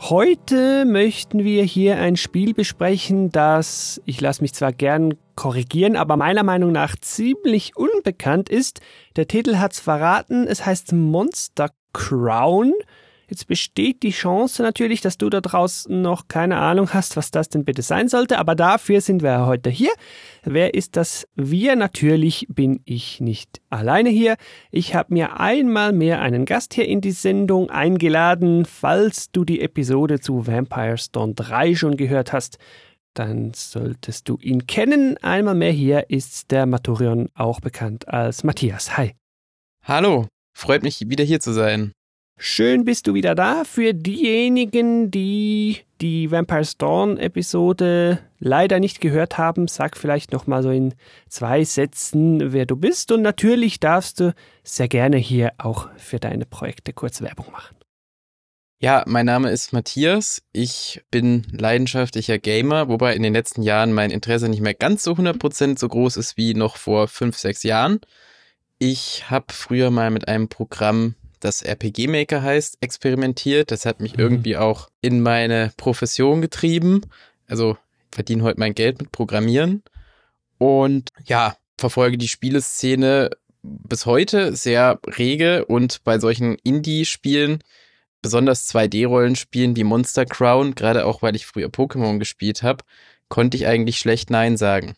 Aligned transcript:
Heute 0.00 0.84
möchten 0.84 1.42
wir 1.42 1.64
hier 1.64 1.98
ein 1.98 2.16
Spiel 2.16 2.54
besprechen, 2.54 3.30
das, 3.32 4.00
ich 4.04 4.20
lasse 4.20 4.42
mich 4.42 4.54
zwar 4.54 4.72
gern 4.72 5.14
korrigieren, 5.34 5.96
aber 5.96 6.16
meiner 6.16 6.44
Meinung 6.44 6.70
nach 6.70 6.94
ziemlich 6.94 7.76
unbekannt 7.76 8.48
ist. 8.48 8.80
Der 9.16 9.26
Titel 9.26 9.56
hat's 9.56 9.80
verraten, 9.80 10.46
es 10.46 10.64
heißt 10.64 10.92
Monster 10.92 11.70
Crown. 11.92 12.74
Jetzt 13.28 13.46
besteht 13.46 14.02
die 14.02 14.10
Chance 14.10 14.62
natürlich, 14.62 15.02
dass 15.02 15.18
du 15.18 15.28
da 15.28 15.42
draußen 15.42 16.00
noch 16.00 16.28
keine 16.28 16.56
Ahnung 16.56 16.94
hast, 16.94 17.14
was 17.14 17.30
das 17.30 17.50
denn 17.50 17.64
bitte 17.64 17.82
sein 17.82 18.08
sollte, 18.08 18.38
aber 18.38 18.54
dafür 18.54 19.02
sind 19.02 19.22
wir 19.22 19.44
heute 19.44 19.68
hier. 19.68 19.92
Wer 20.44 20.72
ist 20.72 20.96
das 20.96 21.28
wir? 21.34 21.76
Natürlich 21.76 22.46
bin 22.48 22.80
ich 22.86 23.20
nicht 23.20 23.60
alleine 23.68 24.08
hier. 24.08 24.36
Ich 24.70 24.94
habe 24.94 25.12
mir 25.12 25.38
einmal 25.38 25.92
mehr 25.92 26.22
einen 26.22 26.46
Gast 26.46 26.72
hier 26.72 26.88
in 26.88 27.02
die 27.02 27.10
Sendung 27.10 27.68
eingeladen. 27.68 28.64
Falls 28.64 29.30
du 29.30 29.44
die 29.44 29.60
Episode 29.60 30.20
zu 30.20 30.46
Vampire 30.46 30.96
Dawn 31.12 31.34
3 31.34 31.74
schon 31.74 31.98
gehört 31.98 32.32
hast, 32.32 32.56
dann 33.12 33.52
solltest 33.54 34.28
du 34.30 34.38
ihn 34.40 34.66
kennen. 34.66 35.18
Einmal 35.18 35.54
mehr 35.54 35.72
hier 35.72 36.08
ist 36.08 36.50
der 36.50 36.64
Maturion 36.64 37.28
auch 37.34 37.60
bekannt 37.60 38.08
als 38.08 38.42
Matthias. 38.42 38.96
Hi. 38.96 39.12
Hallo, 39.84 40.28
freut 40.56 40.82
mich 40.82 41.10
wieder 41.10 41.24
hier 41.24 41.40
zu 41.40 41.52
sein. 41.52 41.92
Schön 42.40 42.84
bist 42.84 43.08
du 43.08 43.14
wieder 43.14 43.34
da. 43.34 43.64
Für 43.64 43.92
diejenigen, 43.92 45.10
die 45.10 45.78
die 46.00 46.30
Vampire 46.30 46.62
Dawn 46.78 47.18
Episode 47.18 48.20
leider 48.38 48.78
nicht 48.78 49.00
gehört 49.00 49.38
haben, 49.38 49.66
sag 49.66 49.96
vielleicht 49.96 50.30
noch 50.30 50.46
mal 50.46 50.62
so 50.62 50.70
in 50.70 50.94
zwei 51.28 51.64
Sätzen, 51.64 52.52
wer 52.52 52.64
du 52.64 52.76
bist 52.76 53.10
und 53.10 53.22
natürlich 53.22 53.80
darfst 53.80 54.20
du 54.20 54.34
sehr 54.62 54.86
gerne 54.86 55.16
hier 55.16 55.52
auch 55.58 55.88
für 55.96 56.20
deine 56.20 56.46
Projekte 56.46 56.92
kurz 56.92 57.20
Werbung 57.20 57.50
machen. 57.50 57.76
Ja, 58.78 59.02
mein 59.08 59.26
Name 59.26 59.50
ist 59.50 59.72
Matthias. 59.72 60.40
Ich 60.52 61.02
bin 61.10 61.44
leidenschaftlicher 61.50 62.38
Gamer, 62.38 62.88
wobei 62.88 63.16
in 63.16 63.24
den 63.24 63.32
letzten 63.32 63.62
Jahren 63.62 63.92
mein 63.92 64.12
Interesse 64.12 64.48
nicht 64.48 64.62
mehr 64.62 64.74
ganz 64.74 65.02
so 65.02 65.14
100% 65.14 65.76
so 65.76 65.88
groß 65.88 66.16
ist 66.16 66.36
wie 66.36 66.54
noch 66.54 66.76
vor 66.76 67.08
fünf, 67.08 67.36
sechs 67.36 67.64
Jahren. 67.64 67.98
Ich 68.78 69.28
habe 69.28 69.46
früher 69.52 69.90
mal 69.90 70.12
mit 70.12 70.28
einem 70.28 70.48
Programm 70.48 71.16
das 71.40 71.62
RPG 71.62 72.08
Maker 72.08 72.42
heißt, 72.42 72.78
experimentiert. 72.80 73.70
Das 73.70 73.86
hat 73.86 74.00
mich 74.00 74.14
mhm. 74.14 74.20
irgendwie 74.20 74.56
auch 74.56 74.88
in 75.00 75.20
meine 75.20 75.72
Profession 75.76 76.40
getrieben. 76.40 77.02
Also 77.46 77.76
verdiene 78.10 78.42
heute 78.42 78.60
mein 78.60 78.74
Geld 78.74 79.00
mit 79.00 79.12
Programmieren. 79.12 79.82
Und 80.58 81.10
ja, 81.24 81.56
verfolge 81.78 82.18
die 82.18 82.28
Spieleszene 82.28 83.30
bis 83.62 84.06
heute 84.06 84.54
sehr 84.54 85.00
rege 85.06 85.64
und 85.66 86.02
bei 86.04 86.18
solchen 86.18 86.56
Indie-Spielen, 86.56 87.62
besonders 88.22 88.68
2D-Rollenspielen 88.72 89.76
wie 89.76 89.84
Monster 89.84 90.24
Crown, 90.24 90.74
gerade 90.74 91.06
auch 91.06 91.22
weil 91.22 91.36
ich 91.36 91.46
früher 91.46 91.68
Pokémon 91.68 92.18
gespielt 92.18 92.62
habe, 92.62 92.84
konnte 93.28 93.56
ich 93.56 93.66
eigentlich 93.66 93.98
schlecht 93.98 94.30
Nein 94.30 94.56
sagen. 94.56 94.96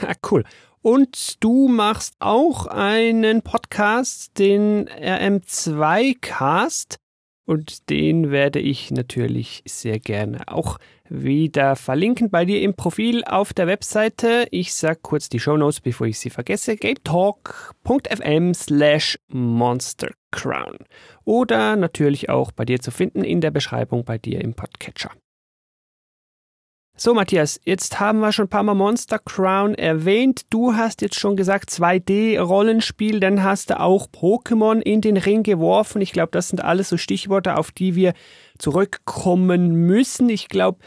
Ja, 0.00 0.12
cool. 0.30 0.44
Und 0.82 1.42
du 1.44 1.68
machst 1.68 2.16
auch 2.18 2.66
einen 2.66 3.42
Podcast, 3.42 4.36
den 4.38 4.88
RM2 4.88 6.16
Cast. 6.20 6.96
Und 7.44 7.88
den 7.88 8.30
werde 8.30 8.58
ich 8.58 8.90
natürlich 8.90 9.62
sehr 9.66 10.00
gerne 10.00 10.48
auch 10.48 10.78
wieder 11.08 11.76
verlinken 11.76 12.30
bei 12.30 12.44
dir 12.44 12.62
im 12.62 12.74
Profil 12.74 13.22
auf 13.24 13.52
der 13.52 13.66
Webseite. 13.66 14.46
Ich 14.50 14.74
sag 14.74 15.02
kurz 15.02 15.28
die 15.28 15.38
Shownotes, 15.38 15.80
bevor 15.80 16.06
ich 16.06 16.18
sie 16.18 16.30
vergesse. 16.30 16.76
gametalk.fm 16.76 18.54
slash 18.54 19.18
monstercrown. 19.28 20.78
Oder 21.24 21.76
natürlich 21.76 22.28
auch 22.28 22.50
bei 22.50 22.64
dir 22.64 22.80
zu 22.80 22.90
finden 22.90 23.22
in 23.22 23.40
der 23.40 23.50
Beschreibung 23.50 24.04
bei 24.04 24.18
dir 24.18 24.40
im 24.40 24.54
Podcatcher. 24.54 25.10
So, 26.94 27.14
Matthias, 27.14 27.58
jetzt 27.64 28.00
haben 28.00 28.20
wir 28.20 28.32
schon 28.32 28.44
ein 28.44 28.50
paar 28.50 28.62
Mal 28.62 28.74
Monster 28.74 29.18
Crown 29.18 29.74
erwähnt. 29.74 30.42
Du 30.50 30.74
hast 30.74 31.00
jetzt 31.00 31.18
schon 31.18 31.36
gesagt 31.36 31.70
2D-Rollenspiel, 31.70 33.18
dann 33.18 33.42
hast 33.42 33.70
du 33.70 33.80
auch 33.80 34.08
Pokémon 34.08 34.78
in 34.80 35.00
den 35.00 35.16
Ring 35.16 35.42
geworfen. 35.42 36.02
Ich 36.02 36.12
glaube, 36.12 36.32
das 36.32 36.48
sind 36.48 36.62
alles 36.62 36.90
so 36.90 36.98
Stichworte, 36.98 37.56
auf 37.56 37.72
die 37.72 37.94
wir 37.94 38.12
zurückkommen 38.58 39.72
müssen. 39.86 40.28
Ich 40.28 40.48
glaube, 40.48 40.80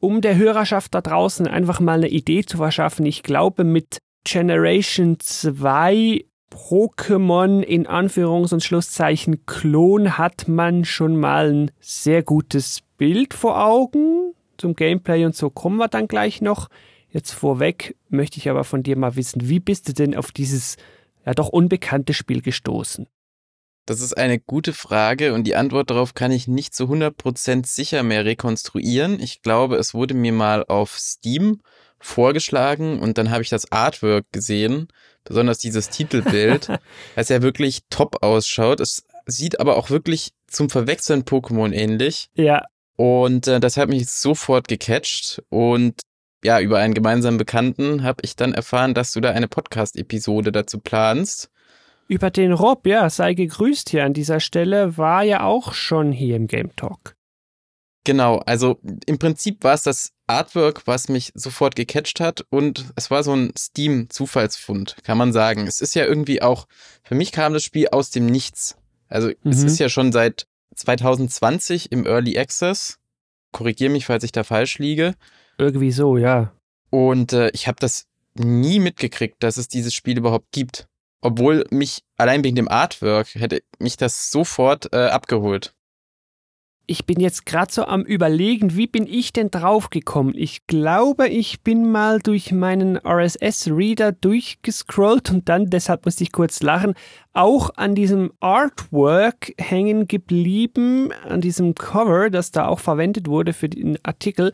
um 0.00 0.20
der 0.20 0.36
Hörerschaft 0.36 0.94
da 0.94 1.00
draußen 1.00 1.46
einfach 1.46 1.80
mal 1.80 1.98
eine 1.98 2.08
Idee 2.08 2.44
zu 2.44 2.58
verschaffen, 2.58 3.06
ich 3.06 3.22
glaube, 3.22 3.64
mit 3.64 3.98
Generation 4.24 5.18
2 5.18 6.26
Pokémon 6.52 7.62
in 7.62 7.86
Anführungs- 7.86 8.52
und 8.52 8.62
Schlusszeichen 8.62 9.46
Klon 9.46 10.18
hat 10.18 10.46
man 10.46 10.84
schon 10.84 11.16
mal 11.16 11.50
ein 11.50 11.70
sehr 11.80 12.22
gutes 12.22 12.82
Bild 12.98 13.32
vor 13.32 13.64
Augen 13.64 14.34
zum 14.62 14.74
Gameplay 14.76 15.24
und 15.24 15.34
so 15.34 15.50
kommen 15.50 15.76
wir 15.76 15.88
dann 15.88 16.06
gleich 16.06 16.40
noch. 16.40 16.68
Jetzt 17.10 17.32
vorweg 17.32 17.96
möchte 18.08 18.38
ich 18.38 18.48
aber 18.48 18.62
von 18.62 18.84
dir 18.84 18.96
mal 18.96 19.16
wissen, 19.16 19.48
wie 19.48 19.58
bist 19.58 19.88
du 19.88 19.92
denn 19.92 20.16
auf 20.16 20.30
dieses 20.30 20.76
ja 21.26 21.34
doch 21.34 21.48
unbekannte 21.48 22.14
Spiel 22.14 22.42
gestoßen? 22.42 23.08
Das 23.86 24.00
ist 24.00 24.16
eine 24.16 24.38
gute 24.38 24.72
Frage 24.72 25.34
und 25.34 25.44
die 25.44 25.56
Antwort 25.56 25.90
darauf 25.90 26.14
kann 26.14 26.30
ich 26.30 26.46
nicht 26.46 26.74
zu 26.74 26.84
100% 26.84 27.66
sicher 27.66 28.04
mehr 28.04 28.24
rekonstruieren. 28.24 29.18
Ich 29.18 29.42
glaube, 29.42 29.76
es 29.76 29.94
wurde 29.94 30.14
mir 30.14 30.32
mal 30.32 30.64
auf 30.64 30.96
Steam 30.96 31.60
vorgeschlagen 31.98 33.00
und 33.00 33.18
dann 33.18 33.32
habe 33.32 33.42
ich 33.42 33.48
das 33.48 33.70
Artwork 33.72 34.26
gesehen, 34.30 34.86
besonders 35.24 35.58
dieses 35.58 35.90
Titelbild, 35.90 36.68
das 37.16 37.28
ja 37.28 37.42
wirklich 37.42 37.80
top 37.90 38.22
ausschaut. 38.22 38.78
Es 38.78 39.02
sieht 39.26 39.58
aber 39.58 39.76
auch 39.76 39.90
wirklich 39.90 40.30
zum 40.46 40.70
Verwechseln 40.70 41.24
Pokémon 41.24 41.72
ähnlich. 41.72 42.28
Ja. 42.34 42.62
Und 42.96 43.46
äh, 43.46 43.60
das 43.60 43.76
hat 43.76 43.88
mich 43.88 44.08
sofort 44.08 44.68
gecatcht. 44.68 45.42
Und 45.48 46.00
ja, 46.44 46.60
über 46.60 46.78
einen 46.78 46.94
gemeinsamen 46.94 47.38
Bekannten 47.38 48.02
habe 48.02 48.22
ich 48.22 48.36
dann 48.36 48.52
erfahren, 48.52 48.94
dass 48.94 49.12
du 49.12 49.20
da 49.20 49.30
eine 49.30 49.48
Podcast-Episode 49.48 50.52
dazu 50.52 50.78
planst. 50.78 51.50
Über 52.08 52.30
den 52.30 52.52
Rob, 52.52 52.86
ja, 52.86 53.08
sei 53.08 53.34
gegrüßt 53.34 53.88
hier 53.90 54.04
an 54.04 54.12
dieser 54.12 54.40
Stelle, 54.40 54.98
war 54.98 55.22
ja 55.22 55.44
auch 55.44 55.72
schon 55.72 56.12
hier 56.12 56.36
im 56.36 56.46
Game 56.46 56.74
Talk. 56.76 57.16
Genau, 58.04 58.38
also 58.38 58.80
im 59.06 59.18
Prinzip 59.18 59.62
war 59.62 59.74
es 59.74 59.84
das 59.84 60.12
Artwork, 60.26 60.86
was 60.86 61.08
mich 61.08 61.30
sofort 61.34 61.76
gecatcht 61.76 62.18
hat 62.18 62.44
und 62.50 62.86
es 62.96 63.12
war 63.12 63.22
so 63.22 63.32
ein 63.32 63.52
Steam-Zufallsfund, 63.56 64.96
kann 65.04 65.18
man 65.18 65.32
sagen. 65.32 65.68
Es 65.68 65.80
ist 65.80 65.94
ja 65.94 66.04
irgendwie 66.04 66.42
auch, 66.42 66.66
für 67.04 67.14
mich 67.14 67.30
kam 67.30 67.52
das 67.52 67.62
Spiel 67.62 67.88
aus 67.88 68.10
dem 68.10 68.26
Nichts. 68.26 68.76
Also 69.08 69.28
mhm. 69.28 69.52
es 69.52 69.62
ist 69.62 69.78
ja 69.78 69.88
schon 69.88 70.10
seit 70.10 70.46
2020 70.74 71.92
im 71.92 72.06
Early 72.06 72.38
Access. 72.38 72.98
Korrigiere 73.52 73.90
mich, 73.90 74.06
falls 74.06 74.24
ich 74.24 74.32
da 74.32 74.44
falsch 74.44 74.78
liege. 74.78 75.14
Irgendwie 75.58 75.92
so, 75.92 76.16
ja. 76.16 76.52
Und 76.90 77.32
äh, 77.32 77.50
ich 77.50 77.68
habe 77.68 77.76
das 77.80 78.06
nie 78.34 78.78
mitgekriegt, 78.78 79.42
dass 79.42 79.56
es 79.56 79.68
dieses 79.68 79.94
Spiel 79.94 80.18
überhaupt 80.18 80.52
gibt. 80.52 80.88
Obwohl 81.20 81.64
mich 81.70 82.02
allein 82.16 82.42
wegen 82.42 82.56
dem 82.56 82.68
Artwork 82.68 83.34
hätte 83.34 83.62
mich 83.78 83.96
das 83.96 84.30
sofort 84.30 84.92
äh, 84.92 85.06
abgeholt 85.06 85.74
ich 86.92 87.06
bin 87.06 87.20
jetzt 87.20 87.46
gerade 87.46 87.72
so 87.72 87.86
am 87.86 88.02
Überlegen, 88.02 88.76
wie 88.76 88.86
bin 88.86 89.06
ich 89.06 89.32
denn 89.32 89.50
draufgekommen? 89.50 90.34
Ich 90.36 90.66
glaube, 90.66 91.26
ich 91.26 91.62
bin 91.62 91.90
mal 91.90 92.18
durch 92.18 92.52
meinen 92.52 92.98
RSS-Reader 92.98 94.12
durchgescrollt 94.12 95.30
und 95.30 95.48
dann, 95.48 95.70
deshalb 95.70 96.04
musste 96.04 96.22
ich 96.22 96.32
kurz 96.32 96.62
lachen, 96.62 96.92
auch 97.32 97.70
an 97.76 97.94
diesem 97.94 98.34
Artwork 98.40 99.54
hängen 99.56 100.06
geblieben, 100.06 101.08
an 101.26 101.40
diesem 101.40 101.74
Cover, 101.74 102.28
das 102.28 102.50
da 102.50 102.66
auch 102.68 102.80
verwendet 102.80 103.26
wurde 103.26 103.54
für 103.54 103.70
den 103.70 103.98
Artikel 104.02 104.52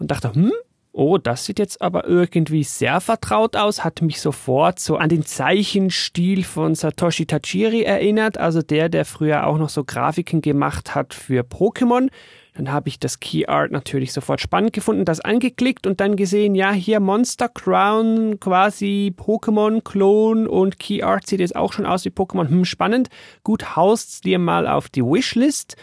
und 0.00 0.10
dachte, 0.10 0.32
hm, 0.32 0.52
oh, 0.94 1.18
das 1.18 1.44
sieht 1.44 1.58
jetzt 1.58 1.82
aber 1.82 2.06
irgendwie 2.06 2.62
sehr 2.62 3.00
vertraut 3.00 3.56
aus, 3.56 3.82
hat 3.82 4.00
mich 4.00 4.20
sofort 4.20 4.78
so 4.78 4.96
an 4.96 5.08
den 5.08 5.26
Zeichenstil 5.26 6.44
von 6.44 6.74
Satoshi 6.76 7.26
Tajiri 7.26 7.82
erinnert, 7.82 8.38
also 8.38 8.62
der, 8.62 8.88
der 8.88 9.04
früher 9.04 9.46
auch 9.46 9.58
noch 9.58 9.68
so 9.68 9.84
Grafiken 9.84 10.40
gemacht 10.40 10.94
hat 10.94 11.12
für 11.12 11.42
Pokémon. 11.42 12.08
Dann 12.56 12.70
habe 12.70 12.88
ich 12.88 13.00
das 13.00 13.18
Key 13.18 13.46
Art 13.46 13.72
natürlich 13.72 14.12
sofort 14.12 14.40
spannend 14.40 14.72
gefunden, 14.72 15.04
das 15.04 15.18
angeklickt 15.18 15.88
und 15.88 16.00
dann 16.00 16.14
gesehen, 16.14 16.54
ja, 16.54 16.70
hier 16.70 17.00
Monster 17.00 17.48
Crown, 17.48 18.38
quasi 18.38 19.12
Pokémon-Klon 19.16 20.46
und 20.46 20.78
Key 20.78 21.02
Art 21.02 21.26
sieht 21.26 21.40
jetzt 21.40 21.56
auch 21.56 21.72
schon 21.72 21.86
aus 21.86 22.04
wie 22.04 22.10
Pokémon. 22.10 22.48
Hm, 22.48 22.64
spannend. 22.64 23.08
Gut, 23.42 23.74
haust 23.74 24.24
dir 24.24 24.38
mal 24.38 24.68
auf 24.68 24.88
die 24.88 25.02
Wishlist 25.02 25.76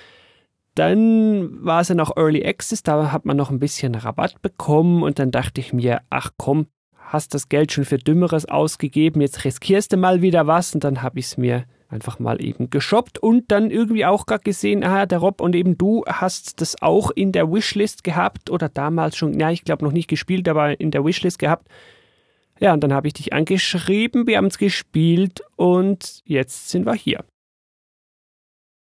dann 0.81 1.63
war 1.63 1.81
es 1.81 1.89
ja 1.89 1.95
noch 1.95 2.17
Early 2.17 2.43
Access, 2.43 2.81
da 2.81 3.11
hat 3.11 3.23
man 3.23 3.37
noch 3.37 3.51
ein 3.51 3.59
bisschen 3.59 3.93
Rabatt 3.93 4.41
bekommen 4.41 5.03
und 5.03 5.19
dann 5.19 5.29
dachte 5.29 5.61
ich 5.61 5.73
mir, 5.73 6.01
ach 6.09 6.31
komm, 6.37 6.65
hast 6.97 7.35
das 7.35 7.49
Geld 7.49 7.71
schon 7.71 7.85
für 7.85 7.99
Dümmeres 7.99 8.49
ausgegeben, 8.49 9.21
jetzt 9.21 9.45
riskierst 9.45 9.93
du 9.93 9.97
mal 9.97 10.23
wieder 10.23 10.47
was 10.47 10.73
und 10.73 10.83
dann 10.83 11.03
habe 11.03 11.19
ich 11.19 11.25
es 11.25 11.37
mir 11.37 11.65
einfach 11.87 12.17
mal 12.17 12.43
eben 12.43 12.71
geshoppt 12.71 13.19
und 13.19 13.51
dann 13.51 13.69
irgendwie 13.69 14.07
auch 14.07 14.25
gerade 14.25 14.41
gesehen, 14.41 14.83
ah, 14.83 15.05
der 15.05 15.19
Rob 15.19 15.39
und 15.39 15.55
eben 15.55 15.77
du 15.77 16.03
hast 16.07 16.61
das 16.61 16.81
auch 16.81 17.11
in 17.11 17.31
der 17.31 17.51
Wishlist 17.51 18.03
gehabt 18.03 18.49
oder 18.49 18.67
damals 18.67 19.15
schon, 19.15 19.39
ja, 19.39 19.51
ich 19.51 19.63
glaube 19.63 19.85
noch 19.85 19.91
nicht 19.91 20.07
gespielt, 20.07 20.49
aber 20.49 20.79
in 20.79 20.89
der 20.89 21.05
Wishlist 21.05 21.37
gehabt. 21.37 21.67
Ja, 22.59 22.73
und 22.73 22.83
dann 22.83 22.93
habe 22.93 23.05
ich 23.05 23.13
dich 23.13 23.33
angeschrieben, 23.33 24.25
wir 24.25 24.37
haben 24.37 24.47
es 24.47 24.57
gespielt 24.57 25.41
und 25.57 26.23
jetzt 26.25 26.69
sind 26.69 26.87
wir 26.87 26.95
hier. 26.95 27.23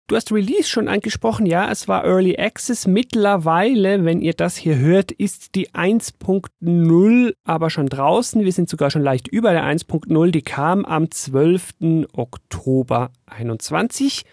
Du 0.09 0.15
hast 0.15 0.31
Release 0.31 0.67
schon 0.67 0.87
angesprochen, 0.87 1.45
ja, 1.45 1.69
es 1.69 1.87
war 1.87 2.03
Early 2.03 2.35
Access. 2.35 2.87
Mittlerweile, 2.87 4.05
wenn 4.05 4.21
ihr 4.21 4.33
das 4.33 4.57
hier 4.57 4.75
hört, 4.75 5.11
ist 5.11 5.53
die 5.53 5.69
1.0 5.69 7.33
aber 7.43 7.69
schon 7.69 7.85
draußen. 7.85 8.43
Wir 8.43 8.51
sind 8.51 8.69
sogar 8.69 8.89
schon 8.89 9.03
leicht 9.03 9.27
über 9.27 9.51
der 9.51 9.63
1.0. 9.63 10.31
Die 10.31 10.41
kam 10.41 10.83
am 10.83 11.11
12. 11.11 12.07
Oktober 12.11 13.11
21. 13.27 14.23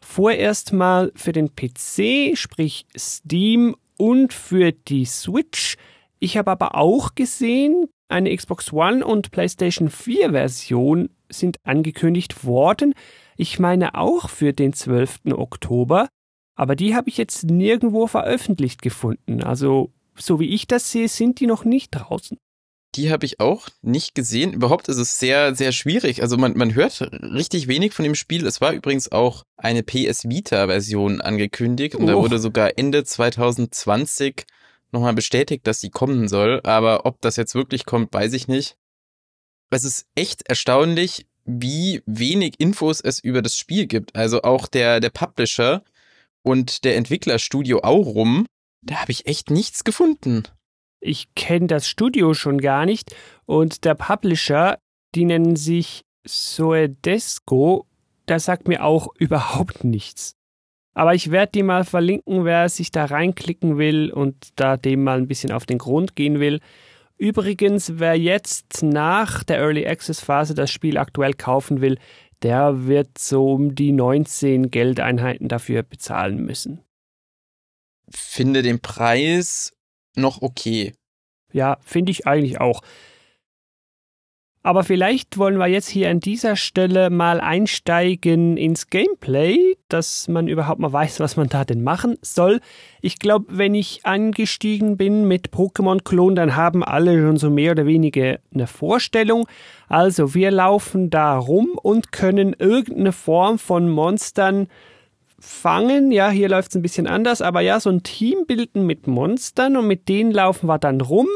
Vorerst 0.00 0.72
mal 0.72 1.10
für 1.16 1.32
den 1.32 1.50
PC, 1.56 2.38
sprich 2.38 2.86
Steam 2.96 3.74
und 3.96 4.32
für 4.32 4.70
die 4.70 5.04
Switch. 5.04 5.78
Ich 6.20 6.36
habe 6.36 6.52
aber 6.52 6.76
auch 6.76 7.16
gesehen, 7.16 7.86
eine 8.06 8.32
Xbox 8.36 8.72
One 8.72 9.04
und 9.04 9.32
PlayStation 9.32 9.90
4 9.90 10.30
Version 10.30 11.10
sind 11.28 11.58
angekündigt 11.64 12.44
worden. 12.44 12.94
Ich 13.36 13.58
meine 13.58 13.94
auch 13.94 14.28
für 14.28 14.52
den 14.52 14.72
12. 14.72 15.32
Oktober, 15.32 16.08
aber 16.54 16.74
die 16.74 16.94
habe 16.94 17.08
ich 17.08 17.16
jetzt 17.16 17.44
nirgendwo 17.44 18.06
veröffentlicht 18.06 18.82
gefunden. 18.82 19.42
Also, 19.42 19.92
so 20.16 20.40
wie 20.40 20.48
ich 20.48 20.66
das 20.66 20.90
sehe, 20.90 21.08
sind 21.08 21.40
die 21.40 21.46
noch 21.46 21.64
nicht 21.64 21.90
draußen. 21.90 22.38
Die 22.94 23.12
habe 23.12 23.26
ich 23.26 23.38
auch 23.38 23.68
nicht 23.82 24.14
gesehen. 24.14 24.54
Überhaupt 24.54 24.88
ist 24.88 24.96
es 24.96 25.18
sehr, 25.18 25.54
sehr 25.54 25.72
schwierig. 25.72 26.22
Also 26.22 26.36
man, 26.36 26.56
man 26.56 26.74
hört 26.74 27.00
richtig 27.22 27.68
wenig 27.68 27.92
von 27.92 28.02
dem 28.02 28.14
Spiel. 28.14 28.46
Es 28.46 28.60
war 28.60 28.72
übrigens 28.72 29.12
auch 29.12 29.44
eine 29.56 29.82
PS 29.82 30.28
Vita-Version 30.28 31.20
angekündigt 31.20 31.94
und 31.94 32.04
oh. 32.04 32.06
da 32.06 32.14
wurde 32.16 32.38
sogar 32.38 32.78
Ende 32.78 33.04
2020 33.04 34.46
nochmal 34.90 35.12
bestätigt, 35.12 35.66
dass 35.66 35.80
sie 35.80 35.90
kommen 35.90 36.28
soll. 36.28 36.60
Aber 36.64 37.04
ob 37.04 37.20
das 37.20 37.36
jetzt 37.36 37.54
wirklich 37.54 37.84
kommt, 37.84 38.12
weiß 38.12 38.32
ich 38.32 38.48
nicht. 38.48 38.76
Es 39.70 39.84
ist 39.84 40.06
echt 40.14 40.48
erstaunlich, 40.48 41.26
wie 41.44 42.02
wenig 42.06 42.54
Infos 42.58 43.00
es 43.00 43.18
über 43.18 43.42
das 43.42 43.56
Spiel 43.56 43.86
gibt. 43.86 44.16
Also 44.16 44.42
auch 44.42 44.66
der, 44.66 45.00
der 45.00 45.10
Publisher 45.10 45.82
und 46.42 46.84
der 46.84 46.96
Entwicklerstudio 46.96 47.80
Aurum, 47.80 48.46
da 48.82 48.96
habe 48.96 49.12
ich 49.12 49.26
echt 49.26 49.50
nichts 49.50 49.84
gefunden. 49.84 50.44
Ich 51.00 51.34
kenne 51.34 51.66
das 51.66 51.88
Studio 51.88 52.34
schon 52.34 52.58
gar 52.58 52.86
nicht 52.86 53.14
und 53.46 53.84
der 53.84 53.94
Publisher, 53.94 54.78
die 55.14 55.24
nennen 55.24 55.56
sich 55.56 56.02
Soedesco, 56.26 57.86
da 58.26 58.38
sagt 58.38 58.68
mir 58.68 58.84
auch 58.84 59.08
überhaupt 59.18 59.84
nichts. 59.84 60.34
Aber 60.94 61.14
ich 61.14 61.30
werde 61.30 61.52
die 61.52 61.62
mal 61.62 61.84
verlinken, 61.84 62.44
wer 62.44 62.68
sich 62.68 62.90
da 62.90 63.04
reinklicken 63.04 63.78
will 63.78 64.10
und 64.10 64.48
da 64.56 64.76
dem 64.76 65.04
mal 65.04 65.18
ein 65.18 65.28
bisschen 65.28 65.52
auf 65.52 65.64
den 65.64 65.78
Grund 65.78 66.16
gehen 66.16 66.40
will. 66.40 66.60
Übrigens, 67.18 67.98
wer 67.98 68.14
jetzt 68.14 68.82
nach 68.82 69.42
der 69.42 69.58
Early 69.58 69.86
Access 69.86 70.20
Phase 70.20 70.54
das 70.54 70.70
Spiel 70.70 70.96
aktuell 70.96 71.34
kaufen 71.34 71.80
will, 71.80 71.98
der 72.42 72.86
wird 72.86 73.18
so 73.18 73.52
um 73.52 73.74
die 73.74 73.90
19 73.90 74.70
Geldeinheiten 74.70 75.48
dafür 75.48 75.82
bezahlen 75.82 76.44
müssen. 76.44 76.80
Finde 78.08 78.62
den 78.62 78.80
Preis 78.80 79.72
noch 80.14 80.42
okay. 80.42 80.94
Ja, 81.52 81.78
finde 81.84 82.12
ich 82.12 82.26
eigentlich 82.26 82.60
auch. 82.60 82.82
Aber 84.64 84.82
vielleicht 84.82 85.38
wollen 85.38 85.56
wir 85.58 85.68
jetzt 85.68 85.88
hier 85.88 86.10
an 86.10 86.18
dieser 86.18 86.56
Stelle 86.56 87.10
mal 87.10 87.40
einsteigen 87.40 88.56
ins 88.56 88.90
Gameplay, 88.90 89.76
dass 89.88 90.26
man 90.26 90.48
überhaupt 90.48 90.80
mal 90.80 90.92
weiß, 90.92 91.20
was 91.20 91.36
man 91.36 91.48
da 91.48 91.64
denn 91.64 91.82
machen 91.82 92.18
soll. 92.22 92.60
Ich 93.00 93.20
glaube, 93.20 93.46
wenn 93.50 93.74
ich 93.74 94.04
angestiegen 94.04 94.96
bin 94.96 95.28
mit 95.28 95.50
Pokémon-Klon, 95.50 96.34
dann 96.34 96.56
haben 96.56 96.82
alle 96.82 97.20
schon 97.20 97.36
so 97.36 97.50
mehr 97.50 97.70
oder 97.72 97.86
weniger 97.86 98.40
eine 98.52 98.66
Vorstellung. 98.66 99.46
Also 99.88 100.34
wir 100.34 100.50
laufen 100.50 101.08
da 101.08 101.38
rum 101.38 101.78
und 101.80 102.10
können 102.10 102.54
irgendeine 102.58 103.12
Form 103.12 103.60
von 103.60 103.88
Monstern 103.88 104.66
fangen. 105.38 106.10
Ja, 106.10 106.30
hier 106.30 106.48
läuft 106.48 106.70
es 106.70 106.74
ein 106.74 106.82
bisschen 106.82 107.06
anders, 107.06 107.42
aber 107.42 107.60
ja, 107.60 107.78
so 107.78 107.90
ein 107.90 108.02
Team 108.02 108.44
bilden 108.46 108.86
mit 108.86 109.06
Monstern 109.06 109.76
und 109.76 109.86
mit 109.86 110.08
denen 110.08 110.32
laufen 110.32 110.66
wir 110.66 110.78
dann 110.78 111.00
rum 111.00 111.28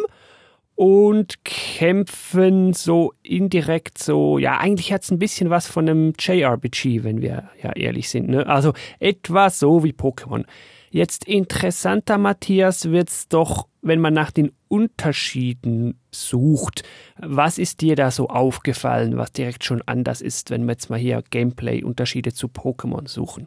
und 0.82 1.44
kämpfen 1.44 2.72
so 2.72 3.12
indirekt 3.22 3.98
so, 3.98 4.38
ja, 4.38 4.58
eigentlich 4.58 4.92
hat 4.92 5.04
es 5.04 5.12
ein 5.12 5.20
bisschen 5.20 5.48
was 5.48 5.68
von 5.68 5.88
einem 5.88 6.12
JRPG, 6.18 7.04
wenn 7.04 7.22
wir 7.22 7.50
ja 7.62 7.70
ehrlich 7.76 8.08
sind. 8.08 8.28
Ne? 8.28 8.48
Also 8.48 8.72
etwa 8.98 9.48
so 9.48 9.84
wie 9.84 9.92
Pokémon. 9.92 10.44
Jetzt 10.90 11.28
interessanter, 11.28 12.18
Matthias, 12.18 12.90
wird's 12.90 13.28
doch, 13.28 13.68
wenn 13.80 14.00
man 14.00 14.12
nach 14.12 14.32
den 14.32 14.50
Unterschieden 14.66 16.00
sucht. 16.10 16.82
Was 17.16 17.58
ist 17.58 17.80
dir 17.80 17.94
da 17.94 18.10
so 18.10 18.26
aufgefallen, 18.28 19.16
was 19.16 19.30
direkt 19.30 19.62
schon 19.62 19.82
anders 19.86 20.20
ist, 20.20 20.50
wenn 20.50 20.64
wir 20.64 20.72
jetzt 20.72 20.90
mal 20.90 20.98
hier 20.98 21.22
Gameplay-Unterschiede 21.30 22.32
zu 22.32 22.48
Pokémon 22.48 23.06
suchen? 23.08 23.46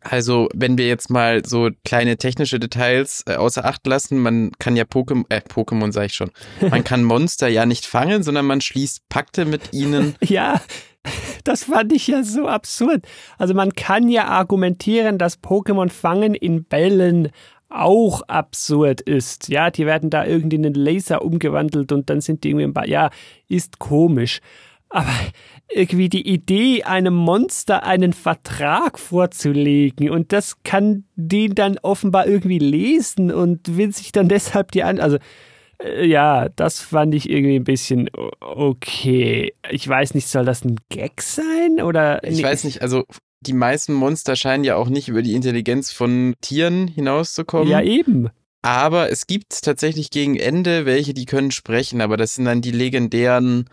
Also, 0.00 0.48
wenn 0.54 0.78
wir 0.78 0.86
jetzt 0.86 1.10
mal 1.10 1.44
so 1.44 1.70
kleine 1.84 2.16
technische 2.16 2.60
Details 2.60 3.24
äh, 3.26 3.34
außer 3.34 3.64
Acht 3.64 3.86
lassen, 3.86 4.18
man 4.18 4.52
kann 4.58 4.76
ja 4.76 4.84
Pokémon, 4.84 5.24
äh, 5.28 5.40
Pokémon 5.40 5.92
sage 5.92 6.06
ich 6.06 6.14
schon, 6.14 6.30
man 6.60 6.84
kann 6.84 7.02
Monster 7.04 7.48
ja 7.48 7.66
nicht 7.66 7.84
fangen, 7.84 8.22
sondern 8.22 8.46
man 8.46 8.60
schließt 8.60 9.08
Pakte 9.08 9.44
mit 9.44 9.72
ihnen. 9.72 10.14
ja, 10.22 10.60
das 11.44 11.64
fand 11.64 11.92
ich 11.92 12.06
ja 12.06 12.22
so 12.22 12.46
absurd. 12.46 13.06
Also 13.38 13.54
man 13.54 13.72
kann 13.72 14.08
ja 14.08 14.26
argumentieren, 14.26 15.18
dass 15.18 15.42
Pokémon 15.42 15.90
fangen 15.90 16.34
in 16.34 16.64
Bällen 16.64 17.30
auch 17.68 18.22
absurd 18.22 19.00
ist. 19.00 19.48
Ja, 19.48 19.70
die 19.70 19.84
werden 19.84 20.10
da 20.10 20.24
irgendwie 20.24 20.56
in 20.56 20.66
einen 20.66 20.74
Laser 20.74 21.22
umgewandelt 21.22 21.92
und 21.92 22.08
dann 22.08 22.20
sind 22.20 22.44
die 22.44 22.50
irgendwie 22.50 22.64
im 22.64 22.72
Ball. 22.72 22.88
Ja, 22.88 23.10
ist 23.48 23.78
komisch. 23.78 24.40
Aber 24.90 25.12
irgendwie 25.70 26.08
die 26.08 26.26
Idee, 26.26 26.84
einem 26.84 27.14
Monster 27.14 27.82
einen 27.84 28.12
Vertrag 28.12 28.98
vorzulegen 28.98 30.10
und 30.10 30.32
das 30.32 30.62
kann 30.64 31.04
den 31.14 31.54
dann 31.54 31.78
offenbar 31.78 32.26
irgendwie 32.26 32.58
lesen 32.58 33.30
und 33.30 33.76
will 33.76 33.92
sich 33.92 34.12
dann 34.12 34.28
deshalb 34.28 34.72
die 34.72 34.82
an. 34.82 34.98
Also, 34.98 35.18
äh, 35.82 36.06
ja, 36.06 36.48
das 36.48 36.80
fand 36.80 37.14
ich 37.14 37.28
irgendwie 37.28 37.56
ein 37.56 37.64
bisschen 37.64 38.08
okay. 38.40 39.54
Ich 39.70 39.86
weiß 39.86 40.14
nicht, 40.14 40.28
soll 40.28 40.44
das 40.44 40.64
ein 40.64 40.76
Gag 40.88 41.20
sein 41.20 41.82
oder? 41.82 42.24
Ich 42.24 42.42
weiß 42.42 42.64
nicht, 42.64 42.80
also 42.82 43.04
die 43.40 43.52
meisten 43.52 43.92
Monster 43.92 44.36
scheinen 44.36 44.64
ja 44.64 44.76
auch 44.76 44.88
nicht 44.88 45.08
über 45.08 45.22
die 45.22 45.34
Intelligenz 45.34 45.92
von 45.92 46.34
Tieren 46.40 46.88
hinauszukommen. 46.88 47.68
Ja, 47.68 47.80
eben. 47.80 48.30
Aber 48.62 49.10
es 49.10 49.26
gibt 49.26 49.62
tatsächlich 49.62 50.10
gegen 50.10 50.36
Ende 50.36 50.84
welche, 50.84 51.14
die 51.14 51.26
können 51.26 51.52
sprechen, 51.52 52.00
aber 52.00 52.16
das 52.16 52.34
sind 52.34 52.46
dann 52.46 52.60
die 52.60 52.72
legendären 52.72 53.68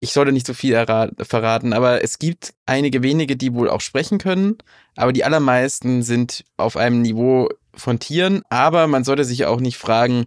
ich 0.00 0.12
sollte 0.12 0.32
nicht 0.32 0.46
so 0.46 0.54
viel 0.54 0.74
verraten, 1.18 1.72
aber 1.72 2.04
es 2.04 2.18
gibt 2.18 2.54
einige 2.66 3.02
wenige, 3.02 3.36
die 3.36 3.54
wohl 3.54 3.70
auch 3.70 3.80
sprechen 3.80 4.18
können, 4.18 4.58
aber 4.94 5.12
die 5.12 5.24
allermeisten 5.24 6.02
sind 6.02 6.44
auf 6.56 6.76
einem 6.76 7.02
Niveau 7.02 7.48
von 7.74 7.98
Tieren, 7.98 8.42
aber 8.50 8.86
man 8.86 9.04
sollte 9.04 9.24
sich 9.24 9.46
auch 9.46 9.60
nicht 9.60 9.78
fragen, 9.78 10.26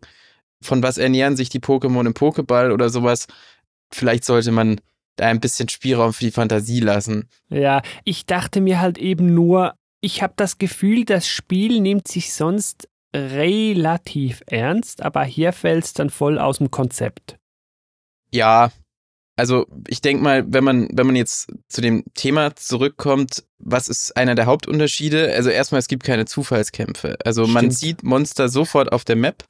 von 0.61 0.83
was 0.83 0.97
ernähren 0.97 1.35
sich 1.35 1.49
die 1.49 1.59
Pokémon 1.59 2.05
im 2.05 2.13
Pokéball 2.13 2.71
oder 2.71 2.89
sowas. 2.89 3.27
Vielleicht 3.91 4.25
sollte 4.25 4.51
man 4.51 4.81
da 5.15 5.27
ein 5.27 5.39
bisschen 5.39 5.69
Spielraum 5.69 6.13
für 6.13 6.25
die 6.25 6.31
Fantasie 6.31 6.79
lassen. 6.79 7.29
Ja, 7.49 7.81
ich 8.03 8.25
dachte 8.25 8.61
mir 8.61 8.79
halt 8.79 8.97
eben 8.97 9.33
nur, 9.33 9.75
ich 10.01 10.21
habe 10.21 10.33
das 10.35 10.57
Gefühl, 10.57 11.05
das 11.05 11.27
Spiel 11.27 11.79
nimmt 11.79 12.07
sich 12.07 12.33
sonst 12.33 12.87
relativ 13.15 14.41
ernst, 14.47 15.01
aber 15.01 15.23
hier 15.23 15.51
fällt 15.53 15.85
es 15.85 15.93
dann 15.93 16.09
voll 16.09 16.37
aus 16.37 16.59
dem 16.59 16.71
Konzept. 16.71 17.37
Ja, 18.31 18.71
also 19.39 19.67
ich 19.87 20.01
denke 20.01 20.21
mal, 20.21 20.43
wenn 20.47 20.63
man, 20.63 20.89
wenn 20.91 21.07
man 21.07 21.15
jetzt 21.15 21.47
zu 21.69 21.79
dem 21.81 22.03
Thema 22.13 22.55
zurückkommt, 22.55 23.45
was 23.57 23.87
ist 23.87 24.17
einer 24.17 24.35
der 24.35 24.45
Hauptunterschiede? 24.45 25.33
Also 25.33 25.49
erstmal, 25.49 25.79
es 25.79 25.87
gibt 25.87 26.03
keine 26.03 26.25
Zufallskämpfe. 26.25 27.17
Also 27.23 27.43
Stimmt. 27.43 27.53
man 27.53 27.71
sieht 27.71 28.03
Monster 28.03 28.49
sofort 28.49 28.91
auf 28.91 29.05
der 29.05 29.15
Map. 29.15 29.45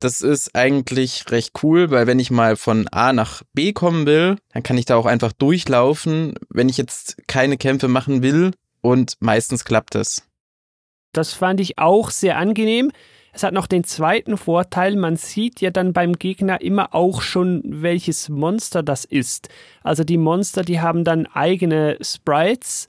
Das 0.00 0.20
ist 0.20 0.56
eigentlich 0.56 1.30
recht 1.30 1.52
cool, 1.62 1.90
weil 1.90 2.06
wenn 2.08 2.18
ich 2.18 2.32
mal 2.32 2.56
von 2.56 2.88
A 2.88 3.12
nach 3.12 3.42
B 3.52 3.72
kommen 3.72 4.04
will, 4.04 4.36
dann 4.52 4.64
kann 4.64 4.76
ich 4.76 4.84
da 4.84 4.96
auch 4.96 5.06
einfach 5.06 5.32
durchlaufen, 5.32 6.34
wenn 6.50 6.68
ich 6.68 6.76
jetzt 6.76 7.16
keine 7.28 7.56
Kämpfe 7.56 7.86
machen 7.86 8.22
will 8.22 8.50
und 8.80 9.16
meistens 9.20 9.64
klappt 9.64 9.94
das. 9.94 10.22
Das 11.12 11.32
fand 11.32 11.60
ich 11.60 11.78
auch 11.78 12.10
sehr 12.10 12.36
angenehm. 12.36 12.90
Es 13.34 13.42
hat 13.42 13.52
noch 13.52 13.66
den 13.66 13.82
zweiten 13.82 14.36
Vorteil, 14.36 14.94
man 14.94 15.16
sieht 15.16 15.60
ja 15.60 15.70
dann 15.70 15.92
beim 15.92 16.12
Gegner 16.12 16.60
immer 16.60 16.94
auch 16.94 17.20
schon, 17.20 17.62
welches 17.66 18.28
Monster 18.28 18.84
das 18.84 19.04
ist. 19.04 19.48
Also 19.82 20.04
die 20.04 20.18
Monster, 20.18 20.62
die 20.62 20.80
haben 20.80 21.02
dann 21.02 21.26
eigene 21.26 21.98
Sprites 22.00 22.86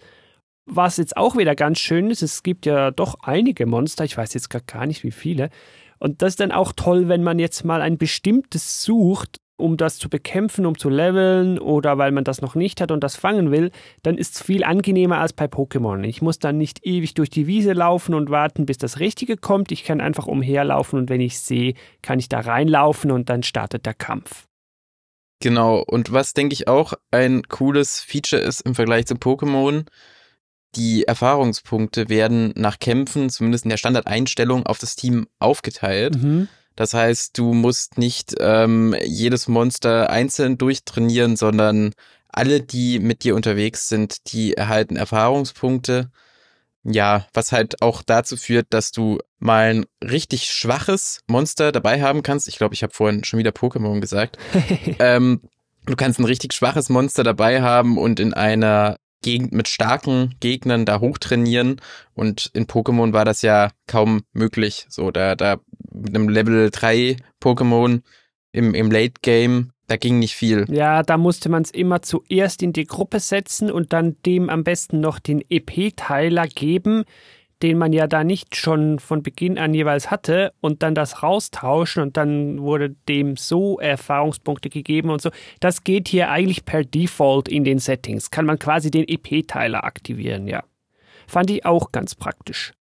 Was 0.68 0.98
jetzt 0.98 1.18
auch 1.18 1.36
wieder 1.36 1.56
ganz 1.56 1.80
schön 1.80 2.12
ist, 2.12 2.22
es 2.22 2.44
gibt 2.44 2.68
ja 2.68 2.92
doch 2.92 3.16
einige 3.24 3.66
Monster, 3.66 4.04
ich 4.06 4.18
weiß 4.18 4.36
jetzt 4.36 4.50
gar 4.50 4.86
nicht 4.86 5.04
wie 5.04 5.12
viele. 5.12 5.50
Und 6.00 6.22
das 6.22 6.34
ist 6.34 6.40
dann 6.40 6.52
auch 6.52 6.74
toll, 6.76 7.08
wenn 7.08 7.24
man 7.24 7.40
jetzt 7.40 7.66
mal 7.66 7.82
ein 7.82 7.98
bestimmtes 7.98 8.84
sucht 8.84 9.40
um 9.58 9.78
das 9.78 9.98
zu 9.98 10.10
bekämpfen, 10.10 10.66
um 10.66 10.78
zu 10.78 10.90
leveln 10.90 11.60
oder 11.60 11.98
weil 11.98 12.12
man 12.12 12.24
das 12.24 12.42
noch 12.42 12.56
nicht 12.56 12.82
hat 12.82 12.92
und 12.92 13.04
das 13.04 13.16
fangen 13.16 13.52
will, 13.52 13.72
dann 14.04 14.18
ist 14.18 14.36
es 14.36 14.42
viel 14.42 14.64
angenehmer 14.64 15.20
als 15.20 15.34
bei 15.34 15.46
Pokémon. 15.46 16.04
Ich 16.04 16.22
muss 16.22 16.40
dann 16.40 16.58
nicht 16.58 16.86
ewig 16.86 17.14
durch 17.14 17.30
die 17.30 17.48
Wiese 17.48 17.74
laufen 17.74 18.14
und 18.14 18.30
warten, 18.30 18.66
bis 18.66 18.78
das 18.78 19.00
Richtige 19.00 19.38
kommt. 19.38 19.72
Ich 19.72 19.84
kann 19.84 20.02
einfach 20.02 20.28
umherlaufen 20.28 21.00
und 21.00 21.10
wenn 21.10 21.22
ich 21.22 21.40
sehe, 21.40 21.74
kann 22.02 22.20
ich 22.20 22.30
da 22.30 22.40
reinlaufen 22.40 23.12
und 23.12 23.30
dann 23.30 23.44
startet 23.44 23.86
der 23.86 23.94
Kampf. 23.94 24.46
Genau, 25.42 25.84
und 25.86 26.12
was 26.12 26.34
denke 26.34 26.54
ich 26.54 26.68
auch 26.68 26.94
ein 27.12 27.44
cooles 27.44 28.00
Feature 28.00 28.42
ist 28.42 28.62
im 28.62 28.76
Vergleich 28.76 29.06
zu 29.06 29.16
Pokémon, 29.16 29.86
die 30.76 31.04
Erfahrungspunkte 31.04 32.10
werden 32.10 32.52
nach 32.56 32.80
Kämpfen, 32.80 33.30
zumindest 33.30 33.66
in 33.66 33.70
der 33.70 33.78
Standardeinstellung, 33.78 34.66
auf 34.66 34.78
das 34.78 34.96
Team 34.96 35.28
aufgeteilt. 35.40 36.22
Mhm. 36.22 36.48
Das 36.76 36.94
heißt, 36.94 37.38
du 37.38 37.54
musst 37.54 37.98
nicht 37.98 38.36
ähm, 38.40 38.96
jedes 39.04 39.48
Monster 39.48 40.10
einzeln 40.10 40.58
durchtrainieren, 40.58 41.38
sondern 41.38 41.94
alle, 42.28 42.62
die 42.62 43.00
mit 43.00 43.24
dir 43.24 43.36
unterwegs 43.36 43.88
sind, 43.88 44.34
die 44.34 44.56
erhalten 44.56 44.98
Erfahrungspunkte. 44.98 46.12
Ja, 46.84 47.26
was 47.34 47.52
halt 47.52 47.82
auch 47.82 48.04
dazu 48.04 48.38
führt, 48.38 48.68
dass 48.70 48.92
du 48.92 49.20
mal 49.40 49.74
ein 49.74 49.86
richtig 50.04 50.52
schwaches 50.52 51.22
Monster 51.28 51.72
dabei 51.72 52.02
haben 52.02 52.24
kannst. 52.24 52.48
Ich 52.48 52.58
glaube, 52.58 52.76
ich 52.76 52.84
habe 52.84 52.94
vorhin 52.94 53.24
schon 53.24 53.40
wieder 53.40 53.52
Pokémon 53.52 54.02
gesagt. 54.02 54.38
ähm, 55.00 55.42
du 55.86 55.96
kannst 55.96 56.20
ein 56.20 56.26
richtig 56.26 56.54
schwaches 56.54 56.90
Monster 56.90 57.24
dabei 57.24 57.62
haben 57.62 57.98
und 57.98 58.20
in 58.20 58.34
einer 58.34 58.98
Gegend 59.22 59.54
mit 59.54 59.68
starken 59.68 60.36
Gegnern 60.40 60.86
da 60.86 61.00
hochtrainieren. 61.00 61.82
Und 62.14 62.52
in 62.54 62.68
Pokémon 62.68 63.14
war 63.14 63.26
das 63.26 63.42
ja 63.42 63.72
kaum 63.88 64.22
möglich. 64.34 64.86
So, 64.90 65.10
da, 65.10 65.36
da 65.36 65.58
mit 65.96 66.16
einem 66.16 66.30
Level 66.30 66.70
3 66.70 67.18
Pokémon 67.42 68.02
im, 68.52 68.74
im 68.74 68.92
Late 68.92 69.16
Game, 69.22 69.72
da 69.88 69.98
ging 69.98 70.20
nicht 70.20 70.36
viel. 70.36 70.66
Ja, 70.70 71.04
da 71.04 71.18
musste 71.18 71.50
man 71.50 71.64
es 71.64 71.72
immer 71.72 72.02
zuerst 72.02 72.64
in 72.64 72.74
die 72.74 72.86
Gruppe 72.86 73.20
setzen 73.20 73.70
und 73.70 73.94
dann 73.94 74.16
dem 74.26 74.50
am 74.50 74.64
besten 74.64 75.00
noch 75.00 75.20
den 75.20 75.44
EP-Teiler 75.50 76.48
geben, 76.48 77.04
den 77.62 77.78
man 77.78 77.94
ja 77.94 78.08
da 78.08 78.24
nicht 78.24 78.56
schon 78.56 79.00
von 79.00 79.24
Beginn 79.24 79.58
an 79.58 79.74
jeweils 79.74 80.12
hatte 80.12 80.54
und 80.60 80.84
dann 80.84 80.96
das 80.96 81.24
raustauschen 81.24 82.04
und 82.04 82.18
dann 82.18 82.60
wurde 82.60 82.96
dem 83.08 83.38
so 83.38 83.80
Erfahrungspunkte 83.80 84.70
gegeben 84.70 85.10
und 85.10 85.22
so. 85.22 85.30
Das 85.60 85.84
geht 85.84 86.08
hier 86.08 86.30
eigentlich 86.30 86.66
per 86.66 86.84
Default 86.84 87.48
in 87.48 87.64
den 87.64 87.80
Settings. 87.80 88.32
Kann 88.32 88.46
man 88.46 88.60
quasi 88.60 88.92
den 88.92 89.08
EP-Teiler 89.08 89.84
aktivieren, 89.84 90.48
ja. 90.48 90.64
Fand 91.28 91.50
ich 91.50 91.66
auch 91.66 91.92
ganz 91.92 92.16
praktisch. 92.16 92.74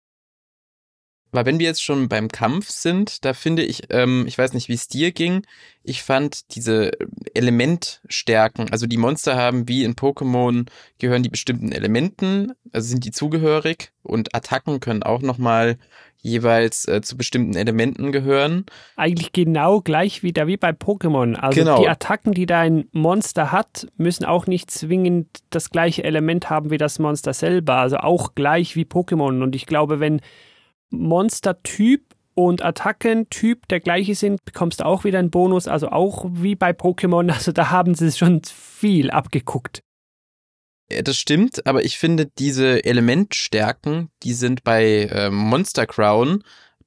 Aber 1.32 1.46
wenn 1.46 1.58
wir 1.58 1.66
jetzt 1.66 1.82
schon 1.82 2.08
beim 2.08 2.28
Kampf 2.28 2.68
sind, 2.68 3.24
da 3.24 3.32
finde 3.32 3.62
ich, 3.62 3.84
ähm, 3.88 4.24
ich 4.26 4.36
weiß 4.36 4.52
nicht, 4.52 4.68
wie 4.68 4.74
es 4.74 4.86
dir 4.86 5.12
ging, 5.12 5.46
ich 5.82 6.02
fand 6.02 6.54
diese 6.54 6.92
Elementstärken, 7.34 8.70
also 8.70 8.86
die 8.86 8.98
Monster 8.98 9.34
haben 9.34 9.66
wie 9.66 9.82
in 9.82 9.94
Pokémon, 9.94 10.66
gehören 10.98 11.22
die 11.22 11.30
bestimmten 11.30 11.72
Elementen, 11.72 12.52
also 12.70 12.86
sind 12.86 13.04
die 13.04 13.12
zugehörig 13.12 13.92
und 14.02 14.34
Attacken 14.34 14.80
können 14.80 15.02
auch 15.02 15.22
nochmal 15.22 15.78
jeweils 16.22 16.86
äh, 16.86 17.00
zu 17.00 17.16
bestimmten 17.16 17.56
Elementen 17.56 18.12
gehören. 18.12 18.64
Eigentlich 18.96 19.32
genau 19.32 19.80
gleich 19.80 20.22
wieder 20.22 20.46
wie 20.46 20.56
bei 20.56 20.70
Pokémon. 20.70 21.34
Also 21.34 21.60
genau. 21.60 21.80
die 21.80 21.88
Attacken, 21.88 22.32
die 22.32 22.46
dein 22.46 22.84
Monster 22.92 23.50
hat, 23.50 23.88
müssen 23.96 24.24
auch 24.24 24.46
nicht 24.46 24.70
zwingend 24.70 25.26
das 25.50 25.70
gleiche 25.70 26.04
Element 26.04 26.48
haben 26.48 26.70
wie 26.70 26.78
das 26.78 27.00
Monster 27.00 27.32
selber. 27.32 27.78
Also 27.78 27.96
auch 27.96 28.36
gleich 28.36 28.76
wie 28.76 28.84
Pokémon. 28.84 29.42
Und 29.42 29.56
ich 29.56 29.66
glaube, 29.66 29.98
wenn 29.98 30.20
Monster-Typ 30.92 32.02
und 32.34 32.64
Attackentyp 32.64 33.68
der 33.68 33.80
gleiche 33.80 34.14
sind, 34.14 34.44
bekommst 34.44 34.80
du 34.80 34.86
auch 34.86 35.04
wieder 35.04 35.18
einen 35.18 35.30
Bonus, 35.30 35.68
also 35.68 35.88
auch 35.88 36.24
wie 36.30 36.54
bei 36.54 36.70
Pokémon. 36.70 37.30
Also 37.30 37.52
da 37.52 37.70
haben 37.70 37.94
sie 37.94 38.10
schon 38.12 38.42
viel 38.44 39.10
abgeguckt. 39.10 39.82
Das 40.88 41.16
stimmt, 41.16 41.66
aber 41.66 41.84
ich 41.84 41.98
finde 41.98 42.30
diese 42.38 42.84
Elementstärken, 42.84 44.10
die 44.22 44.34
sind 44.34 44.62
bei 44.62 45.08
ähm, 45.10 45.34
Monster 45.34 45.86
Crown 45.86 46.44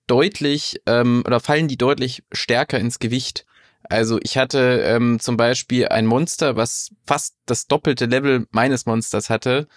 deutlich 0.08 0.80
ähm, 0.86 1.24
oder 1.26 1.40
fallen 1.40 1.68
die 1.68 1.78
deutlich 1.78 2.24
stärker 2.32 2.80
ins 2.80 3.00
Gewicht. 3.00 3.46
Also 3.84 4.20
ich 4.22 4.38
hatte 4.38 4.84
ähm, 4.86 5.20
zum 5.20 5.38
Beispiel 5.38 5.88
ein 5.88 6.06
Monster, 6.06 6.56
was 6.56 6.92
fast 7.06 7.36
das 7.46 7.68
doppelte 7.68 8.06
Level 8.06 8.48
meines 8.52 8.86
Monsters 8.86 9.30
hatte, 9.30 9.68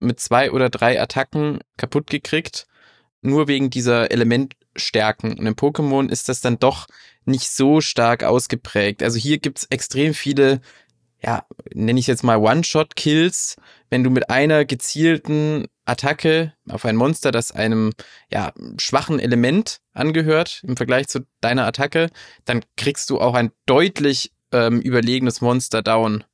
mit 0.00 0.20
zwei 0.20 0.50
oder 0.50 0.68
drei 0.68 1.00
Attacken 1.00 1.60
kaputt 1.76 2.08
gekriegt 2.08 2.66
nur 3.26 3.48
wegen 3.48 3.70
dieser 3.70 4.10
Elementstärken. 4.10 5.38
Und 5.38 5.46
im 5.46 5.54
Pokémon 5.54 6.10
ist 6.10 6.28
das 6.28 6.40
dann 6.40 6.58
doch 6.58 6.86
nicht 7.24 7.50
so 7.50 7.80
stark 7.80 8.24
ausgeprägt. 8.24 9.02
Also 9.02 9.18
hier 9.18 9.38
gibt's 9.38 9.66
extrem 9.70 10.14
viele, 10.14 10.60
ja, 11.22 11.44
nenne 11.74 11.98
ich 11.98 12.06
jetzt 12.06 12.24
mal 12.24 12.38
One-Shot-Kills. 12.38 13.56
Wenn 13.90 14.04
du 14.04 14.10
mit 14.10 14.30
einer 14.30 14.64
gezielten 14.64 15.66
Attacke 15.84 16.52
auf 16.68 16.84
ein 16.84 16.96
Monster, 16.96 17.30
das 17.32 17.52
einem 17.52 17.92
ja, 18.32 18.52
schwachen 18.78 19.18
Element 19.18 19.80
angehört 19.92 20.62
im 20.66 20.76
Vergleich 20.76 21.08
zu 21.08 21.26
deiner 21.40 21.66
Attacke, 21.66 22.10
dann 22.44 22.64
kriegst 22.76 23.10
du 23.10 23.20
auch 23.20 23.34
ein 23.34 23.50
deutlich 23.66 24.32
ähm, 24.52 24.80
überlegenes 24.80 25.40
Monster 25.40 25.82
down. 25.82 26.24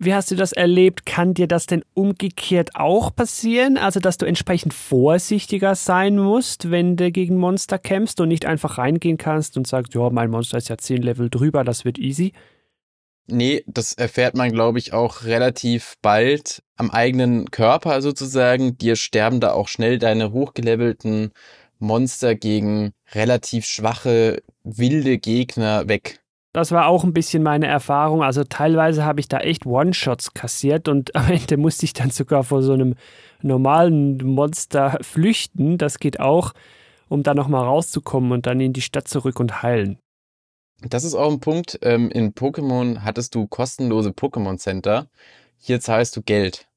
Wie 0.00 0.14
hast 0.14 0.30
du 0.30 0.36
das 0.36 0.52
erlebt? 0.52 1.06
Kann 1.06 1.34
dir 1.34 1.48
das 1.48 1.66
denn 1.66 1.82
umgekehrt 1.92 2.76
auch 2.76 3.14
passieren? 3.14 3.76
Also, 3.76 3.98
dass 3.98 4.16
du 4.16 4.26
entsprechend 4.26 4.72
vorsichtiger 4.72 5.74
sein 5.74 6.16
musst, 6.16 6.70
wenn 6.70 6.96
du 6.96 7.10
gegen 7.10 7.36
Monster 7.36 7.78
kämpfst 7.78 8.20
und 8.20 8.28
nicht 8.28 8.46
einfach 8.46 8.78
reingehen 8.78 9.16
kannst 9.16 9.56
und 9.56 9.66
sagst, 9.66 9.94
ja, 9.94 10.08
mein 10.10 10.30
Monster 10.30 10.58
ist 10.58 10.68
ja 10.68 10.78
zehn 10.78 11.02
Level 11.02 11.30
drüber, 11.30 11.64
das 11.64 11.84
wird 11.84 11.98
easy? 11.98 12.32
Nee, 13.26 13.64
das 13.66 13.92
erfährt 13.92 14.36
man, 14.36 14.52
glaube 14.52 14.78
ich, 14.78 14.92
auch 14.92 15.24
relativ 15.24 15.96
bald 16.00 16.62
am 16.76 16.90
eigenen 16.90 17.50
Körper 17.50 18.00
sozusagen. 18.00 18.78
Dir 18.78 18.94
sterben 18.94 19.40
da 19.40 19.52
auch 19.52 19.66
schnell 19.66 19.98
deine 19.98 20.32
hochgelevelten 20.32 21.32
Monster 21.80 22.36
gegen 22.36 22.92
relativ 23.12 23.66
schwache, 23.66 24.42
wilde 24.62 25.18
Gegner 25.18 25.88
weg. 25.88 26.20
Das 26.52 26.72
war 26.72 26.86
auch 26.86 27.04
ein 27.04 27.12
bisschen 27.12 27.42
meine 27.42 27.66
Erfahrung. 27.66 28.22
Also 28.22 28.42
teilweise 28.44 29.04
habe 29.04 29.20
ich 29.20 29.28
da 29.28 29.38
echt 29.38 29.66
One-Shots 29.66 30.34
kassiert 30.34 30.88
und 30.88 31.14
am 31.16 31.30
Ende 31.30 31.56
musste 31.56 31.84
ich 31.84 31.92
dann 31.92 32.10
sogar 32.10 32.44
vor 32.44 32.62
so 32.62 32.72
einem 32.72 32.94
normalen 33.42 34.16
Monster 34.18 34.98
flüchten. 35.02 35.78
Das 35.78 35.98
geht 35.98 36.20
auch, 36.20 36.52
um 37.08 37.22
da 37.22 37.34
nochmal 37.34 37.64
rauszukommen 37.64 38.32
und 38.32 38.46
dann 38.46 38.60
in 38.60 38.72
die 38.72 38.82
Stadt 38.82 39.08
zurück 39.08 39.40
und 39.40 39.62
heilen. 39.62 39.98
Das 40.82 41.04
ist 41.04 41.14
auch 41.14 41.30
ein 41.30 41.40
Punkt. 41.40 41.78
Ähm, 41.82 42.10
in 42.10 42.34
Pokémon 42.34 43.00
hattest 43.00 43.34
du 43.34 43.46
kostenlose 43.46 44.10
Pokémon 44.10 44.58
Center. 44.58 45.08
Hier 45.58 45.80
zahlst 45.80 46.16
du 46.16 46.22
Geld. 46.22 46.68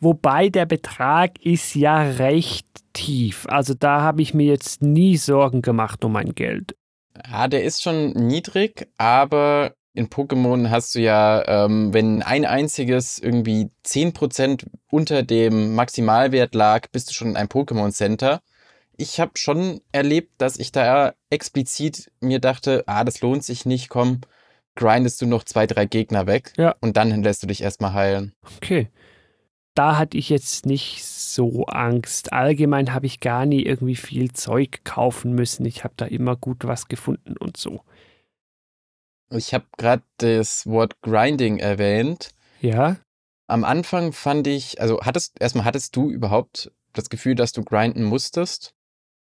Wobei 0.00 0.48
der 0.48 0.66
Betrag 0.66 1.40
ist 1.44 1.74
ja 1.74 2.02
recht 2.02 2.66
tief. 2.92 3.46
Also 3.48 3.74
da 3.74 4.02
habe 4.02 4.22
ich 4.22 4.34
mir 4.34 4.46
jetzt 4.46 4.82
nie 4.82 5.16
Sorgen 5.16 5.62
gemacht 5.62 6.04
um 6.04 6.12
mein 6.12 6.34
Geld. 6.34 6.74
Ja, 7.30 7.48
der 7.48 7.64
ist 7.64 7.82
schon 7.82 8.10
niedrig, 8.12 8.88
aber 8.98 9.74
in 9.94 10.08
Pokémon 10.08 10.70
hast 10.70 10.94
du 10.94 11.00
ja, 11.00 11.42
ähm, 11.46 11.94
wenn 11.94 12.22
ein 12.22 12.44
einziges 12.44 13.18
irgendwie 13.18 13.70
zehn 13.82 14.12
Prozent 14.12 14.66
unter 14.90 15.22
dem 15.22 15.74
Maximalwert 15.74 16.54
lag, 16.54 16.88
bist 16.90 17.08
du 17.10 17.14
schon 17.14 17.28
in 17.28 17.36
einem 17.36 17.48
Pokémon 17.48 17.92
Center. 17.92 18.40
Ich 18.96 19.20
habe 19.20 19.32
schon 19.36 19.80
erlebt, 19.92 20.32
dass 20.38 20.58
ich 20.58 20.72
da 20.72 21.14
explizit 21.30 22.10
mir 22.20 22.40
dachte, 22.40 22.84
ah, 22.86 23.04
das 23.04 23.20
lohnt 23.20 23.44
sich 23.44 23.66
nicht, 23.66 23.88
komm, 23.88 24.20
grindest 24.74 25.20
du 25.22 25.26
noch 25.26 25.44
zwei, 25.44 25.66
drei 25.66 25.86
Gegner 25.86 26.26
weg 26.26 26.52
ja. 26.56 26.74
und 26.80 26.96
dann 26.96 27.22
lässt 27.22 27.42
du 27.42 27.46
dich 27.46 27.62
erstmal 27.62 27.92
heilen. 27.94 28.34
Okay 28.56 28.88
da 29.74 29.98
hatte 29.98 30.16
ich 30.16 30.28
jetzt 30.28 30.66
nicht 30.66 31.04
so 31.04 31.66
Angst. 31.66 32.32
Allgemein 32.32 32.94
habe 32.94 33.06
ich 33.06 33.20
gar 33.20 33.44
nie 33.44 33.62
irgendwie 33.62 33.96
viel 33.96 34.32
Zeug 34.32 34.84
kaufen 34.84 35.34
müssen. 35.34 35.66
Ich 35.66 35.84
habe 35.84 35.94
da 35.96 36.06
immer 36.06 36.36
gut 36.36 36.64
was 36.64 36.88
gefunden 36.88 37.36
und 37.36 37.56
so. 37.56 37.82
Ich 39.30 39.52
habe 39.52 39.64
gerade 39.76 40.02
das 40.18 40.66
Wort 40.66 41.00
Grinding 41.02 41.58
erwähnt. 41.58 42.30
Ja. 42.60 42.96
Am 43.48 43.64
Anfang 43.64 44.12
fand 44.12 44.46
ich, 44.46 44.80
also 44.80 45.00
hattest, 45.02 45.40
erstmal 45.40 45.64
hattest 45.64 45.96
du 45.96 46.10
überhaupt 46.10 46.70
das 46.92 47.10
Gefühl, 47.10 47.34
dass 47.34 47.52
du 47.52 47.64
grinden 47.64 48.04
musstest? 48.04 48.74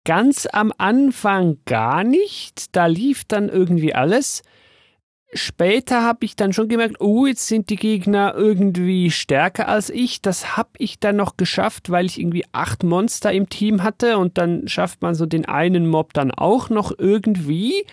Ganz 0.05 0.47
am 0.47 0.73
Anfang 0.79 1.59
gar 1.65 2.05
nicht. 2.05 2.77
Da 2.77 2.87
lief 2.87 3.25
dann 3.25 3.49
irgendwie 3.49 3.95
alles 3.95 4.43
später 5.33 6.03
habe 6.03 6.25
ich 6.25 6.37
dann 6.37 6.53
schon 6.53 6.69
gemerkt, 6.69 7.01
oh, 7.01 7.27
jetzt 7.27 7.47
sind 7.47 7.71
die 7.71 7.77
Gegner 7.77 8.35
irgendwie 8.37 9.11
stärker 9.11 9.69
als 9.69 9.91
ich. 9.91 10.23
Das 10.23 10.57
habe 10.57 10.71
ich 10.79 10.99
dann 10.99 11.17
noch 11.17 11.37
geschafft, 11.37 11.91
weil 11.91 12.07
ich 12.07 12.21
irgendwie 12.21 12.45
acht 12.53 12.83
Monster 12.83 13.33
im 13.33 13.49
Team 13.49 13.83
hatte 13.83 14.19
und 14.19 14.39
dann 14.39 14.69
schafft 14.69 15.03
man 15.03 15.15
so 15.15 15.27
den 15.27 15.47
einen 15.47 15.89
Mob 15.89 16.13
dann 16.13 16.31
auch 16.31 16.71
noch 16.71 16.93
irgendwie. 16.97 17.85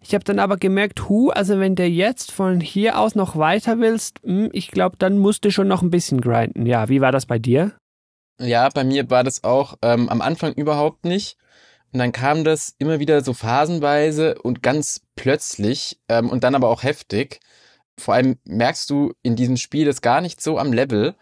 Ich 0.00 0.14
habe 0.14 0.24
dann 0.24 0.38
aber 0.38 0.56
gemerkt, 0.56 1.08
hu, 1.08 1.30
also 1.30 1.58
wenn 1.58 1.74
du 1.74 1.84
jetzt 1.84 2.30
von 2.30 2.60
hier 2.60 2.98
aus 2.98 3.14
noch 3.14 3.36
weiter 3.36 3.78
willst, 3.80 4.20
hm, 4.22 4.48
ich 4.52 4.70
glaube, 4.70 4.96
dann 4.98 5.18
musst 5.18 5.44
du 5.44 5.50
schon 5.50 5.68
noch 5.68 5.82
ein 5.82 5.90
bisschen 5.90 6.20
grinden. 6.20 6.66
Ja, 6.66 6.88
wie 6.88 7.00
war 7.00 7.12
das 7.12 7.26
bei 7.26 7.38
dir? 7.38 7.72
Ja, 8.40 8.68
bei 8.68 8.84
mir 8.84 9.10
war 9.10 9.24
das 9.24 9.42
auch 9.42 9.76
ähm, 9.82 10.08
am 10.08 10.20
Anfang 10.20 10.52
überhaupt 10.52 11.04
nicht. 11.04 11.36
Und 11.92 11.98
dann 11.98 12.12
kam 12.12 12.44
das 12.44 12.74
immer 12.78 13.00
wieder 13.00 13.22
so 13.22 13.32
phasenweise 13.32 14.38
und 14.40 14.62
ganz 14.62 15.00
plötzlich 15.18 15.98
ähm, 16.08 16.30
und 16.30 16.44
dann 16.44 16.54
aber 16.54 16.68
auch 16.68 16.84
heftig. 16.84 17.40
Vor 17.98 18.14
allem 18.14 18.36
merkst 18.44 18.88
du 18.88 19.12
in 19.22 19.34
diesem 19.34 19.56
Spiel 19.56 19.84
das 19.84 20.00
gar 20.00 20.20
nicht 20.20 20.40
so 20.40 20.58
am 20.58 20.72
Level. 20.72 21.16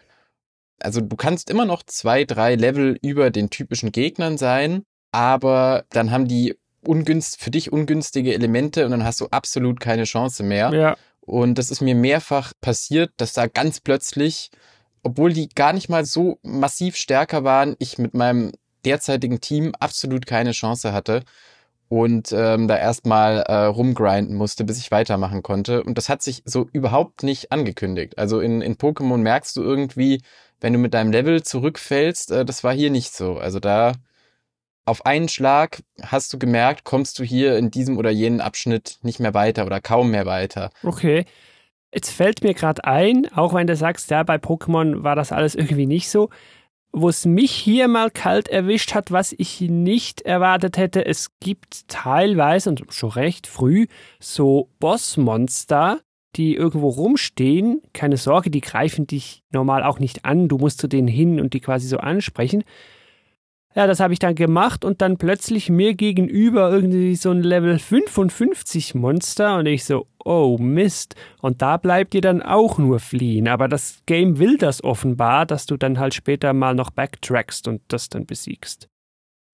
Also 0.79 1.01
du 1.01 1.15
kannst 1.15 1.49
immer 1.49 1.65
noch 1.65 1.81
zwei, 1.83 2.23
drei 2.23 2.53
Level 2.53 2.99
über 3.01 3.31
den 3.31 3.49
typischen 3.49 3.91
Gegnern 3.91 4.37
sein, 4.37 4.83
aber 5.11 5.85
dann 5.89 6.11
haben 6.11 6.27
die 6.27 6.55
ungünst, 6.85 7.41
für 7.41 7.49
dich 7.49 7.73
ungünstige 7.73 8.35
Elemente 8.35 8.85
und 8.85 8.91
dann 8.91 9.03
hast 9.03 9.19
du 9.19 9.25
absolut 9.31 9.79
keine 9.79 10.03
Chance 10.03 10.43
mehr. 10.43 10.71
Ja. 10.71 10.97
Und 11.21 11.57
das 11.57 11.71
ist 11.71 11.81
mir 11.81 11.95
mehrfach 11.95 12.53
passiert, 12.61 13.11
dass 13.17 13.33
da 13.33 13.47
ganz 13.47 13.79
plötzlich, 13.79 14.51
obwohl 15.01 15.33
die 15.33 15.49
gar 15.49 15.73
nicht 15.73 15.89
mal 15.89 16.05
so 16.05 16.37
massiv 16.43 16.95
stärker 16.95 17.43
waren, 17.43 17.75
ich 17.79 17.97
mit 17.97 18.13
meinem 18.13 18.51
derzeitigen 18.85 19.41
Team 19.41 19.73
absolut 19.79 20.27
keine 20.27 20.51
Chance 20.51 20.93
hatte 20.93 21.23
und 21.89 22.31
ähm, 22.33 22.67
da 22.67 22.77
erstmal 22.77 23.39
äh, 23.41 23.65
rumgrinden 23.65 24.35
musste, 24.35 24.63
bis 24.63 24.77
ich 24.77 24.91
weitermachen 24.91 25.41
konnte. 25.43 25.83
Und 25.83 25.97
das 25.97 26.09
hat 26.09 26.21
sich 26.21 26.43
so 26.45 26.67
überhaupt 26.71 27.23
nicht 27.23 27.51
angekündigt. 27.51 28.17
Also 28.17 28.39
in, 28.41 28.61
in 28.61 28.75
Pokémon 28.75 29.17
merkst 29.17 29.55
du 29.55 29.63
irgendwie, 29.63 30.21
wenn 30.59 30.73
du 30.73 30.79
mit 30.79 30.93
deinem 30.93 31.11
Level 31.11 31.43
zurückfällst, 31.43 32.31
äh, 32.31 32.45
das 32.45 32.63
war 32.63 32.73
hier 32.73 32.91
nicht 32.91 33.13
so. 33.13 33.37
Also 33.37 33.59
da 33.59 33.93
auf 34.85 35.05
einen 35.05 35.29
Schlag 35.29 35.83
hast 36.01 36.31
du 36.33 36.39
gemerkt, 36.39 36.83
kommst 36.83 37.19
du 37.19 37.23
hier 37.23 37.57
in 37.57 37.71
diesem 37.71 37.97
oder 37.97 38.09
jenen 38.09 38.41
Abschnitt 38.41 38.99
nicht 39.01 39.19
mehr 39.19 39.33
weiter 39.33 39.65
oder 39.65 39.81
kaum 39.81 40.11
mehr 40.11 40.25
weiter. 40.25 40.71
Okay. 40.83 41.25
Jetzt 41.93 42.09
fällt 42.09 42.43
mir 42.43 42.53
gerade 42.53 42.83
ein, 42.83 43.27
auch 43.33 43.53
wenn 43.53 43.65
du 43.65 43.75
sagst, 43.75 44.11
ja, 44.11 44.23
bei 44.23 44.35
Pokémon 44.35 45.03
war 45.03 45.15
das 45.15 45.31
alles 45.31 45.55
irgendwie 45.55 45.85
nicht 45.85 46.09
so, 46.09 46.29
wo 46.91 47.09
es 47.09 47.25
mich 47.25 47.51
hier 47.51 47.87
mal 47.87 48.09
kalt 48.09 48.47
erwischt 48.47 48.93
hat, 48.93 49.11
was 49.11 49.33
ich 49.37 49.61
nicht 49.61 50.21
erwartet 50.21 50.77
hätte. 50.77 51.05
Es 51.05 51.29
gibt 51.39 51.87
teilweise 51.87 52.69
und 52.69 52.83
schon 52.89 53.11
recht 53.11 53.47
früh 53.47 53.87
so 54.19 54.69
Bossmonster, 54.79 56.01
die 56.35 56.55
irgendwo 56.55 56.89
rumstehen. 56.89 57.81
Keine 57.93 58.17
Sorge, 58.17 58.49
die 58.49 58.61
greifen 58.61 59.07
dich 59.07 59.43
normal 59.51 59.83
auch 59.83 59.99
nicht 59.99 60.25
an. 60.25 60.47
Du 60.47 60.57
musst 60.57 60.79
zu 60.79 60.87
denen 60.87 61.07
hin 61.07 61.39
und 61.39 61.53
die 61.53 61.59
quasi 61.59 61.87
so 61.87 61.97
ansprechen. 61.97 62.63
Ja, 63.77 63.85
das 63.85 63.99
habe 63.99 64.11
ich 64.11 64.17
dann 64.17 64.33
gemacht 64.33 64.83
und 64.83 65.03
dann 65.03 65.17
plötzlich 65.17 65.69
mir 65.69 65.93
gegenüber 65.93 66.71
irgendwie 66.71 67.15
so 67.15 67.29
ein 67.29 67.43
Level 67.43 67.77
55 67.77 68.95
Monster 68.95 69.59
und 69.59 69.67
ich 69.67 69.85
so, 69.85 70.07
oh 70.25 70.57
Mist. 70.59 71.13
Und 71.43 71.61
da 71.61 71.77
bleibt 71.77 72.13
dir 72.13 72.21
dann 72.21 72.41
auch 72.41 72.79
nur 72.79 72.99
fliehen. 72.99 73.47
Aber 73.47 73.67
das 73.67 73.99
Game 74.07 74.39
will 74.39 74.57
das 74.57 74.83
offenbar, 74.83 75.45
dass 75.45 75.67
du 75.67 75.77
dann 75.77 75.99
halt 75.99 76.15
später 76.15 76.53
mal 76.53 76.73
noch 76.73 76.89
backtrackst 76.89 77.67
und 77.67 77.83
das 77.89 78.09
dann 78.09 78.25
besiegst. 78.25 78.87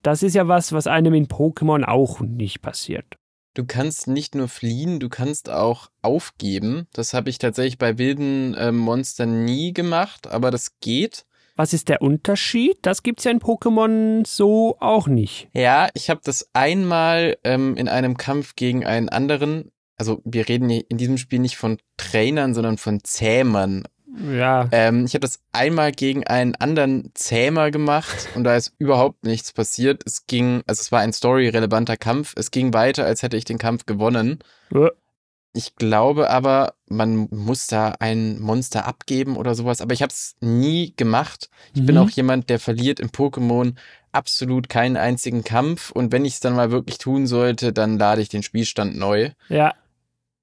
Das 0.04 0.24
ist 0.24 0.36
ja 0.36 0.48
was, 0.48 0.72
was 0.72 0.88
einem 0.88 1.14
in 1.14 1.28
Pokémon 1.28 1.84
auch 1.84 2.22
nicht 2.22 2.62
passiert. 2.62 3.18
Du 3.56 3.66
kannst 3.66 4.08
nicht 4.08 4.36
nur 4.36 4.48
fliehen, 4.48 5.02
du 5.02 5.10
kannst 5.10 5.50
auch 5.50 5.90
aufgeben. 6.02 6.88
Das 6.94 7.14
habe 7.14 7.30
ich 7.30 7.40
tatsächlich 7.40 7.78
bei 7.78 7.98
wilden 7.98 8.54
äh, 8.54 8.72
Monstern 8.72 9.44
nie 9.44 9.74
gemacht, 9.74 10.28
aber 10.28 10.50
das 10.50 10.80
geht. 10.80 11.26
Was 11.56 11.74
ist 11.74 11.90
der 11.90 12.02
Unterschied? 12.02 12.78
Das 12.82 13.04
gibt's 13.04 13.26
ja 13.26 13.32
in 13.32 13.40
Pokémon 13.40 14.26
so 14.26 14.78
auch 14.80 15.08
nicht. 15.08 15.50
Ja, 15.54 15.90
ich 15.94 16.10
habe 16.10 16.22
das 16.24 16.50
einmal 16.54 17.38
ähm, 17.44 17.76
in 17.76 17.88
einem 17.88 18.18
Kampf 18.18 18.56
gegen 18.56 18.86
einen 18.86 19.10
anderen. 19.10 19.72
Also 19.98 20.22
wir 20.26 20.50
reden 20.50 20.70
in 20.70 20.98
diesem 20.98 21.18
Spiel 21.18 21.40
nicht 21.40 21.58
von 21.58 21.78
Trainern, 21.98 22.54
sondern 22.56 22.78
von 22.78 23.04
Zähmern. 23.04 23.84
Ja. 24.32 24.68
Ähm, 24.72 25.06
ich 25.06 25.14
habe 25.14 25.22
das 25.22 25.40
einmal 25.52 25.92
gegen 25.92 26.26
einen 26.26 26.56
anderen 26.56 27.12
Zähmer 27.14 27.72
gemacht 27.72 28.30
und 28.36 28.44
da 28.44 28.56
ist 28.56 28.74
überhaupt 28.78 29.24
nichts 29.24 29.54
passiert. 29.54 30.04
Es 30.06 30.28
ging, 30.28 30.62
also 30.68 30.82
es 30.82 30.92
war 30.92 31.02
ein 31.02 31.14
storyrelevanter 31.14 31.98
Kampf. 31.98 32.34
Es 32.36 32.52
ging 32.52 32.74
weiter, 32.74 33.06
als 33.06 33.24
hätte 33.24 33.38
ich 33.38 33.46
den 33.46 33.58
Kampf 33.58 33.86
gewonnen. 33.86 34.40
Ich 35.56 35.76
glaube 35.76 36.32
aber, 36.32 36.74
man 36.90 37.28
muss 37.30 37.68
da 37.68 37.94
ein 38.00 38.40
Monster 38.42 38.88
abgeben 38.88 39.38
oder 39.38 39.54
sowas, 39.54 39.82
aber 39.82 39.94
ich 39.94 40.02
habe 40.02 40.12
es 40.12 40.36
nie 40.42 40.94
gemacht. 40.98 41.50
Ich 41.76 41.82
Mhm. 41.82 41.86
bin 41.86 41.98
auch 42.00 42.10
jemand, 42.10 42.50
der 42.50 42.60
verliert 42.60 43.00
im 43.00 43.10
Pokémon 43.10 43.76
absolut 44.12 44.68
keinen 44.68 44.98
einzigen 44.98 45.44
Kampf 45.44 45.92
und 45.92 46.12
wenn 46.12 46.26
ich 46.26 46.34
es 46.34 46.40
dann 46.40 46.56
mal 46.56 46.72
wirklich 46.72 46.98
tun 46.98 47.28
sollte, 47.28 47.72
dann 47.72 48.00
lade 48.00 48.22
ich 48.22 48.30
den 48.30 48.42
Spielstand 48.44 48.98
neu. 48.98 49.30
Ja. 49.48 49.74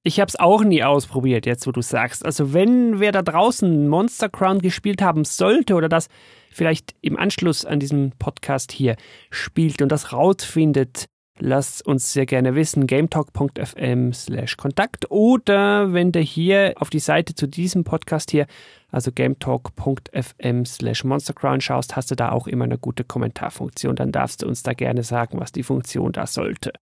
Ich 0.02 0.18
habe 0.18 0.28
es 0.30 0.40
auch 0.40 0.62
nie 0.64 0.82
ausprobiert, 0.82 1.44
jetzt 1.44 1.66
wo 1.66 1.72
du 1.72 1.82
sagst. 1.82 2.24
Also 2.24 2.54
wenn 2.54 3.00
wer 3.00 3.12
da 3.12 3.20
draußen 3.20 3.87
Monster 3.87 4.30
Crown 4.30 4.61
gespielt 4.61 5.02
haben 5.02 5.24
sollte 5.26 5.74
oder 5.74 5.90
das 5.90 6.08
vielleicht 6.50 6.94
im 7.02 7.18
Anschluss 7.18 7.66
an 7.66 7.80
diesem 7.80 8.12
Podcast 8.18 8.72
hier 8.72 8.96
spielt 9.30 9.82
und 9.82 9.90
das 9.92 10.12
rausfindet, 10.12 11.10
lasst 11.40 11.87
uns 11.87 12.12
sehr 12.12 12.26
gerne 12.26 12.55
wissen. 12.55 12.87
gametalk.fm 12.87 14.12
slash 14.12 14.57
Kontakt 14.57 15.11
oder 15.11 15.92
wenn 15.92 16.12
du 16.12 16.20
hier 16.20 16.74
auf 16.76 16.90
die 16.90 16.98
Seite 16.98 17.35
zu 17.35 17.46
diesem 17.46 17.85
Podcast 17.85 18.31
hier, 18.31 18.46
also 18.90 19.11
gametalk.fm 19.12 20.64
slash 20.64 21.05
monstercrown 21.05 21.61
schaust, 21.61 21.96
hast 21.96 22.11
du 22.11 22.14
da 22.14 22.33
auch 22.33 22.46
immer 22.46 22.64
eine 22.64 22.79
gute 22.79 23.05
Kommentarfunktion. 23.05 23.96
Dann 23.96 24.12
darfst 24.12 24.42
du 24.42 24.46
uns 24.46 24.62
da 24.62 24.72
gerne 24.72 25.03
sagen, 25.03 25.40
was 25.40 25.53
die 25.53 25.62
Funktion 25.62 26.12
da 26.12 26.26
sollte. 26.26 26.72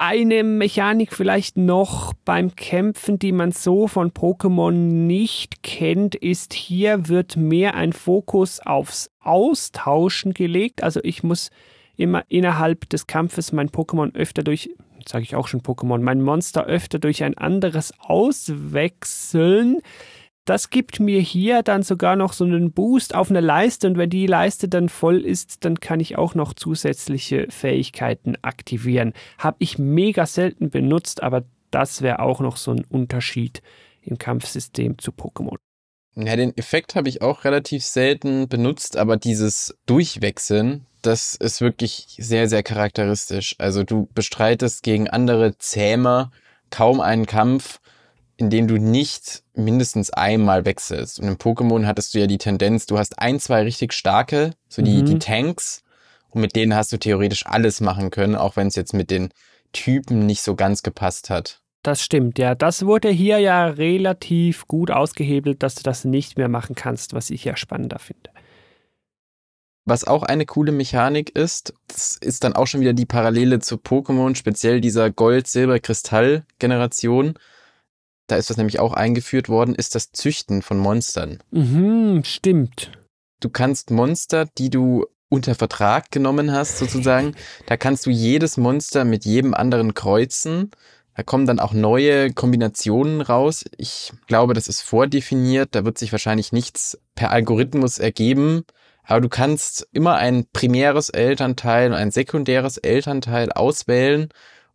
Eine 0.00 0.44
Mechanik 0.44 1.12
vielleicht 1.12 1.56
noch 1.56 2.12
beim 2.24 2.54
Kämpfen, 2.54 3.18
die 3.18 3.32
man 3.32 3.50
so 3.50 3.88
von 3.88 4.12
Pokémon 4.12 4.70
nicht 4.70 5.64
kennt, 5.64 6.14
ist 6.14 6.54
hier 6.54 7.08
wird 7.08 7.36
mehr 7.36 7.74
ein 7.74 7.92
Fokus 7.92 8.60
aufs 8.60 9.10
Austauschen 9.18 10.34
gelegt. 10.34 10.84
Also 10.84 11.00
ich 11.02 11.24
muss 11.24 11.50
immer 11.98 12.24
innerhalb 12.28 12.88
des 12.88 13.06
Kampfes 13.06 13.52
mein 13.52 13.68
Pokémon 13.68 14.14
öfter 14.14 14.42
durch, 14.42 14.70
sage 15.06 15.24
ich 15.24 15.34
auch 15.34 15.48
schon 15.48 15.60
Pokémon, 15.60 15.98
mein 16.00 16.22
Monster 16.22 16.64
öfter 16.64 16.98
durch 16.98 17.22
ein 17.24 17.36
anderes 17.36 17.92
auswechseln. 17.98 19.80
Das 20.44 20.70
gibt 20.70 20.98
mir 20.98 21.20
hier 21.20 21.62
dann 21.62 21.82
sogar 21.82 22.16
noch 22.16 22.32
so 22.32 22.44
einen 22.44 22.72
Boost 22.72 23.14
auf 23.14 23.28
eine 23.28 23.40
Leiste 23.40 23.86
und 23.86 23.98
wenn 23.98 24.08
die 24.08 24.26
Leiste 24.26 24.66
dann 24.68 24.88
voll 24.88 25.20
ist, 25.20 25.66
dann 25.66 25.78
kann 25.78 26.00
ich 26.00 26.16
auch 26.16 26.34
noch 26.34 26.54
zusätzliche 26.54 27.48
Fähigkeiten 27.50 28.36
aktivieren. 28.40 29.12
Habe 29.36 29.58
ich 29.58 29.78
mega 29.78 30.24
selten 30.24 30.70
benutzt, 30.70 31.22
aber 31.22 31.44
das 31.70 32.00
wäre 32.00 32.20
auch 32.20 32.40
noch 32.40 32.56
so 32.56 32.70
ein 32.70 32.84
Unterschied 32.88 33.60
im 34.00 34.16
Kampfsystem 34.16 34.98
zu 34.98 35.10
Pokémon. 35.10 35.56
Ja, 36.16 36.34
den 36.34 36.56
Effekt 36.56 36.94
habe 36.94 37.08
ich 37.08 37.22
auch 37.22 37.44
relativ 37.44 37.84
selten 37.84 38.48
benutzt, 38.48 38.96
aber 38.96 39.16
dieses 39.16 39.76
Durchwechseln, 39.86 40.86
das 41.02 41.34
ist 41.34 41.60
wirklich 41.60 42.16
sehr, 42.18 42.48
sehr 42.48 42.62
charakteristisch. 42.62 43.54
Also 43.58 43.84
du 43.84 44.08
bestreitest 44.14 44.82
gegen 44.82 45.08
andere 45.08 45.56
Zähmer 45.58 46.30
kaum 46.70 47.00
einen 47.00 47.26
Kampf, 47.26 47.80
in 48.36 48.50
dem 48.50 48.68
du 48.68 48.78
nicht 48.78 49.42
mindestens 49.54 50.10
einmal 50.10 50.64
wechselst. 50.64 51.18
Und 51.18 51.28
im 51.28 51.36
Pokémon 51.36 51.86
hattest 51.86 52.14
du 52.14 52.20
ja 52.20 52.26
die 52.26 52.38
Tendenz, 52.38 52.86
du 52.86 52.98
hast 52.98 53.18
ein, 53.18 53.40
zwei 53.40 53.62
richtig 53.62 53.92
starke, 53.92 54.52
so 54.68 54.82
die, 54.82 55.02
Mhm. 55.02 55.06
die 55.06 55.18
Tanks, 55.18 55.82
und 56.30 56.40
mit 56.40 56.54
denen 56.54 56.74
hast 56.74 56.92
du 56.92 56.98
theoretisch 56.98 57.46
alles 57.46 57.80
machen 57.80 58.10
können, 58.10 58.36
auch 58.36 58.56
wenn 58.56 58.68
es 58.68 58.76
jetzt 58.76 58.92
mit 58.94 59.10
den 59.10 59.30
Typen 59.72 60.26
nicht 60.26 60.42
so 60.42 60.54
ganz 60.54 60.82
gepasst 60.82 61.30
hat. 61.30 61.60
Das 61.82 62.02
stimmt, 62.02 62.38
ja. 62.38 62.54
Das 62.54 62.84
wurde 62.84 63.08
hier 63.08 63.38
ja 63.38 63.66
relativ 63.66 64.66
gut 64.66 64.90
ausgehebelt, 64.90 65.62
dass 65.62 65.74
du 65.74 65.82
das 65.82 66.04
nicht 66.04 66.36
mehr 66.36 66.48
machen 66.48 66.74
kannst, 66.74 67.14
was 67.14 67.30
ich 67.30 67.44
ja 67.44 67.56
spannender 67.56 67.98
finde. 67.98 68.30
Was 69.88 70.04
auch 70.04 70.22
eine 70.22 70.44
coole 70.44 70.70
Mechanik 70.70 71.34
ist, 71.34 71.72
das 71.86 72.18
ist 72.20 72.44
dann 72.44 72.52
auch 72.52 72.66
schon 72.66 72.82
wieder 72.82 72.92
die 72.92 73.06
Parallele 73.06 73.58
zu 73.58 73.76
Pokémon, 73.76 74.34
speziell 74.34 74.82
dieser 74.82 75.10
Gold-Silber-Kristall-Generation. 75.10 77.38
Da 78.26 78.36
ist 78.36 78.50
das 78.50 78.58
nämlich 78.58 78.80
auch 78.80 78.92
eingeführt 78.92 79.48
worden, 79.48 79.74
ist 79.74 79.94
das 79.94 80.12
Züchten 80.12 80.60
von 80.60 80.76
Monstern. 80.76 81.38
Mhm, 81.52 82.22
stimmt. 82.22 82.92
Du 83.40 83.48
kannst 83.48 83.90
Monster, 83.90 84.46
die 84.58 84.68
du 84.68 85.06
unter 85.30 85.54
Vertrag 85.54 86.10
genommen 86.10 86.52
hast, 86.52 86.76
sozusagen, 86.76 87.34
da 87.64 87.78
kannst 87.78 88.04
du 88.04 88.10
jedes 88.10 88.58
Monster 88.58 89.06
mit 89.06 89.24
jedem 89.24 89.54
anderen 89.54 89.94
kreuzen. 89.94 90.70
Da 91.14 91.22
kommen 91.22 91.46
dann 91.46 91.60
auch 91.60 91.72
neue 91.72 92.30
Kombinationen 92.34 93.22
raus. 93.22 93.64
Ich 93.78 94.12
glaube, 94.26 94.52
das 94.52 94.68
ist 94.68 94.82
vordefiniert. 94.82 95.70
Da 95.72 95.86
wird 95.86 95.96
sich 95.96 96.12
wahrscheinlich 96.12 96.52
nichts 96.52 96.98
per 97.14 97.30
Algorithmus 97.30 97.98
ergeben. 97.98 98.66
Aber 99.08 99.22
du 99.22 99.30
kannst 99.30 99.88
immer 99.92 100.16
ein 100.16 100.46
primäres 100.52 101.08
Elternteil 101.08 101.90
und 101.90 101.96
ein 101.96 102.10
sekundäres 102.10 102.76
Elternteil 102.76 103.50
auswählen. 103.50 104.28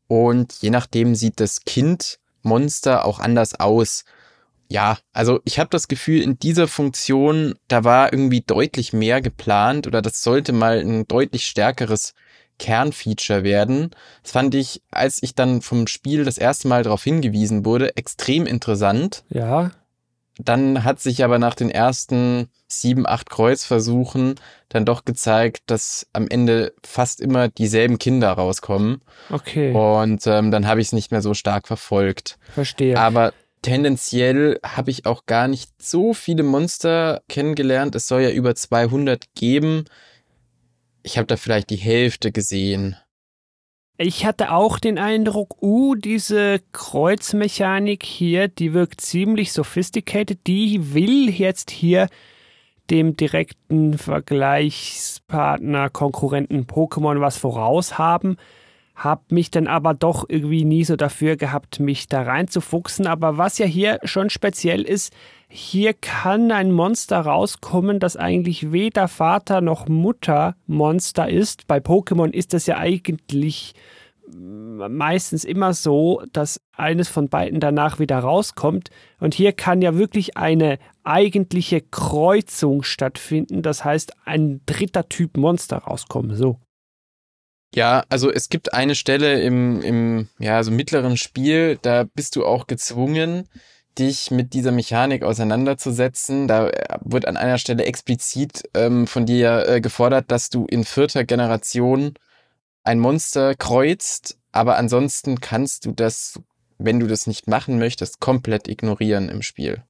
Und 0.08 0.54
je 0.60 0.72
nachdem 0.72 1.14
sieht 1.14 1.40
das 1.40 1.66
Kind 1.66 2.20
Monster 2.42 3.06
auch 3.06 3.20
anders 3.20 3.60
aus. 3.60 4.06
Ja, 4.70 4.98
also 5.14 5.40
ich 5.46 5.60
habe 5.60 5.70
das 5.70 5.88
Gefühl, 5.88 6.24
in 6.24 6.40
dieser 6.40 6.68
Funktion, 6.68 7.54
da 7.68 7.84
war 7.84 8.12
irgendwie 8.12 8.42
deutlich 8.42 8.92
mehr 8.92 9.22
geplant 9.22 9.86
oder 9.86 10.02
das 10.02 10.24
sollte 10.24 10.52
mal 10.52 10.80
ein 10.80 11.08
deutlich 11.08 11.46
stärkeres 11.46 12.16
Kernfeature 12.58 13.44
werden. 13.44 13.92
Das 14.24 14.32
fand 14.32 14.56
ich, 14.56 14.82
als 14.90 15.22
ich 15.22 15.36
dann 15.36 15.62
vom 15.62 15.86
Spiel 15.86 16.26
das 16.26 16.40
erste 16.40 16.68
Mal 16.68 16.82
darauf 16.82 17.04
hingewiesen 17.04 17.66
wurde, 17.66 17.98
extrem 17.98 18.48
interessant. 18.48 19.26
Ja. 19.30 19.72
Dann 20.40 20.84
hat 20.84 21.00
sich 21.00 21.24
aber 21.24 21.38
nach 21.38 21.54
den 21.54 21.70
ersten 21.70 22.48
sieben, 22.68 23.06
acht 23.06 23.30
Kreuzversuchen 23.30 24.36
dann 24.70 24.86
doch 24.86 25.06
gezeigt, 25.06 25.64
dass 25.68 26.08
am 26.12 26.28
Ende 26.28 26.74
fast 26.84 27.22
immer 27.22 27.50
dieselben 27.50 28.00
Kinder 28.00 28.32
rauskommen. 28.32 29.02
Okay. 29.30 29.72
Und 29.74 30.26
ähm, 30.26 30.50
dann 30.50 30.68
habe 30.68 30.82
ich 30.82 30.88
es 30.88 30.94
nicht 30.94 31.12
mehr 31.12 31.22
so 31.22 31.36
stark 31.36 31.68
verfolgt. 31.68 32.40
Verstehe. 32.54 33.00
Aber 33.00 33.34
tendenziell 33.62 34.60
habe 34.64 34.90
ich 34.90 35.06
auch 35.06 35.28
gar 35.28 35.48
nicht 35.48 35.70
so 35.80 36.14
viele 36.16 36.44
Monster 36.44 37.22
kennengelernt. 37.30 37.94
Es 37.94 38.08
soll 38.08 38.22
ja 38.22 38.32
über 38.32 38.56
200 38.56 39.36
geben. 39.36 39.86
Ich 41.04 41.18
habe 41.18 41.28
da 41.28 41.38
vielleicht 41.38 41.70
die 41.70 41.76
Hälfte 41.76 42.32
gesehen. 42.32 42.96
Ich 44.06 44.26
hatte 44.26 44.52
auch 44.52 44.80
den 44.80 45.00
Eindruck, 45.00 45.62
uh, 45.62 45.96
diese 45.96 46.60
Kreuzmechanik 46.74 48.04
hier, 48.04 48.50
die 48.50 48.74
wirkt 48.74 49.00
ziemlich 49.00 49.54
sophisticated. 49.54 50.46
Die 50.46 50.94
will 50.94 51.30
jetzt 51.30 51.72
hier 51.72 52.10
dem 52.90 53.16
direkten 53.16 53.98
Vergleichspartner, 53.98 55.90
Konkurrenten 55.90 56.66
Pokémon 56.66 57.22
was 57.22 57.38
voraus 57.38 57.98
haben. 57.98 58.36
Hab 58.94 59.32
mich 59.32 59.52
dann 59.52 59.68
aber 59.68 59.94
doch 59.94 60.26
irgendwie 60.28 60.66
nie 60.66 60.84
so 60.84 60.98
dafür 60.98 61.38
gehabt, 61.38 61.80
mich 61.80 62.10
da 62.10 62.24
reinzufuchsen. 62.24 63.08
Aber 63.08 63.38
was 63.38 63.58
ja 63.58 63.66
hier 63.66 64.00
schon 64.04 64.30
speziell 64.30 64.82
ist, 64.82 65.14
hier 65.48 65.94
kann 65.94 66.52
ein 66.52 66.74
Monster 66.74 67.22
rauskommen, 67.22 68.02
das 68.02 68.18
eigentlich 68.18 68.74
weder 68.74 69.08
Vater 69.08 69.62
noch 69.62 69.88
Mutter 69.88 70.58
Monster 70.68 71.30
ist. 71.30 71.68
Bei 71.68 71.78
Pokémon 71.78 72.34
ist 72.34 72.54
das 72.54 72.66
ja 72.66 72.80
eigentlich 72.80 73.76
meistens 74.28 75.44
immer 75.44 75.74
so, 75.74 76.24
dass 76.32 76.62
eines 76.72 77.10
von 77.10 77.30
beiden 77.30 77.60
danach 77.60 78.00
wieder 78.00 78.20
rauskommt. 78.20 78.90
Und 79.20 79.34
hier 79.34 79.54
kann 79.54 79.82
ja 79.82 79.96
wirklich 79.96 80.38
eine 80.38 80.80
eigentliche 81.04 81.82
Kreuzung 81.82 82.84
stattfinden. 82.84 83.62
Das 83.62 83.84
heißt, 83.84 84.14
ein 84.26 84.62
dritter 84.66 85.10
Typ 85.10 85.38
Monster 85.38 85.78
rauskommen. 85.78 86.36
So. 86.36 86.60
Ja, 87.76 88.04
also 88.10 88.32
es 88.32 88.50
gibt 88.50 88.74
eine 88.74 88.96
Stelle 88.96 89.42
im, 89.42 89.82
im 89.82 90.28
ja, 90.38 90.64
so 90.64 90.72
mittleren 90.72 91.18
Spiel, 91.18 91.80
da 91.82 92.04
bist 92.04 92.36
du 92.36 92.46
auch 92.46 92.68
gezwungen, 92.68 93.50
dich 93.98 94.32
mit 94.32 94.54
dieser 94.54 94.72
Mechanik 94.72 95.24
auseinanderzusetzen. 95.24 96.48
Da 96.48 96.70
wird 97.02 97.28
an 97.28 97.38
einer 97.38 97.58
Stelle 97.58 97.86
explizit 97.86 98.64
ähm, 98.74 99.08
von 99.08 99.26
dir 99.26 99.68
äh, 99.68 99.82
gefordert, 99.82 100.26
dass 100.30 100.50
du 100.50 100.66
in 100.66 100.84
vierter 100.84 101.24
Generation 101.24 102.14
ein 102.84 103.00
Monster 103.00 103.56
kreuzt, 103.56 104.38
aber 104.52 104.78
ansonsten 104.78 105.40
kannst 105.40 105.86
du 105.86 105.92
das, 105.92 106.40
wenn 106.78 107.00
du 107.00 107.08
das 107.08 107.28
nicht 107.28 107.48
machen 107.48 107.80
möchtest, 107.80 108.20
komplett 108.20 108.68
ignorieren 108.68 109.30
im 109.30 109.42
Spiel. 109.42 109.84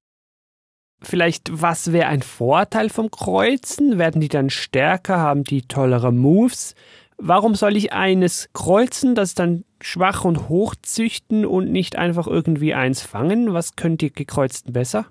Vielleicht, 1.01 1.61
was 1.61 1.91
wäre 1.91 2.07
ein 2.07 2.21
Vorteil 2.21 2.89
vom 2.89 3.11
Kreuzen? 3.11 3.97
Werden 3.97 4.21
die 4.21 4.29
dann 4.29 4.49
stärker? 4.49 5.19
Haben 5.19 5.43
die 5.43 5.63
tollere 5.63 6.13
Moves? 6.13 6.75
Warum 7.17 7.55
soll 7.55 7.75
ich 7.75 7.91
eines 7.91 8.49
kreuzen, 8.53 9.13
das 9.13 9.35
dann 9.35 9.65
schwach 9.81 10.23
und 10.23 10.47
hoch 10.47 10.75
züchten 10.81 11.45
und 11.45 11.71
nicht 11.71 11.97
einfach 11.97 12.27
irgendwie 12.27 12.73
eins 12.73 13.01
fangen? 13.01 13.53
Was 13.53 13.75
könnt 13.75 14.01
ihr 14.01 14.11
gekreuzten 14.11 14.71
besser? 14.71 15.05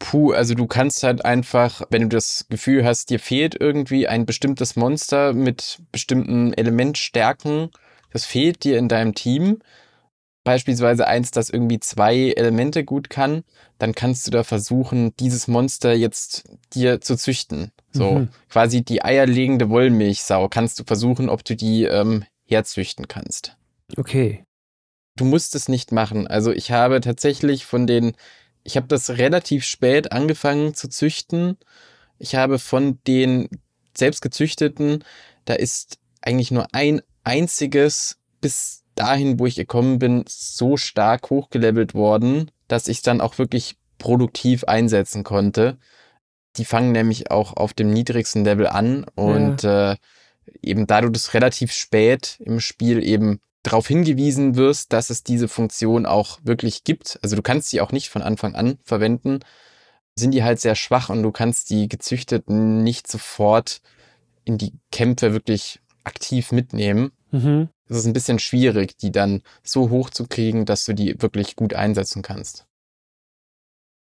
Puh, 0.00 0.32
also 0.32 0.54
du 0.54 0.66
kannst 0.66 1.02
halt 1.02 1.24
einfach, 1.24 1.82
wenn 1.90 2.02
du 2.02 2.08
das 2.08 2.46
Gefühl 2.48 2.84
hast, 2.84 3.10
dir 3.10 3.20
fehlt 3.20 3.54
irgendwie 3.60 4.08
ein 4.08 4.24
bestimmtes 4.26 4.74
Monster 4.74 5.34
mit 5.34 5.78
bestimmten 5.92 6.54
Elementstärken, 6.54 7.70
das 8.10 8.24
fehlt 8.24 8.64
dir 8.64 8.78
in 8.78 8.88
deinem 8.88 9.14
Team, 9.14 9.60
beispielsweise 10.42 11.06
eins, 11.06 11.30
das 11.30 11.50
irgendwie 11.50 11.80
zwei 11.80 12.30
Elemente 12.30 12.82
gut 12.82 13.10
kann, 13.10 13.44
dann 13.78 13.94
kannst 13.94 14.26
du 14.26 14.30
da 14.30 14.42
versuchen, 14.42 15.14
dieses 15.20 15.48
Monster 15.48 15.92
jetzt 15.92 16.44
dir 16.72 17.02
zu 17.02 17.14
züchten. 17.14 17.70
So 17.92 18.20
mhm. 18.20 18.28
quasi 18.48 18.82
die 18.82 19.04
eierlegende 19.04 19.68
Wollmilchsau 19.68 20.48
kannst 20.48 20.80
du 20.80 20.84
versuchen, 20.84 21.28
ob 21.28 21.44
du 21.44 21.54
die 21.54 21.84
ähm, 21.84 22.24
herzüchten 22.46 23.06
kannst. 23.06 23.56
Okay. 23.98 24.44
Du 25.16 25.26
musst 25.26 25.54
es 25.54 25.68
nicht 25.68 25.92
machen. 25.92 26.26
Also 26.26 26.52
ich 26.52 26.72
habe 26.72 27.02
tatsächlich 27.02 27.66
von 27.66 27.86
den, 27.86 28.14
ich 28.64 28.76
habe 28.76 28.86
das 28.86 29.10
relativ 29.10 29.64
spät 29.64 30.12
angefangen 30.12 30.74
zu 30.74 30.88
züchten. 30.88 31.56
Ich 32.18 32.34
habe 32.34 32.58
von 32.58 32.98
den 33.06 33.48
selbst 33.96 34.22
gezüchteten, 34.22 35.04
da 35.44 35.54
ist 35.54 35.98
eigentlich 36.22 36.50
nur 36.50 36.66
ein 36.72 37.02
einziges 37.24 38.18
bis 38.40 38.84
dahin, 38.94 39.38
wo 39.38 39.46
ich 39.46 39.56
gekommen 39.56 39.98
bin, 39.98 40.24
so 40.28 40.76
stark 40.76 41.30
hochgelevelt 41.30 41.94
worden, 41.94 42.50
dass 42.68 42.88
ich 42.88 43.02
dann 43.02 43.20
auch 43.20 43.38
wirklich 43.38 43.76
produktiv 43.98 44.64
einsetzen 44.64 45.24
konnte. 45.24 45.78
Die 46.56 46.64
fangen 46.64 46.92
nämlich 46.92 47.30
auch 47.30 47.54
auf 47.54 47.72
dem 47.72 47.90
niedrigsten 47.90 48.44
Level 48.44 48.66
an 48.66 49.04
und 49.14 49.62
ja. 49.62 49.92
äh, 49.92 49.96
eben 50.62 50.86
da 50.86 51.00
du 51.00 51.08
das 51.08 51.34
relativ 51.34 51.72
spät 51.72 52.38
im 52.40 52.60
Spiel 52.60 53.02
eben 53.04 53.40
darauf 53.62 53.86
hingewiesen 53.86 54.56
wirst, 54.56 54.92
dass 54.92 55.10
es 55.10 55.22
diese 55.22 55.48
Funktion 55.48 56.06
auch 56.06 56.38
wirklich 56.42 56.84
gibt. 56.84 57.18
Also 57.22 57.36
du 57.36 57.42
kannst 57.42 57.70
sie 57.70 57.80
auch 57.80 57.92
nicht 57.92 58.08
von 58.08 58.22
Anfang 58.22 58.54
an 58.54 58.78
verwenden, 58.84 59.40
sind 60.14 60.32
die 60.32 60.42
halt 60.42 60.60
sehr 60.60 60.74
schwach 60.74 61.10
und 61.10 61.22
du 61.22 61.30
kannst 61.30 61.70
die 61.70 61.88
gezüchteten 61.88 62.82
nicht 62.82 63.06
sofort 63.06 63.80
in 64.44 64.58
die 64.58 64.72
Kämpfe 64.90 65.32
wirklich 65.32 65.80
aktiv 66.04 66.52
mitnehmen. 66.52 67.12
Mhm. 67.30 67.68
Es 67.88 67.98
ist 67.98 68.06
ein 68.06 68.12
bisschen 68.12 68.38
schwierig, 68.38 68.96
die 68.96 69.12
dann 69.12 69.42
so 69.62 69.90
hoch 69.90 70.10
zu 70.10 70.26
kriegen, 70.26 70.64
dass 70.64 70.84
du 70.84 70.94
die 70.94 71.20
wirklich 71.20 71.56
gut 71.56 71.74
einsetzen 71.74 72.22
kannst. 72.22 72.66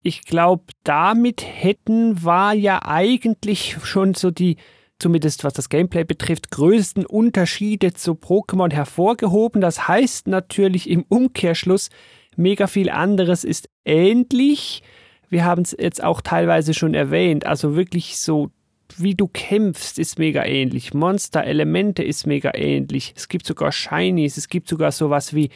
Ich 0.03 0.23
glaube, 0.23 0.65
damit 0.83 1.43
hätten 1.45 2.23
war 2.23 2.53
ja 2.53 2.81
eigentlich 2.83 3.77
schon 3.83 4.13
so 4.13 4.31
die, 4.31 4.57
zumindest 5.01 5.43
was 5.43 5.53
das 5.53 5.69
Gameplay 5.69 6.03
betrifft, 6.03 6.51
größten 6.51 7.05
Unterschiede 7.05 7.93
zu 7.93 8.13
Pokémon 8.13 8.71
hervorgehoben. 8.71 9.61
Das 9.61 9.87
heißt 9.87 10.27
natürlich 10.27 10.89
im 10.89 11.03
Umkehrschluss, 11.09 11.89
mega 12.35 12.67
viel 12.67 12.89
anderes 12.89 13.43
ist 13.43 13.69
ähnlich. 13.83 14.83
Wir 15.29 15.43
haben 15.45 15.63
es 15.63 15.75
jetzt 15.77 16.03
auch 16.03 16.21
teilweise 16.21 16.73
schon 16.73 16.93
erwähnt. 16.93 17.45
Also 17.45 17.75
wirklich 17.75 18.19
so, 18.19 18.51
wie 18.97 19.15
du 19.15 19.27
kämpfst, 19.27 19.97
ist 19.97 20.19
mega 20.19 20.45
ähnlich. 20.45 20.93
Monster-Elemente 20.93 22.03
ist 22.03 22.27
mega 22.27 22.51
ähnlich. 22.53 23.13
Es 23.15 23.27
gibt 23.27 23.45
sogar 23.45 23.71
Shinies, 23.71 24.37
es 24.37 24.49
gibt 24.49 24.67
sogar 24.67 24.91
sowas 24.91 25.33
wie 25.33 25.49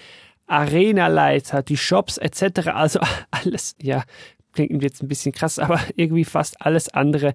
Arena-Leiter, 0.48 1.62
die 1.62 1.78
Shops 1.78 2.18
etc. 2.18 2.70
Also 2.70 3.00
alles, 3.32 3.76
ja, 3.82 4.04
klingt 4.54 4.82
jetzt 4.82 5.04
ein 5.04 5.08
bisschen 5.08 5.34
krass, 5.34 5.60
aber 5.60 5.80
irgendwie 5.96 6.26
fast 6.26 6.62
alles 6.62 6.90
andere, 6.90 7.34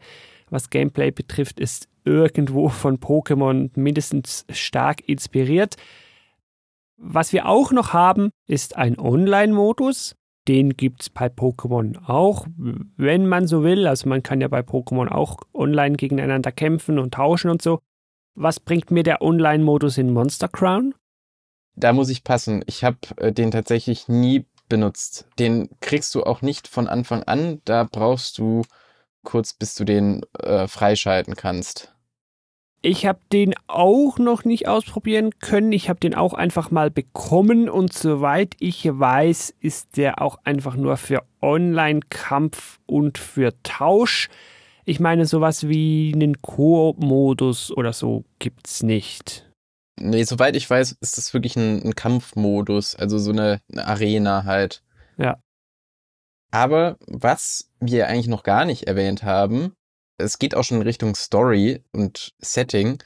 was 0.51 0.71
Gameplay 0.71 1.11
betrifft, 1.11 1.61
ist 1.61 1.89
irgendwo 2.05 2.69
von 2.69 2.99
Pokémon 2.99 3.71
mindestens 3.75 4.45
stark 4.51 5.09
inspiriert. 5.09 5.77
Was 6.97 7.33
wir 7.33 7.47
auch 7.47 7.73
noch 7.73 7.93
haben, 7.93 8.31
ist 8.47 8.77
ein 8.77 8.99
Online-Modus. 8.99 10.17
Den 10.49 10.77
gibt 10.77 11.03
es 11.03 11.11
bei 11.11 11.27
Pokémon 11.27 11.97
auch, 12.07 12.47
wenn 12.97 13.27
man 13.27 13.47
so 13.47 13.63
will. 13.63 13.87
Also 13.87 14.09
man 14.09 14.23
kann 14.23 14.41
ja 14.41 14.49
bei 14.49 14.61
Pokémon 14.61 15.09
auch 15.09 15.39
online 15.55 15.97
gegeneinander 15.97 16.53
kämpfen 16.53 16.99
und 16.99 17.15
tauschen 17.15 17.51
und 17.51 17.63
so. 17.63 17.81
Was 18.35 18.61
bringt 18.61 18.91
mir 18.91 19.03
der 19.03 19.23
Online-Modus 19.23 19.99
in 19.99 20.13
Monster 20.13 20.49
Crown? 20.49 20.95
Da 21.77 21.93
muss 21.93 22.09
ich 22.11 22.25
passen. 22.25 22.63
Ich 22.67 22.85
habe 22.85 22.99
äh, 23.17 23.33
den 23.33 23.51
tatsächlich 23.51 24.09
nie 24.09 24.47
benutzt. 24.69 25.27
Den 25.39 25.69
kriegst 25.81 26.15
du 26.15 26.23
auch 26.23 26.43
nicht 26.43 26.69
von 26.69 26.89
Anfang 26.89 27.23
an. 27.25 27.61
Da 27.65 27.85
brauchst 27.85 28.39
du 28.39 28.63
kurz, 29.23 29.53
bis 29.53 29.75
du 29.75 29.85
den 29.85 30.23
äh, 30.39 30.67
freischalten 30.67 31.35
kannst. 31.37 31.95
Ich 32.83 33.05
habe 33.05 33.21
den 33.31 33.55
auch 33.67 34.19
noch 34.19 34.45
nicht 34.45 34.67
ausprobieren 34.67 35.39
können. 35.39 35.73
Ich 35.73 35.91
habe 35.91 36.01
den 36.01 36.15
auch 36.15 36.33
einfach 36.33 36.71
mal 36.71 36.91
bekommen 36.91 37.69
und 37.69 37.93
soweit 37.93 38.55
ich 38.59 38.87
weiß, 38.87 39.55
ist 39.61 39.99
der 39.99 40.23
auch 40.23 40.39
einfach 40.45 40.77
nur 40.77 40.97
für 40.97 41.23
Online-Kampf 41.43 42.79
und 42.87 43.19
für 43.19 43.53
Tausch. 43.63 44.31
Ich 44.87 44.99
meine, 44.99 45.27
sowas 45.27 45.69
wie 45.69 46.11
einen 46.15 46.41
Koop-Modus 46.41 47.71
oder 47.71 47.93
so 47.93 48.25
gibt's 48.39 48.83
nicht. 48.83 49.47
Nee, 50.01 50.25
soweit 50.25 50.57
ich 50.57 50.69
weiß, 50.69 50.97
ist 51.01 51.19
das 51.19 51.35
wirklich 51.35 51.57
ein, 51.57 51.83
ein 51.83 51.95
Kampfmodus, 51.95 52.97
also 52.97 53.19
so 53.19 53.31
eine, 53.33 53.61
eine 53.71 53.87
Arena 53.87 54.45
halt. 54.45 54.83
Ja. 55.19 55.39
Aber 56.51 56.97
was 57.07 57.69
wir 57.81 58.09
eigentlich 58.09 58.29
noch 58.29 58.43
gar 58.43 58.65
nicht 58.65 58.85
erwähnt 58.85 59.23
haben, 59.23 59.75
es 60.19 60.39
geht 60.39 60.55
auch 60.55 60.65
schon 60.65 60.79
in 60.79 60.83
Richtung 60.83 61.15
Story 61.15 61.83
und 61.93 62.35
Setting. 62.41 62.99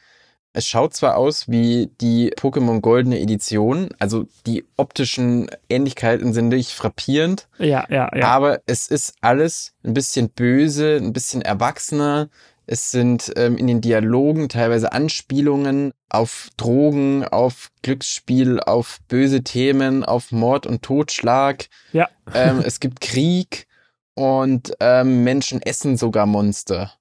Es 0.53 0.67
schaut 0.69 0.95
zwar 0.95 1.17
aus 1.17 1.49
wie 1.49 1.91
die 2.01 2.33
Pokémon 2.33 2.81
Goldene 2.81 3.21
Edition, 3.21 3.89
also 3.99 4.27
die 4.47 4.65
optischen 4.77 5.49
Ähnlichkeiten 5.69 6.33
sind 6.33 6.49
nicht 6.49 6.71
frappierend. 6.71 7.49
Ja, 7.59 7.85
ja, 7.89 8.09
ja. 8.15 8.29
Aber 8.29 8.61
es 8.67 8.87
ist 8.87 9.15
alles 9.21 9.75
ein 9.85 9.95
bisschen 9.95 10.31
böse, 10.31 10.97
ein 10.97 11.13
bisschen 11.13 11.43
erwachsener, 11.43 12.29
es 12.67 12.91
sind 12.91 13.33
ähm, 13.37 13.57
in 13.57 13.67
den 13.67 13.81
Dialogen 13.81 14.49
teilweise 14.49 14.93
Anspielungen 14.93 15.93
auf 16.09 16.49
Drogen, 16.57 17.25
auf 17.25 17.71
Glücksspiel, 17.83 18.61
auf 18.61 18.99
böse 19.09 19.43
Themen, 19.43 20.05
auf 20.05 20.33
Mord 20.33 20.67
und 20.67 20.83
Totschlag. 20.83 21.67
Ja. 21.93 22.09
Ähm, 22.35 22.63
es 22.65 22.81
gibt 22.81 23.01
Krieg 23.01 23.67
und 24.15 24.75
ähm, 24.81 25.25
Menschen 25.25 25.61
essen 25.63 25.97
sogar 25.97 26.27
Monster. 26.27 26.93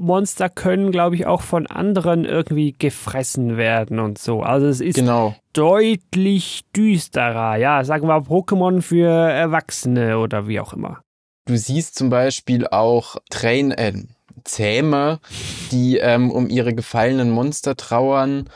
Monster 0.00 0.48
können, 0.48 0.92
glaube 0.92 1.16
ich, 1.16 1.26
auch 1.26 1.42
von 1.42 1.66
anderen 1.66 2.24
irgendwie 2.24 2.72
gefressen 2.72 3.56
werden 3.56 3.98
und 3.98 4.18
so. 4.18 4.42
Also 4.42 4.68
es 4.68 4.80
ist 4.80 4.94
Genau. 4.94 5.34
deutlich 5.52 6.62
düsterer. 6.76 7.56
Ja, 7.56 7.82
sagen 7.82 8.06
wir 8.06 8.18
Pokémon 8.18 8.80
für 8.80 9.08
Erwachsene 9.08 10.18
oder 10.18 10.46
wie 10.46 10.60
auch 10.60 10.72
immer. 10.72 11.02
Du 11.46 11.56
siehst 11.56 11.96
zum 11.96 12.10
Beispiel 12.10 12.66
auch 12.68 13.16
Train, 13.30 13.72
äh, 13.72 13.92
Zähme, 14.44 15.20
die 15.70 15.98
ähm, 15.98 16.30
um 16.30 16.48
ihre 16.48 16.74
gefallenen 16.74 17.30
Monster 17.30 17.76
trauern. 17.76 18.48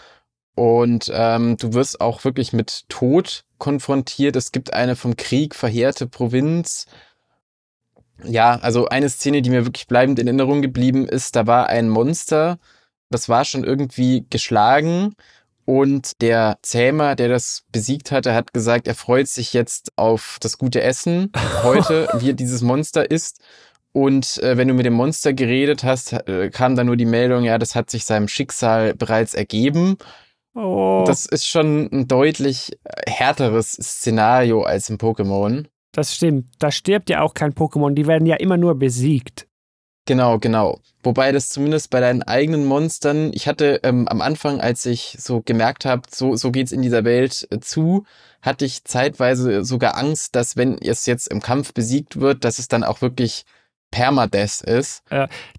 Und 0.54 1.10
ähm, 1.14 1.56
du 1.56 1.72
wirst 1.72 2.00
auch 2.00 2.24
wirklich 2.24 2.52
mit 2.52 2.88
Tod 2.88 3.44
konfrontiert. 3.58 4.36
Es 4.36 4.52
gibt 4.52 4.74
eine 4.74 4.96
vom 4.96 5.16
Krieg 5.16 5.54
verheerte 5.54 6.06
Provinz. 6.06 6.86
Ja, 8.24 8.56
also 8.60 8.88
eine 8.88 9.08
Szene, 9.08 9.42
die 9.42 9.50
mir 9.50 9.64
wirklich 9.64 9.86
bleibend 9.86 10.18
in 10.18 10.26
Erinnerung 10.26 10.62
geblieben 10.62 11.08
ist, 11.08 11.34
da 11.34 11.46
war 11.46 11.68
ein 11.68 11.88
Monster, 11.88 12.58
das 13.10 13.28
war 13.28 13.44
schon 13.44 13.64
irgendwie 13.64 14.26
geschlagen 14.30 15.16
und 15.64 16.20
der 16.20 16.58
Zähmer, 16.62 17.14
der 17.14 17.28
das 17.28 17.64
besiegt 17.70 18.10
hatte, 18.10 18.34
hat 18.34 18.52
gesagt, 18.52 18.88
er 18.88 18.94
freut 18.94 19.28
sich 19.28 19.52
jetzt 19.52 19.92
auf 19.96 20.38
das 20.40 20.58
gute 20.58 20.82
Essen 20.82 21.30
heute, 21.62 22.08
wie 22.18 22.30
er 22.30 22.34
dieses 22.34 22.62
Monster 22.62 23.10
isst. 23.10 23.40
Und 23.92 24.42
äh, 24.42 24.56
wenn 24.56 24.68
du 24.68 24.74
mit 24.74 24.86
dem 24.86 24.94
Monster 24.94 25.34
geredet 25.34 25.84
hast, 25.84 26.12
äh, 26.12 26.50
kam 26.50 26.76
dann 26.76 26.86
nur 26.86 26.96
die 26.96 27.04
Meldung, 27.04 27.44
ja, 27.44 27.58
das 27.58 27.74
hat 27.74 27.90
sich 27.90 28.04
seinem 28.04 28.26
Schicksal 28.26 28.94
bereits 28.94 29.34
ergeben. 29.34 29.98
Oh, 30.54 31.04
das, 31.06 31.26
ist 31.26 31.46
schon 31.46 31.88
ein 31.92 32.08
deutlich 32.08 32.72
äh, 32.84 33.10
härteres 33.10 33.72
Szenario 33.72 34.62
als 34.62 34.90
im 34.90 34.98
Pokémon. 34.98 35.66
das 35.92 36.14
stimmt. 36.14 36.46
Da 36.58 36.70
stirbt 36.70 37.10
ja 37.10 37.20
auch 37.20 37.34
kein 37.34 37.52
Pokémon. 37.52 37.94
Die 37.94 38.06
werden 38.06 38.26
ja 38.26 38.36
immer 38.36 38.56
nur 38.56 38.78
besiegt. 38.78 39.46
Genau, 40.06 40.38
genau. 40.38 40.80
Wobei 41.04 41.30
das 41.30 41.48
zumindest 41.48 41.90
bei 41.90 42.00
deinen 42.00 42.22
eigenen 42.22 42.64
Monstern, 42.64 43.30
ich 43.34 43.46
hatte 43.46 43.80
ähm, 43.82 44.08
am 44.08 44.20
Anfang, 44.20 44.60
als 44.60 44.84
ich 44.84 45.16
so 45.18 45.42
gemerkt 45.42 45.84
habe, 45.84 46.02
so, 46.10 46.34
so 46.34 46.50
geht's 46.50 46.72
in 46.72 46.82
dieser 46.82 47.04
Welt 47.04 47.46
äh, 47.50 47.60
zu, 47.60 48.04
hatte 48.40 48.64
ich 48.64 48.84
zeitweise 48.84 49.64
sogar 49.64 49.96
Angst, 49.96 50.34
dass 50.34 50.56
wenn 50.56 50.78
es 50.78 51.06
jetzt 51.06 51.28
im 51.28 51.40
Kampf 51.40 51.72
besiegt 51.72 52.20
wird, 52.20 52.44
dass 52.44 52.58
es 52.58 52.68
dann 52.68 52.84
auch 52.84 53.00
wirklich 53.00 53.44
Permadeath 53.92 54.62
ist. 54.62 55.04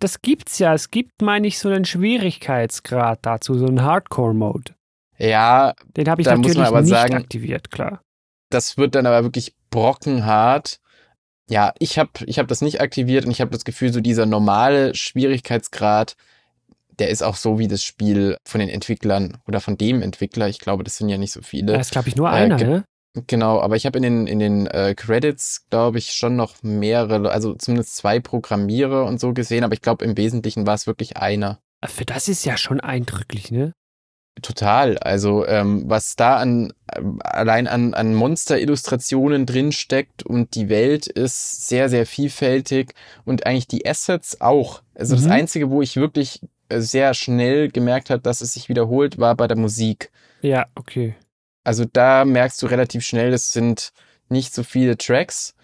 Das 0.01 0.21
gibt's 0.21 0.59
ja. 0.59 0.73
Es 0.73 0.91
gibt, 0.91 1.21
meine 1.21 1.47
ich, 1.47 1.57
so 1.59 1.69
einen 1.69 1.85
Schwierigkeitsgrad 1.85 3.19
dazu, 3.21 3.57
so 3.57 3.67
einen 3.67 3.81
Hardcore-Mode. 3.83 4.73
Ja, 5.17 5.73
Den 5.95 6.09
habe 6.09 6.21
ich 6.21 6.25
Da 6.27 6.31
muss 6.35 6.47
natürlich 6.47 6.57
man 6.57 6.67
aber 6.67 6.81
nicht 6.81 6.89
sagen- 6.89 7.13
aktiviert, 7.13 7.71
klar. 7.71 8.01
das 8.49 8.77
wird 8.77 8.95
dann 8.95 9.05
aber 9.05 9.23
wirklich 9.23 9.53
brockenhart. 9.69 10.79
Ja, 11.49 11.73
ich 11.79 11.97
habe 11.99 12.09
ich 12.25 12.39
hab 12.39 12.47
das 12.47 12.61
nicht 12.61 12.81
aktiviert 12.81 13.25
und 13.25 13.31
ich 13.31 13.39
habe 13.41 13.51
das 13.51 13.63
Gefühl, 13.65 13.93
so 13.93 14.01
dieser 14.01 14.25
normale 14.25 14.95
Schwierigkeitsgrad, 14.95 16.15
der 16.99 17.09
ist 17.09 17.21
auch 17.23 17.35
so 17.35 17.59
wie 17.59 17.67
das 17.67 17.83
Spiel 17.83 18.37
von 18.47 18.59
den 18.59 18.69
Entwicklern 18.69 19.37
oder 19.47 19.59
von 19.59 19.77
dem 19.77 20.01
Entwickler. 20.01 20.47
Ich 20.47 20.59
glaube, 20.59 20.83
das 20.83 20.97
sind 20.97 21.09
ja 21.09 21.17
nicht 21.17 21.31
so 21.31 21.41
viele. 21.41 21.73
Da 21.73 21.79
ist, 21.79 21.91
glaube 21.91 22.07
ich, 22.09 22.15
nur 22.15 22.29
Äh, 22.29 22.33
einer, 22.33 22.57
ne? 22.57 22.83
Genau, 23.27 23.59
aber 23.59 23.75
ich 23.75 23.85
habe 23.85 23.97
in 23.97 24.03
den 24.03 24.27
in 24.27 24.39
den 24.39 24.67
äh, 24.67 24.95
Credits, 24.95 25.65
glaube 25.69 25.99
ich, 25.99 26.13
schon 26.13 26.35
noch 26.35 26.63
mehrere, 26.63 27.31
also 27.31 27.53
zumindest 27.53 27.95
zwei 27.95 28.19
Programmierer 28.19 29.05
und 29.05 29.19
so 29.19 29.33
gesehen, 29.33 29.63
aber 29.63 29.73
ich 29.73 29.81
glaube 29.81 30.03
im 30.03 30.17
Wesentlichen 30.17 30.65
war 30.65 30.73
es 30.73 30.87
wirklich 30.87 31.17
einer. 31.17 31.59
Für 31.85 32.05
das 32.05 32.27
ist 32.27 32.43
ja 32.43 32.57
schon 32.57 32.79
eindrücklich, 32.79 33.51
ne? 33.51 33.73
Total. 34.41 34.97
Also 34.97 35.45
ähm, 35.45 35.83
was 35.85 36.15
da 36.15 36.37
an 36.37 36.73
allein 37.19 37.67
an 37.67 37.93
an 37.93 38.15
Monsterillustrationen 38.15 39.45
drin 39.45 39.71
steckt 39.71 40.23
und 40.23 40.55
die 40.55 40.69
Welt 40.69 41.05
ist 41.05 41.67
sehr 41.67 41.89
sehr 41.89 42.07
vielfältig 42.07 42.95
und 43.25 43.45
eigentlich 43.45 43.67
die 43.67 43.85
Assets 43.87 44.41
auch. 44.41 44.81
Also 44.95 45.15
das 45.15 45.25
Mhm. 45.25 45.31
einzige, 45.31 45.69
wo 45.69 45.83
ich 45.83 45.97
wirklich 45.97 46.41
äh, 46.69 46.79
sehr 46.79 47.13
schnell 47.13 47.69
gemerkt 47.69 48.09
habe, 48.09 48.23
dass 48.23 48.41
es 48.41 48.53
sich 48.53 48.69
wiederholt, 48.69 49.19
war 49.19 49.35
bei 49.35 49.47
der 49.47 49.57
Musik. 49.57 50.11
Ja, 50.41 50.65
okay. 50.73 51.15
Also 51.63 51.85
da 51.85 52.25
merkst 52.25 52.61
du 52.61 52.65
relativ 52.67 53.03
schnell, 53.03 53.33
es 53.33 53.53
sind 53.53 53.91
nicht 54.29 54.53
so 54.53 54.63
viele 54.63 54.97
Tracks, 54.97 55.55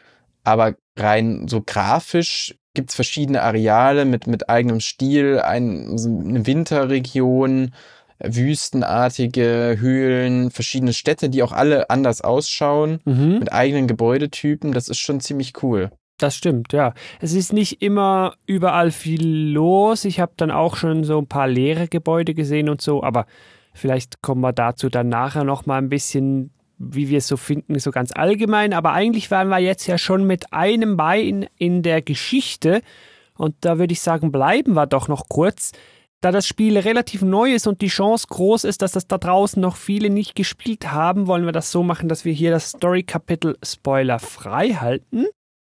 aber 0.43 0.75
rein 0.97 1.47
so 1.47 1.61
grafisch 1.65 2.55
gibt's 2.73 2.95
verschiedene 2.95 3.41
Areale 3.41 4.05
mit, 4.05 4.27
mit 4.27 4.49
eigenem 4.49 4.79
Stil, 4.79 5.39
ein, 5.39 5.89
eine 5.97 6.45
Winterregion, 6.45 7.73
wüstenartige 8.19 9.77
Höhlen, 9.79 10.51
verschiedene 10.51 10.93
Städte, 10.93 11.29
die 11.29 11.43
auch 11.43 11.51
alle 11.51 11.89
anders 11.89 12.21
ausschauen, 12.21 12.99
Mhm. 13.05 13.39
mit 13.39 13.53
eigenen 13.53 13.87
Gebäudetypen. 13.87 14.71
Das 14.73 14.89
ist 14.89 14.99
schon 14.99 15.19
ziemlich 15.21 15.63
cool. 15.63 15.91
Das 16.17 16.35
stimmt, 16.35 16.73
ja. 16.73 16.93
Es 17.21 17.33
ist 17.33 17.53
nicht 17.53 17.81
immer 17.81 18.33
überall 18.45 18.91
viel 18.91 19.25
los. 19.53 20.03
Ich 20.03 20.19
habe 20.19 20.33
dann 20.35 20.51
auch 20.51 20.75
schon 20.75 21.05
so 21.05 21.17
ein 21.17 21.27
paar 21.27 21.47
leere 21.47 21.87
Gebäude 21.87 22.33
gesehen 22.33 22.67
und 22.67 22.81
so, 22.81 23.03
aber 23.03 23.25
vielleicht 23.73 24.21
kommen 24.21 24.41
wir 24.41 24.53
dazu 24.53 24.89
dann 24.89 25.09
nachher 25.09 25.43
noch 25.43 25.65
mal 25.65 25.77
ein 25.77 25.89
bisschen, 25.89 26.51
wie 26.77 27.09
wir 27.09 27.19
es 27.19 27.27
so 27.27 27.37
finden, 27.37 27.77
so 27.79 27.91
ganz 27.91 28.11
allgemein. 28.11 28.73
Aber 28.73 28.91
eigentlich 28.91 29.31
waren 29.31 29.49
wir 29.49 29.59
jetzt 29.59 29.87
ja 29.87 29.97
schon 29.97 30.25
mit 30.25 30.53
einem 30.53 30.97
Bein 30.97 31.47
in 31.57 31.83
der 31.83 32.01
Geschichte 32.01 32.81
und 33.39 33.55
da 33.61 33.79
würde 33.79 33.93
ich 33.93 34.01
sagen, 34.01 34.31
bleiben 34.31 34.73
wir 34.73 34.85
doch 34.85 35.07
noch 35.07 35.29
kurz. 35.29 35.71
Da 36.21 36.31
das 36.31 36.45
Spiel 36.45 36.77
relativ 36.77 37.21
neu 37.21 37.53
ist 37.53 37.67
und 37.67 37.81
die 37.81 37.87
Chance 37.87 38.27
groß 38.29 38.65
ist, 38.65 38.81
dass 38.81 38.91
das 38.91 39.07
da 39.07 39.17
draußen 39.17 39.61
noch 39.61 39.77
viele 39.77 40.09
nicht 40.09 40.35
gespielt 40.35 40.91
haben, 40.91 41.27
wollen 41.27 41.45
wir 41.45 41.53
das 41.53 41.71
so 41.71 41.81
machen, 41.81 42.09
dass 42.09 42.25
wir 42.25 42.33
hier 42.33 42.51
das 42.51 42.71
Story-Kapitel 42.71 43.57
spoilerfrei 43.63 44.71
halten. 44.73 45.27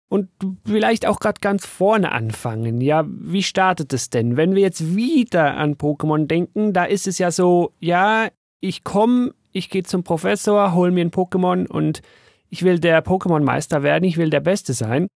Und 0.09 0.29
vielleicht 0.65 1.05
auch 1.05 1.19
gerade 1.19 1.39
ganz 1.39 1.67
vorne 1.67 2.11
anfangen. 2.11 2.81
Ja, 2.81 3.05
wie 3.07 3.43
startet 3.43 3.93
es 3.93 4.09
denn? 4.09 4.37
Wenn 4.37 4.55
wir 4.55 4.61
jetzt 4.63 4.95
wieder 4.95 5.55
an 5.55 5.75
Pokémon 5.75 6.25
denken, 6.25 6.73
da 6.73 6.85
ist 6.85 7.05
es 7.07 7.19
ja 7.19 7.29
so, 7.29 7.73
ja, 7.79 8.29
ich 8.59 8.83
komme, 8.83 9.35
ich 9.51 9.69
gehe 9.69 9.83
zum 9.83 10.03
Professor, 10.03 10.73
hol 10.73 10.89
mir 10.89 11.05
ein 11.05 11.11
Pokémon 11.11 11.67
und 11.67 12.01
ich 12.49 12.63
will 12.63 12.79
der 12.79 13.05
Pokémon-Meister 13.05 13.83
werden, 13.83 14.03
ich 14.03 14.17
will 14.17 14.31
der 14.31 14.39
Beste 14.39 14.73
sein. 14.73 15.07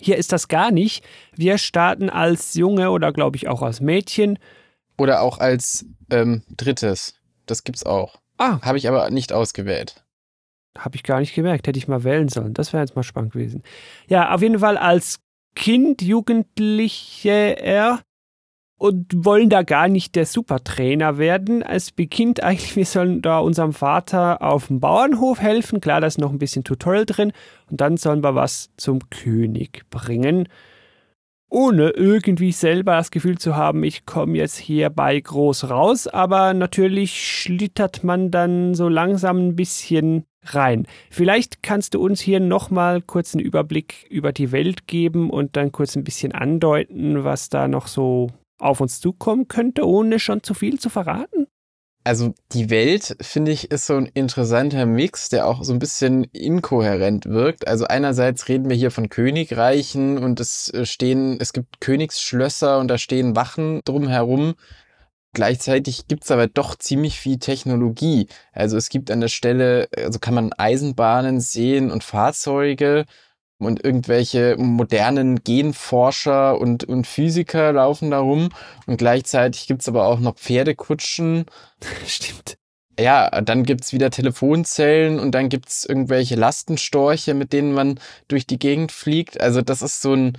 Hier 0.00 0.16
ist 0.16 0.32
das 0.32 0.46
gar 0.46 0.70
nicht. 0.70 1.04
Wir 1.34 1.58
starten 1.58 2.08
als 2.08 2.54
Junge 2.54 2.90
oder 2.90 3.12
glaube 3.12 3.36
ich 3.36 3.48
auch 3.48 3.62
als 3.62 3.80
Mädchen. 3.80 4.38
Oder 4.98 5.22
auch 5.22 5.38
als 5.38 5.84
ähm, 6.10 6.42
drittes. 6.56 7.18
Das 7.46 7.64
gibt's 7.64 7.84
auch. 7.84 8.20
Ah, 8.38 8.60
Habe 8.60 8.78
ich 8.78 8.88
aber 8.88 9.10
nicht 9.10 9.32
ausgewählt. 9.32 10.04
Habe 10.78 10.96
ich 10.96 11.02
gar 11.02 11.20
nicht 11.20 11.34
gemerkt, 11.34 11.66
hätte 11.66 11.78
ich 11.78 11.88
mal 11.88 12.04
wählen 12.04 12.28
sollen. 12.28 12.54
Das 12.54 12.72
wäre 12.72 12.82
jetzt 12.82 12.96
mal 12.96 13.02
spannend 13.02 13.32
gewesen. 13.32 13.62
Ja, 14.08 14.34
auf 14.34 14.42
jeden 14.42 14.58
Fall 14.58 14.76
als 14.76 15.20
Kind, 15.54 16.02
Jugendliche 16.02 17.30
er 17.30 18.00
und 18.78 19.24
wollen 19.24 19.48
da 19.48 19.62
gar 19.62 19.88
nicht 19.88 20.14
der 20.14 20.26
Supertrainer 20.26 21.18
werden. 21.18 21.62
Es 21.62 21.92
beginnt 21.92 22.42
eigentlich, 22.42 22.76
wir 22.76 22.84
sollen 22.84 23.22
da 23.22 23.38
unserem 23.38 23.72
Vater 23.72 24.42
auf 24.42 24.66
dem 24.66 24.80
Bauernhof 24.80 25.40
helfen. 25.40 25.80
Klar, 25.80 26.00
da 26.00 26.06
ist 26.06 26.18
noch 26.18 26.30
ein 26.30 26.38
bisschen 26.38 26.64
Tutorial 26.64 27.06
drin. 27.06 27.32
Und 27.70 27.80
dann 27.80 27.96
sollen 27.96 28.22
wir 28.22 28.34
was 28.34 28.70
zum 28.76 28.98
König 29.08 29.84
bringen. 29.90 30.48
Ohne 31.48 31.90
irgendwie 31.90 32.52
selber 32.52 32.96
das 32.96 33.10
Gefühl 33.10 33.38
zu 33.38 33.56
haben, 33.56 33.82
ich 33.84 34.04
komme 34.04 34.36
jetzt 34.36 34.58
hierbei 34.58 35.18
groß 35.18 35.70
raus. 35.70 36.06
Aber 36.06 36.52
natürlich 36.52 37.24
schlittert 37.24 38.04
man 38.04 38.30
dann 38.30 38.74
so 38.74 38.88
langsam 38.88 39.38
ein 39.38 39.56
bisschen 39.56 40.24
rein. 40.54 40.86
Vielleicht 41.10 41.62
kannst 41.62 41.94
du 41.94 42.00
uns 42.00 42.20
hier 42.20 42.40
nochmal 42.40 43.02
kurz 43.02 43.34
einen 43.34 43.44
Überblick 43.44 44.06
über 44.10 44.32
die 44.32 44.52
Welt 44.52 44.86
geben 44.86 45.30
und 45.30 45.56
dann 45.56 45.72
kurz 45.72 45.96
ein 45.96 46.04
bisschen 46.04 46.32
andeuten, 46.32 47.24
was 47.24 47.48
da 47.48 47.68
noch 47.68 47.86
so 47.86 48.30
auf 48.58 48.80
uns 48.80 49.00
zukommen 49.00 49.48
könnte, 49.48 49.86
ohne 49.86 50.18
schon 50.18 50.42
zu 50.42 50.54
viel 50.54 50.78
zu 50.78 50.88
verraten? 50.88 51.46
Also 52.06 52.34
die 52.52 52.70
Welt, 52.70 53.16
finde 53.20 53.50
ich, 53.50 53.72
ist 53.72 53.86
so 53.86 53.96
ein 53.96 54.06
interessanter 54.06 54.86
Mix, 54.86 55.28
der 55.28 55.48
auch 55.48 55.64
so 55.64 55.72
ein 55.72 55.80
bisschen 55.80 56.22
inkohärent 56.22 57.26
wirkt. 57.26 57.66
Also 57.66 57.84
einerseits 57.86 58.46
reden 58.46 58.68
wir 58.68 58.76
hier 58.76 58.92
von 58.92 59.08
Königreichen 59.08 60.16
und 60.16 60.38
es 60.38 60.72
äh, 60.72 60.86
stehen, 60.86 61.36
es 61.40 61.52
gibt 61.52 61.80
Königsschlösser 61.80 62.78
und 62.78 62.86
da 62.88 62.96
stehen 62.96 63.34
Wachen 63.34 63.80
drumherum. 63.84 64.54
Gleichzeitig 65.36 66.08
gibt's 66.08 66.30
aber 66.30 66.46
doch 66.46 66.76
ziemlich 66.76 67.20
viel 67.20 67.38
Technologie. 67.38 68.26
Also 68.52 68.78
es 68.78 68.88
gibt 68.88 69.10
an 69.10 69.20
der 69.20 69.28
Stelle, 69.28 69.86
also 69.94 70.18
kann 70.18 70.32
man 70.32 70.54
Eisenbahnen 70.54 71.40
sehen 71.40 71.90
und 71.90 72.02
Fahrzeuge 72.02 73.04
und 73.58 73.84
irgendwelche 73.84 74.56
modernen 74.56 75.44
Genforscher 75.44 76.58
und, 76.58 76.84
und 76.84 77.06
Physiker 77.06 77.74
laufen 77.74 78.12
da 78.12 78.20
rum. 78.20 78.48
Und 78.86 78.96
gleichzeitig 78.96 79.66
gibt's 79.66 79.88
aber 79.88 80.06
auch 80.06 80.20
noch 80.20 80.36
Pferdekutschen 80.36 81.44
Stimmt. 82.06 82.56
ja, 82.98 83.28
dann 83.42 83.64
gibt's 83.64 83.92
wieder 83.92 84.08
Telefonzellen 84.08 85.20
und 85.20 85.32
dann 85.32 85.50
gibt's 85.50 85.84
irgendwelche 85.84 86.36
Lastenstorche, 86.36 87.34
mit 87.34 87.52
denen 87.52 87.74
man 87.74 88.00
durch 88.28 88.46
die 88.46 88.58
Gegend 88.58 88.90
fliegt. 88.90 89.38
Also 89.38 89.60
das 89.60 89.82
ist 89.82 90.00
so 90.00 90.14
ein, 90.14 90.38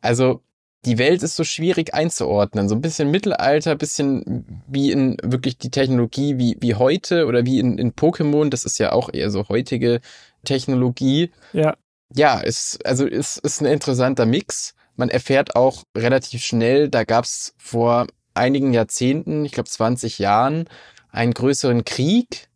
also 0.00 0.42
die 0.84 0.98
Welt 0.98 1.22
ist 1.22 1.36
so 1.36 1.44
schwierig 1.44 1.94
einzuordnen. 1.94 2.68
So 2.68 2.74
ein 2.74 2.80
bisschen 2.80 3.10
Mittelalter, 3.10 3.76
bisschen 3.76 4.62
wie 4.66 4.90
in 4.90 5.16
wirklich 5.22 5.58
die 5.58 5.70
Technologie 5.70 6.38
wie, 6.38 6.56
wie 6.60 6.74
heute 6.74 7.26
oder 7.26 7.46
wie 7.46 7.60
in, 7.60 7.78
in 7.78 7.92
Pokémon. 7.92 8.50
Das 8.50 8.64
ist 8.64 8.78
ja 8.78 8.92
auch 8.92 9.08
eher 9.12 9.30
so 9.30 9.48
heutige 9.48 10.00
Technologie. 10.44 11.30
Ja. 11.52 11.76
ja, 12.14 12.40
ist, 12.40 12.84
also 12.84 13.06
ist, 13.06 13.38
ist 13.38 13.60
ein 13.60 13.66
interessanter 13.66 14.26
Mix. 14.26 14.74
Man 14.96 15.08
erfährt 15.08 15.56
auch 15.56 15.84
relativ 15.96 16.44
schnell, 16.44 16.88
da 16.88 17.04
gab 17.04 17.24
es 17.24 17.54
vor 17.56 18.06
einigen 18.34 18.72
Jahrzehnten, 18.72 19.44
ich 19.44 19.52
glaube 19.52 19.68
20 19.68 20.18
Jahren, 20.18 20.68
einen 21.10 21.32
größeren 21.32 21.84
Krieg 21.84 22.48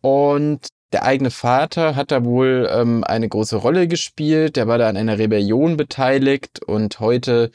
und 0.00 0.68
der 0.92 1.04
eigene 1.04 1.30
Vater 1.30 1.96
hat 1.96 2.10
da 2.10 2.24
wohl 2.24 2.68
ähm, 2.70 3.04
eine 3.04 3.28
große 3.28 3.56
Rolle 3.56 3.88
gespielt. 3.88 4.56
Der 4.56 4.68
war 4.68 4.78
da 4.78 4.88
an 4.88 4.96
einer 4.96 5.18
Rebellion 5.18 5.76
beteiligt 5.76 6.62
und 6.64 7.00
heute 7.00 7.50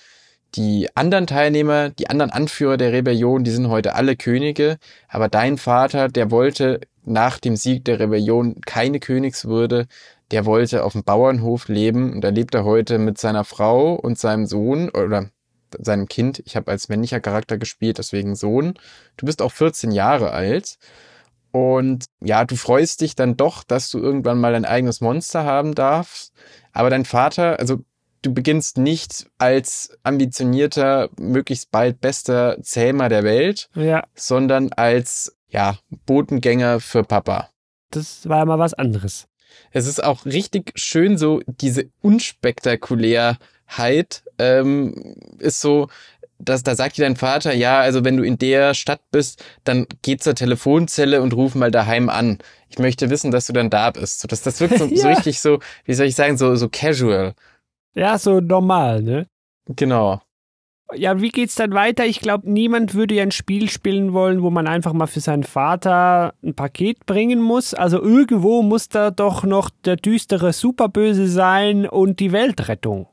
die 0.56 0.90
anderen 0.96 1.28
Teilnehmer, 1.28 1.90
die 1.90 2.10
anderen 2.10 2.32
Anführer 2.32 2.78
der 2.78 2.92
Rebellion, 2.92 3.44
die 3.44 3.52
sind 3.52 3.70
heute 3.70 3.96
alle 3.96 4.16
Könige. 4.16 4.78
Aber 5.08 5.30
dein 5.30 5.58
Vater, 5.58 6.08
der 6.08 6.32
wollte 6.32 6.82
nach 7.04 7.38
dem 7.40 7.56
Sieg 7.56 7.86
der 7.86 8.00
Rebellion 8.00 8.62
keine 8.66 9.00
Königswürde. 9.00 9.88
Der 10.32 10.46
wollte 10.46 10.84
auf 10.84 10.94
dem 10.94 11.04
Bauernhof 11.04 11.68
leben 11.68 12.14
und 12.14 12.22
da 12.22 12.30
lebt 12.30 12.56
er 12.56 12.66
heute 12.66 12.98
mit 12.98 13.18
seiner 13.18 13.44
Frau 13.44 13.94
und 13.94 14.18
seinem 14.18 14.46
Sohn 14.46 14.90
oder 14.90 15.30
seinem 15.78 16.08
Kind. 16.08 16.42
Ich 16.46 16.56
habe 16.56 16.72
als 16.72 16.90
männlicher 16.90 17.20
Charakter 17.20 17.58
gespielt, 17.58 17.98
deswegen 17.98 18.36
Sohn. 18.36 18.74
Du 19.18 19.26
bist 19.26 19.42
auch 19.42 19.52
14 19.52 19.92
Jahre 19.92 20.32
alt. 20.32 20.78
Und 21.52 22.06
ja, 22.22 22.46
du 22.46 22.56
freust 22.56 23.02
dich 23.02 23.16
dann 23.16 23.38
doch, 23.38 23.64
dass 23.64 23.90
du 23.90 24.00
irgendwann 24.00 24.40
mal 24.40 24.56
ein 24.56 24.66
eigenes 24.66 25.02
Monster 25.02 25.44
haben 25.44 25.76
darfst. 25.76 26.34
Aber 26.74 26.90
dein 26.90 27.06
Vater, 27.06 27.60
also 27.60 27.80
du 28.22 28.34
beginnst 28.34 28.78
nicht 28.78 29.28
als 29.38 29.98
ambitionierter, 30.04 31.10
möglichst 31.20 31.72
bald 31.72 32.02
bester 32.02 32.58
Zähmer 32.62 33.10
der 33.10 33.24
Welt, 33.24 33.70
Ja, 33.74 34.04
sondern 34.16 34.72
als, 34.74 35.36
ja, 35.50 35.78
Botengänger 36.06 36.80
für 36.80 37.04
Papa. 37.04 37.50
das 37.92 38.28
war 38.28 38.46
mal 38.46 38.60
was 38.60 38.74
anderes. 38.74 39.28
Es 39.72 39.88
ist 39.88 40.04
auch 40.04 40.26
richtig 40.26 40.72
schön, 40.76 41.18
so 41.18 41.42
diese 41.48 41.90
Unspektakulärheit 42.02 44.24
ähm, 44.40 45.16
ist 45.40 45.62
so, 45.62 45.88
dass 46.40 46.64
da 46.64 46.76
sagt 46.76 46.98
dir 46.98 47.06
dein 47.06 47.16
Vater, 47.16 47.54
ja, 47.54 47.80
also 47.80 48.04
wenn 48.06 48.18
du 48.18 48.24
in 48.24 48.38
der 48.38 48.74
Stadt 48.74 49.02
bist, 49.12 49.44
dann 49.64 49.88
geh 50.02 50.18
zur 50.18 50.36
Telefonzelle 50.36 51.22
und 51.22 51.34
ruf 51.34 51.56
mal 51.56 51.72
daheim 51.72 52.10
an. 52.10 52.38
Ich 52.70 52.80
möchte 52.80 53.10
wissen, 53.10 53.32
dass 53.32 53.48
du 53.48 53.54
dann 53.54 53.70
da 53.70 53.92
bist. 53.92 54.20
So, 54.20 54.28
das, 54.28 54.42
das 54.42 54.60
wirkt 54.60 54.78
so, 54.78 54.88
so 54.96 54.96
Ja. 54.96 55.10
richtig 55.10 55.40
so, 55.40 55.60
wie 55.86 55.94
soll 55.94 56.06
ich 56.08 56.16
sagen, 56.16 56.38
so, 56.38 56.56
so 56.56 56.70
casual. 56.70 57.34
Ja, 57.96 58.18
so 58.18 58.40
normal, 58.40 59.02
ne? 59.02 59.28
Genau. 59.68 60.22
Ja, 60.96 61.20
wie 61.20 61.30
geht's 61.30 61.56
dann 61.56 61.74
weiter? 61.74 62.06
Ich 62.06 62.22
glaube, 62.22 62.50
niemand 62.50 62.94
würde 62.94 63.16
ja 63.16 63.24
ein 63.24 63.32
Spiel 63.32 63.70
spielen 63.70 64.14
wollen, 64.14 64.42
wo 64.42 64.50
man 64.50 64.68
einfach 64.68 64.94
mal 64.94 65.08
für 65.08 65.20
seinen 65.20 65.44
Vater 65.44 66.34
ein 66.42 66.54
Paket 66.56 67.06
bringen 67.06 67.42
muss. 67.42 67.74
Also 67.74 68.02
irgendwo 68.02 68.62
muss 68.62 68.88
da 68.88 69.12
doch 69.12 69.44
noch 69.44 69.70
der 69.84 69.98
düstere 69.98 70.54
Superböse 70.54 71.28
sein 71.28 71.86
und 71.88 72.22
die 72.22 72.32
Weltrettung. 72.32 73.08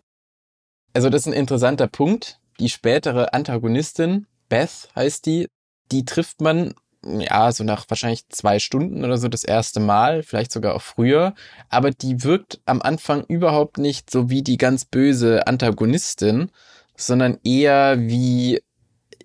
Also 0.93 1.11
das 1.11 1.23
ist 1.23 1.27
ein 1.27 1.33
interessanter 1.33 1.89
Punkt. 1.89 2.39
Die 2.61 2.69
spätere 2.69 3.33
Antagonistin, 3.35 4.27
Beth 4.49 4.89
heißt 4.95 5.27
die, 5.27 5.49
die 5.93 6.05
trifft 6.05 6.41
man 6.41 6.75
ja 7.05 7.53
so 7.53 7.65
nach 7.65 7.85
wahrscheinlich 7.89 8.27
zwei 8.31 8.59
Stunden 8.59 9.05
oder 9.05 9.19
so 9.19 9.29
das 9.29 9.45
erste 9.45 9.81
Mal, 9.81 10.23
vielleicht 10.23 10.53
sogar 10.53 10.75
auch 10.75 10.83
früher. 10.83 11.35
Aber 11.69 11.91
die 11.91 12.23
wirkt 12.25 12.61
am 12.65 12.81
Anfang 12.81 13.25
überhaupt 13.29 13.79
nicht 13.79 14.11
so 14.11 14.31
wie 14.31 14.43
die 14.43 14.57
ganz 14.57 14.85
böse 14.87 15.47
Antagonistin, 15.47 16.51
sondern 16.97 17.39
eher 17.45 17.99
wie 18.01 18.61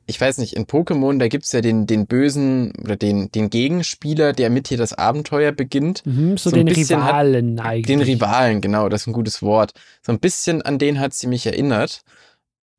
ich 0.07 0.19
weiß 0.19 0.39
nicht, 0.39 0.55
in 0.55 0.65
Pokémon, 0.65 1.19
da 1.19 1.27
gibt's 1.27 1.51
ja 1.51 1.61
den, 1.61 1.85
den 1.85 2.07
bösen 2.07 2.73
oder 2.83 2.95
den, 2.95 3.31
den 3.31 3.51
Gegenspieler, 3.51 4.33
der 4.33 4.49
mit 4.49 4.67
hier 4.67 4.77
das 4.79 4.91
Abenteuer 4.93 5.51
beginnt. 5.51 6.03
Mhm, 6.03 6.35
so, 6.35 6.49
So 6.49 6.55
den 6.55 6.65
bisschen 6.65 7.03
hat- 7.03 7.11
Rivalen 7.13 7.59
eigentlich. 7.59 7.85
Den 7.85 8.01
Rivalen, 8.01 8.59
genau, 8.59 8.89
das 8.89 9.01
ist 9.01 9.07
ein 9.07 9.13
gutes 9.13 9.43
Wort. 9.43 9.73
So 10.01 10.11
ein 10.11 10.19
bisschen 10.19 10.63
an 10.63 10.79
den 10.79 10.99
hat 10.99 11.13
sie 11.13 11.27
mich 11.27 11.45
erinnert, 11.45 12.01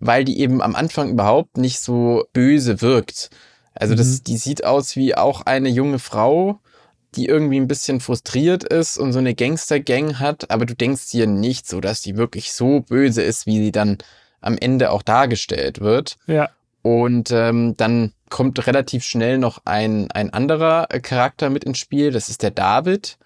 weil 0.00 0.24
die 0.24 0.40
eben 0.40 0.60
am 0.62 0.74
Anfang 0.74 1.10
überhaupt 1.10 1.56
nicht 1.56 1.80
so 1.80 2.24
böse 2.32 2.80
wirkt. 2.82 3.30
Also 3.74 3.94
das, 3.94 4.06
Mhm. 4.08 4.24
die 4.24 4.36
sieht 4.36 4.64
aus 4.64 4.96
wie 4.96 5.14
auch 5.14 5.42
eine 5.42 5.68
junge 5.68 5.98
Frau, 5.98 6.58
die 7.14 7.26
irgendwie 7.26 7.58
ein 7.58 7.68
bisschen 7.68 8.00
frustriert 8.00 8.64
ist 8.64 8.96
und 8.98 9.12
so 9.12 9.18
eine 9.18 9.34
Gangster-Gang 9.34 10.18
hat, 10.18 10.50
aber 10.50 10.64
du 10.66 10.74
denkst 10.74 11.10
dir 11.10 11.26
nicht 11.26 11.68
so, 11.68 11.80
dass 11.80 12.02
die 12.02 12.16
wirklich 12.16 12.52
so 12.52 12.80
böse 12.80 13.22
ist, 13.22 13.46
wie 13.46 13.58
sie 13.58 13.72
dann 13.72 13.98
am 14.40 14.56
Ende 14.58 14.90
auch 14.90 15.02
dargestellt 15.02 15.80
wird. 15.80 16.16
Ja. 16.26 16.50
Und 16.82 17.30
ähm, 17.30 17.76
dann 17.76 18.12
kommt 18.30 18.64
relativ 18.66 19.04
schnell 19.04 19.38
noch 19.38 19.62
ein, 19.64 20.10
ein 20.12 20.32
anderer 20.32 20.86
Charakter 20.86 21.50
mit 21.50 21.64
ins 21.64 21.78
Spiel, 21.78 22.10
das 22.10 22.28
ist 22.28 22.42
der 22.42 22.52
David. 22.52 23.18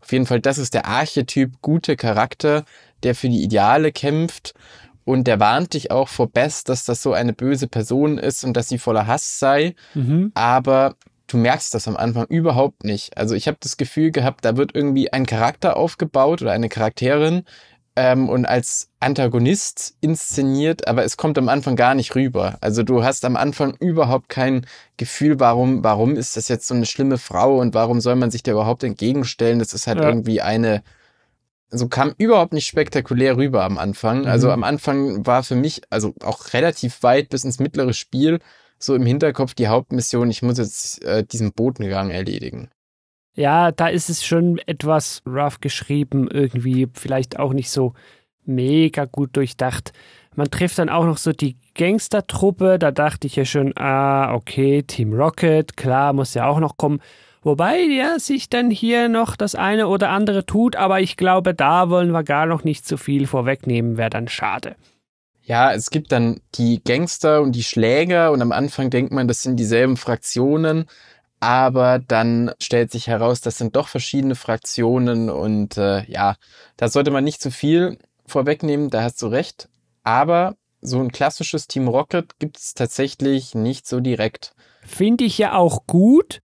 Auf 0.00 0.12
jeden 0.12 0.26
Fall, 0.26 0.40
das 0.40 0.58
ist 0.58 0.74
der 0.74 0.86
Archetyp 0.86 1.60
gute 1.62 1.96
Charakter, 1.96 2.64
der 3.02 3.14
für 3.14 3.28
die 3.28 3.42
Ideale 3.42 3.92
kämpft. 3.92 4.54
Und 5.06 5.28
der 5.28 5.38
warnt 5.38 5.72
dich 5.74 5.92
auch 5.92 6.08
vor 6.08 6.28
Bess, 6.28 6.64
dass 6.64 6.84
das 6.84 7.00
so 7.00 7.12
eine 7.12 7.32
böse 7.32 7.68
Person 7.68 8.18
ist 8.18 8.42
und 8.42 8.56
dass 8.56 8.68
sie 8.68 8.76
voller 8.78 9.06
Hass 9.06 9.38
sei. 9.38 9.76
Mhm. 9.94 10.32
Aber 10.34 10.96
du 11.28 11.36
merkst 11.36 11.72
das 11.72 11.86
am 11.86 11.96
Anfang 11.96 12.26
überhaupt 12.26 12.82
nicht. 12.82 13.16
Also 13.16 13.36
ich 13.36 13.46
habe 13.46 13.56
das 13.60 13.76
Gefühl 13.76 14.10
gehabt, 14.10 14.44
da 14.44 14.56
wird 14.56 14.74
irgendwie 14.74 15.12
ein 15.12 15.24
Charakter 15.24 15.76
aufgebaut 15.76 16.42
oder 16.42 16.50
eine 16.50 16.68
Charakterin 16.68 17.44
ähm, 17.94 18.28
und 18.28 18.46
als 18.46 18.90
Antagonist 18.98 19.94
inszeniert, 20.00 20.88
aber 20.88 21.04
es 21.04 21.16
kommt 21.16 21.38
am 21.38 21.48
Anfang 21.48 21.76
gar 21.76 21.94
nicht 21.94 22.16
rüber. 22.16 22.58
Also 22.60 22.82
du 22.82 23.04
hast 23.04 23.24
am 23.24 23.36
Anfang 23.36 23.74
überhaupt 23.78 24.28
kein 24.28 24.66
Gefühl, 24.96 25.38
warum, 25.38 25.84
warum 25.84 26.16
ist 26.16 26.36
das 26.36 26.48
jetzt 26.48 26.66
so 26.66 26.74
eine 26.74 26.84
schlimme 26.86 27.16
Frau 27.18 27.58
und 27.58 27.74
warum 27.74 28.00
soll 28.00 28.16
man 28.16 28.32
sich 28.32 28.42
da 28.42 28.50
überhaupt 28.50 28.82
entgegenstellen? 28.82 29.60
Das 29.60 29.72
ist 29.72 29.86
halt 29.86 29.98
Ja. 29.98 30.08
irgendwie 30.08 30.40
eine, 30.40 30.82
so 31.70 31.88
kam 31.88 32.14
überhaupt 32.18 32.52
nicht 32.52 32.66
spektakulär 32.66 33.36
rüber 33.36 33.64
am 33.64 33.78
Anfang. 33.78 34.26
Also 34.26 34.48
Mhm. 34.48 34.52
am 34.54 34.64
Anfang 34.64 35.26
war 35.26 35.42
für 35.42 35.56
mich, 35.56 35.82
also 35.90 36.14
auch 36.22 36.52
relativ 36.52 37.02
weit 37.02 37.28
bis 37.28 37.44
ins 37.44 37.58
mittlere 37.58 37.92
Spiel, 37.92 38.38
so 38.78 38.94
im 38.94 39.06
Hinterkopf 39.06 39.54
die 39.54 39.68
Hauptmission, 39.68 40.30
ich 40.30 40.42
muss 40.42 40.58
jetzt 40.58 41.02
äh, 41.04 41.24
diesen 41.24 41.52
Botengang 41.52 42.10
erledigen. 42.10 42.70
Ja, 43.34 43.70
da 43.70 43.88
ist 43.88 44.08
es 44.08 44.24
schon 44.24 44.58
etwas 44.66 45.22
rough 45.26 45.60
geschrieben, 45.60 46.28
irgendwie 46.30 46.88
vielleicht 46.94 47.38
auch 47.38 47.52
nicht 47.52 47.70
so 47.70 47.92
mega 48.44 49.04
gut 49.04 49.36
durchdacht. 49.36 49.92
Man 50.34 50.50
trifft 50.50 50.78
dann 50.78 50.88
auch 50.88 51.04
noch 51.04 51.18
so 51.18 51.32
die 51.32 51.56
Gangstertruppe, 51.74 52.78
da 52.78 52.90
dachte 52.92 53.26
ich 53.26 53.36
ja 53.36 53.44
schon, 53.44 53.76
ah, 53.76 54.32
okay, 54.34 54.82
Team 54.82 55.12
Rocket, 55.12 55.76
klar, 55.76 56.12
muss 56.12 56.34
ja 56.34 56.46
auch 56.46 56.60
noch 56.60 56.76
kommen. 56.76 57.00
Wobei 57.46 57.78
ja 57.78 58.18
sich 58.18 58.50
dann 58.50 58.72
hier 58.72 59.08
noch 59.08 59.36
das 59.36 59.54
eine 59.54 59.86
oder 59.86 60.10
andere 60.10 60.46
tut, 60.46 60.74
aber 60.74 61.00
ich 61.00 61.16
glaube, 61.16 61.54
da 61.54 61.90
wollen 61.90 62.10
wir 62.10 62.24
gar 62.24 62.44
noch 62.44 62.64
nicht 62.64 62.88
so 62.88 62.96
viel 62.96 63.28
vorwegnehmen, 63.28 63.96
wäre 63.96 64.10
dann 64.10 64.26
schade. 64.26 64.74
Ja, 65.42 65.72
es 65.72 65.90
gibt 65.90 66.10
dann 66.10 66.40
die 66.56 66.82
Gangster 66.82 67.42
und 67.42 67.52
die 67.52 67.62
Schläger 67.62 68.32
und 68.32 68.42
am 68.42 68.50
Anfang 68.50 68.90
denkt 68.90 69.12
man, 69.12 69.28
das 69.28 69.44
sind 69.44 69.60
dieselben 69.60 69.96
Fraktionen, 69.96 70.86
aber 71.38 72.00
dann 72.00 72.50
stellt 72.60 72.90
sich 72.90 73.06
heraus, 73.06 73.42
das 73.42 73.58
sind 73.58 73.76
doch 73.76 73.86
verschiedene 73.86 74.34
Fraktionen 74.34 75.30
und 75.30 75.76
äh, 75.76 76.02
ja, 76.10 76.34
da 76.76 76.88
sollte 76.88 77.12
man 77.12 77.22
nicht 77.22 77.40
zu 77.40 77.52
viel 77.52 77.96
vorwegnehmen, 78.26 78.90
da 78.90 79.04
hast 79.04 79.22
du 79.22 79.28
recht, 79.28 79.68
aber 80.02 80.56
so 80.80 80.98
ein 80.98 81.12
klassisches 81.12 81.68
Team 81.68 81.86
Rocket 81.86 82.40
gibt 82.40 82.58
es 82.58 82.74
tatsächlich 82.74 83.54
nicht 83.54 83.86
so 83.86 84.00
direkt. 84.00 84.52
Finde 84.84 85.22
ich 85.22 85.38
ja 85.38 85.54
auch 85.54 85.86
gut, 85.86 86.40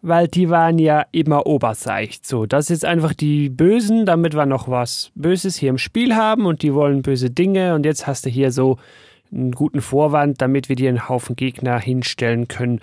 weil 0.00 0.28
die 0.28 0.48
waren 0.48 0.78
ja 0.78 1.04
immer 1.12 1.46
oberseicht. 1.46 2.26
So, 2.26 2.46
das 2.46 2.70
ist 2.70 2.84
einfach 2.84 3.14
die 3.14 3.48
Bösen, 3.48 4.06
damit 4.06 4.34
wir 4.34 4.46
noch 4.46 4.68
was 4.68 5.10
Böses 5.14 5.56
hier 5.56 5.70
im 5.70 5.78
Spiel 5.78 6.14
haben 6.14 6.46
und 6.46 6.62
die 6.62 6.74
wollen 6.74 7.02
böse 7.02 7.30
Dinge 7.30 7.74
und 7.74 7.84
jetzt 7.84 8.06
hast 8.06 8.26
du 8.26 8.30
hier 8.30 8.52
so 8.52 8.78
einen 9.32 9.52
guten 9.52 9.80
Vorwand, 9.80 10.40
damit 10.40 10.68
wir 10.68 10.76
dir 10.76 10.88
einen 10.88 11.08
Haufen 11.08 11.36
Gegner 11.36 11.78
hinstellen 11.78 12.48
können. 12.48 12.80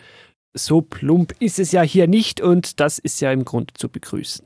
So 0.54 0.82
plump 0.82 1.34
ist 1.40 1.60
es 1.60 1.72
ja 1.72 1.82
hier 1.82 2.08
nicht 2.08 2.42
und 2.42 2.80
das 2.80 3.00
ist 3.00 3.22
ja 3.22 3.32
im 3.32 3.46
Grunde 3.46 3.74
zu 3.74 3.90
begrüßen. 3.90 4.46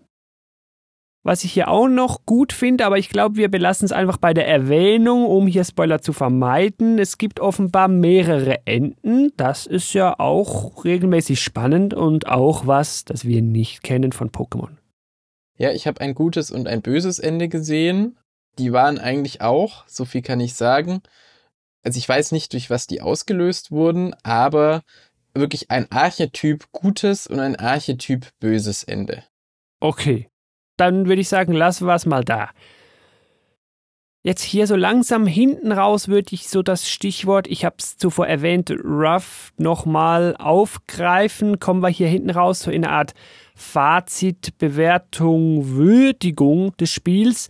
Was 1.24 1.44
ich 1.44 1.52
hier 1.52 1.68
auch 1.68 1.90
noch 1.90 2.26
gut 2.26 2.54
finde, 2.54 2.86
aber 2.86 2.98
ich 2.98 3.10
glaube, 3.10 3.36
wir 3.36 3.50
belassen 3.50 3.86
es 3.86 3.92
einfach 3.92 4.18
bei 4.18 4.34
der 4.34 4.48
Erwähnung, 4.48 5.26
um 5.26 5.48
hier 5.48 5.66
Spoiler 5.66 6.02
zu 6.02 6.14
vermeiden. 6.14 6.98
Es 6.98 7.18
gibt 7.18 7.42
offenbar 7.42 7.90
mehrere 7.90 8.66
Enden. 8.66 9.34
Das 9.36 9.66
ist 9.66 9.94
ja 9.94 10.18
auch 10.18 10.86
regelmäßig 10.86 11.42
spannend 11.42 11.94
und 11.94 12.28
auch 12.28 12.68
was, 12.68 13.04
das 13.04 13.26
wir 13.26 13.42
nicht 13.42 13.84
kennen 13.84 14.14
von 14.14 14.32
Pokémon. 14.32 14.78
Ja, 15.58 15.72
ich 15.72 15.88
habe 15.88 16.00
ein 16.00 16.16
gutes 16.16 16.52
und 16.52 16.70
ein 16.70 16.82
böses 16.82 17.20
Ende 17.20 17.50
gesehen. 17.50 18.18
Die 18.58 18.72
waren 18.72 18.98
eigentlich 18.98 19.42
auch, 19.42 19.86
so 19.88 20.06
viel 20.06 20.22
kann 20.22 20.40
ich 20.40 20.54
sagen. 20.54 21.02
Also 21.84 21.98
ich 21.98 22.08
weiß 22.08 22.32
nicht, 22.32 22.54
durch 22.54 22.70
was 22.70 22.88
die 22.88 23.02
ausgelöst 23.02 23.72
wurden, 23.72 24.16
aber 24.24 24.84
wirklich 25.34 25.70
ein 25.70 25.92
Archetyp 25.92 26.72
gutes 26.72 27.28
und 27.28 27.42
ein 27.42 27.58
Archetyp 27.58 28.28
böses 28.40 28.84
Ende. 28.84 29.24
Okay. 29.82 30.29
Dann 30.80 31.08
würde 31.08 31.22
ich 31.22 31.30
sagen, 31.30 31.54
lassen 31.54 31.88
wir 31.88 31.96
es 31.96 32.06
mal 32.06 32.24
da. 32.24 32.50
jetzt 34.24 34.44
hier 34.44 34.68
so 34.68 34.76
langsam 34.76 35.26
hinten 35.26 35.72
raus 35.72 36.08
würde 36.08 36.34
ich 36.34 36.50
so 36.50 36.62
das 36.62 36.90
Stichwort, 36.90 37.48
ich 37.48 37.66
habe 37.66 37.78
es 37.80 37.98
zuvor 37.98 38.28
erwähnt, 38.28 38.72
rough 38.84 39.52
nochmal 39.58 40.36
aufgreifen. 40.38 41.60
Kommen 41.60 41.82
wir 41.82 41.90
hier 41.90 42.08
hinten 42.08 42.30
raus 42.30 42.62
so 42.62 42.72
in 42.72 42.86
eine 42.86 42.94
Art 42.94 43.14
Fazit, 43.56 44.58
Bewertung, 44.58 45.70
Würdigung 45.70 46.76
des 46.78 46.92
Spiels. 46.92 47.48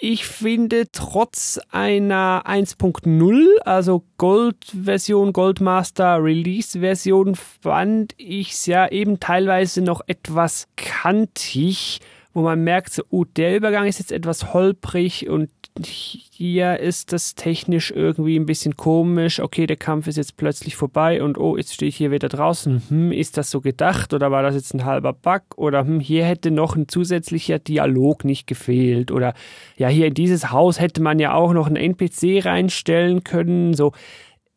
Ich 0.00 0.26
finde, 0.26 0.86
trotz 0.92 1.58
einer 1.72 2.44
1.0, 2.46 3.58
also 3.64 4.04
Gold-Version, 4.16 5.32
Goldmaster 5.32 6.22
Release-Version, 6.22 7.34
fand 7.34 8.14
ich 8.16 8.52
es 8.52 8.66
ja 8.66 8.86
eben 8.88 9.18
teilweise 9.18 9.82
noch 9.82 10.02
etwas 10.06 10.68
kantig, 10.76 11.98
wo 12.38 12.42
man 12.42 12.62
merkt, 12.62 12.92
so, 12.92 13.02
oh, 13.10 13.24
der 13.24 13.56
Übergang 13.56 13.86
ist 13.86 13.98
jetzt 13.98 14.12
etwas 14.12 14.54
holprig 14.54 15.28
und 15.28 15.50
hier 15.84 16.78
ist 16.78 17.12
das 17.12 17.34
technisch 17.34 17.90
irgendwie 17.90 18.38
ein 18.38 18.46
bisschen 18.46 18.76
komisch. 18.76 19.40
Okay, 19.40 19.66
der 19.66 19.76
Kampf 19.76 20.06
ist 20.06 20.16
jetzt 20.16 20.36
plötzlich 20.36 20.76
vorbei 20.76 21.20
und 21.22 21.36
oh, 21.36 21.56
jetzt 21.56 21.74
stehe 21.74 21.88
ich 21.88 21.96
hier 21.96 22.12
wieder 22.12 22.28
draußen. 22.28 22.82
Hm, 22.88 23.12
ist 23.12 23.36
das 23.36 23.50
so 23.50 23.60
gedacht 23.60 24.14
oder 24.14 24.30
war 24.30 24.42
das 24.42 24.54
jetzt 24.54 24.72
ein 24.72 24.84
halber 24.84 25.12
Bug? 25.12 25.42
Oder 25.56 25.80
hm, 25.80 25.98
hier 25.98 26.24
hätte 26.24 26.52
noch 26.52 26.76
ein 26.76 26.88
zusätzlicher 26.88 27.58
Dialog 27.58 28.24
nicht 28.24 28.46
gefehlt. 28.46 29.10
Oder 29.10 29.34
ja, 29.76 29.88
hier 29.88 30.06
in 30.06 30.14
dieses 30.14 30.52
Haus 30.52 30.78
hätte 30.78 31.02
man 31.02 31.18
ja 31.18 31.34
auch 31.34 31.52
noch 31.52 31.66
einen 31.66 31.76
NPC 31.76 32.44
reinstellen 32.44 33.24
können. 33.24 33.74
So, 33.74 33.92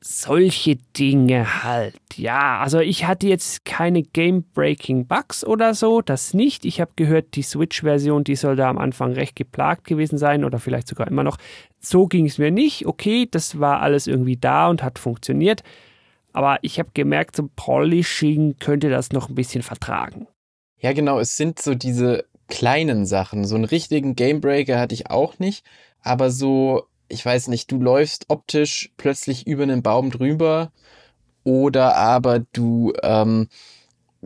solche 0.04 0.78
Dinge 0.98 1.64
halt. 1.64 1.96
Ja, 2.16 2.60
also 2.60 2.80
ich 2.80 3.06
hatte 3.06 3.28
jetzt 3.28 3.66
keine 3.66 4.02
Game-Breaking 4.02 5.06
Bugs 5.06 5.46
oder 5.46 5.76
so, 5.76 6.02
das 6.02 6.34
nicht. 6.34 6.66
Ich 6.66 6.82
habe 6.82 6.92
gehört, 6.96 7.36
die 7.36 7.44
Switch-Version, 7.44 8.24
die 8.24 8.36
soll 8.36 8.56
da 8.56 8.70
am 8.70 8.80
Anfang 8.80 9.14
recht 9.14 9.36
geplagt 9.36 9.86
gewesen 9.86 10.18
sein 10.18 10.44
oder 10.44 10.60
vielleicht 10.60 10.88
sogar 10.88 11.08
immer 11.08 11.24
noch. 11.24 11.38
So 11.80 12.08
ging 12.08 12.26
es 12.26 12.40
mir 12.40 12.52
nicht. 12.52 12.88
Okay, 12.88 13.28
das 13.30 13.60
war 13.60 13.82
alles 13.82 14.08
irgendwie 14.08 14.38
da 14.38 14.70
und 14.70 14.82
hat 14.82 14.98
funktioniert. 14.98 15.62
Aber 16.34 16.58
ich 16.62 16.80
habe 16.80 16.90
gemerkt, 16.94 17.36
zum 17.36 17.50
Polishing 17.56 18.58
könnte 18.58 18.90
das 18.90 19.12
noch 19.12 19.30
ein 19.30 19.36
bisschen 19.36 19.62
vertragen. 19.62 20.28
Ja, 20.80 20.94
genau, 20.94 21.20
es 21.20 21.38
sind 21.38 21.62
so 21.62 21.76
diese 21.76 22.26
kleinen 22.48 23.06
Sachen. 23.06 23.46
So 23.46 23.56
einen 23.56 23.66
richtigen 23.66 24.16
Gamebreaker 24.16 24.80
hatte 24.80 24.96
ich 24.96 25.12
auch 25.12 25.38
nicht, 25.38 25.64
aber 26.02 26.32
so 26.32 26.88
ich 27.12 27.26
weiß 27.26 27.48
nicht, 27.50 27.72
du 27.72 27.80
läufst 27.80 28.26
optisch 28.30 28.92
plötzlich 28.98 29.48
über 29.48 29.64
einen 29.64 29.84
Baum 29.84 30.12
drüber 30.12 30.72
oder 31.44 31.96
aber 31.96 32.40
du 32.54 32.94
ähm, 33.04 33.48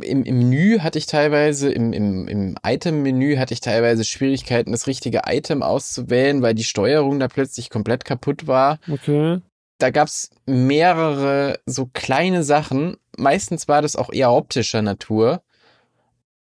im, 0.02 0.24
im 0.24 0.38
Menü 0.38 0.80
hatte 0.80 0.98
ich 0.98 1.06
teilweise, 1.06 1.72
im, 1.72 1.94
im, 1.94 2.28
im 2.28 2.56
Item-Menü 2.64 3.38
hatte 3.38 3.54
ich 3.54 3.62
teilweise 3.62 4.04
Schwierigkeiten, 4.04 4.72
das 4.72 4.88
richtige 4.88 5.22
Item 5.26 5.64
auszuwählen, 5.64 6.42
weil 6.42 6.54
die 6.54 6.64
Steuerung 6.64 7.20
da 7.20 7.28
plötzlich 7.28 7.70
komplett 7.70 8.04
kaputt 8.04 8.48
war. 8.48 8.80
Okay. 8.92 9.40
Da 9.78 9.90
gab's 9.90 10.30
mehrere 10.46 11.60
so 11.66 11.90
kleine 11.94 12.44
Sachen. 12.44 12.98
Meistens 13.18 13.68
war 13.68 13.82
das 13.82 13.96
auch 13.96 14.12
eher 14.12 14.32
optischer 14.32 14.82
Natur. 14.82 15.42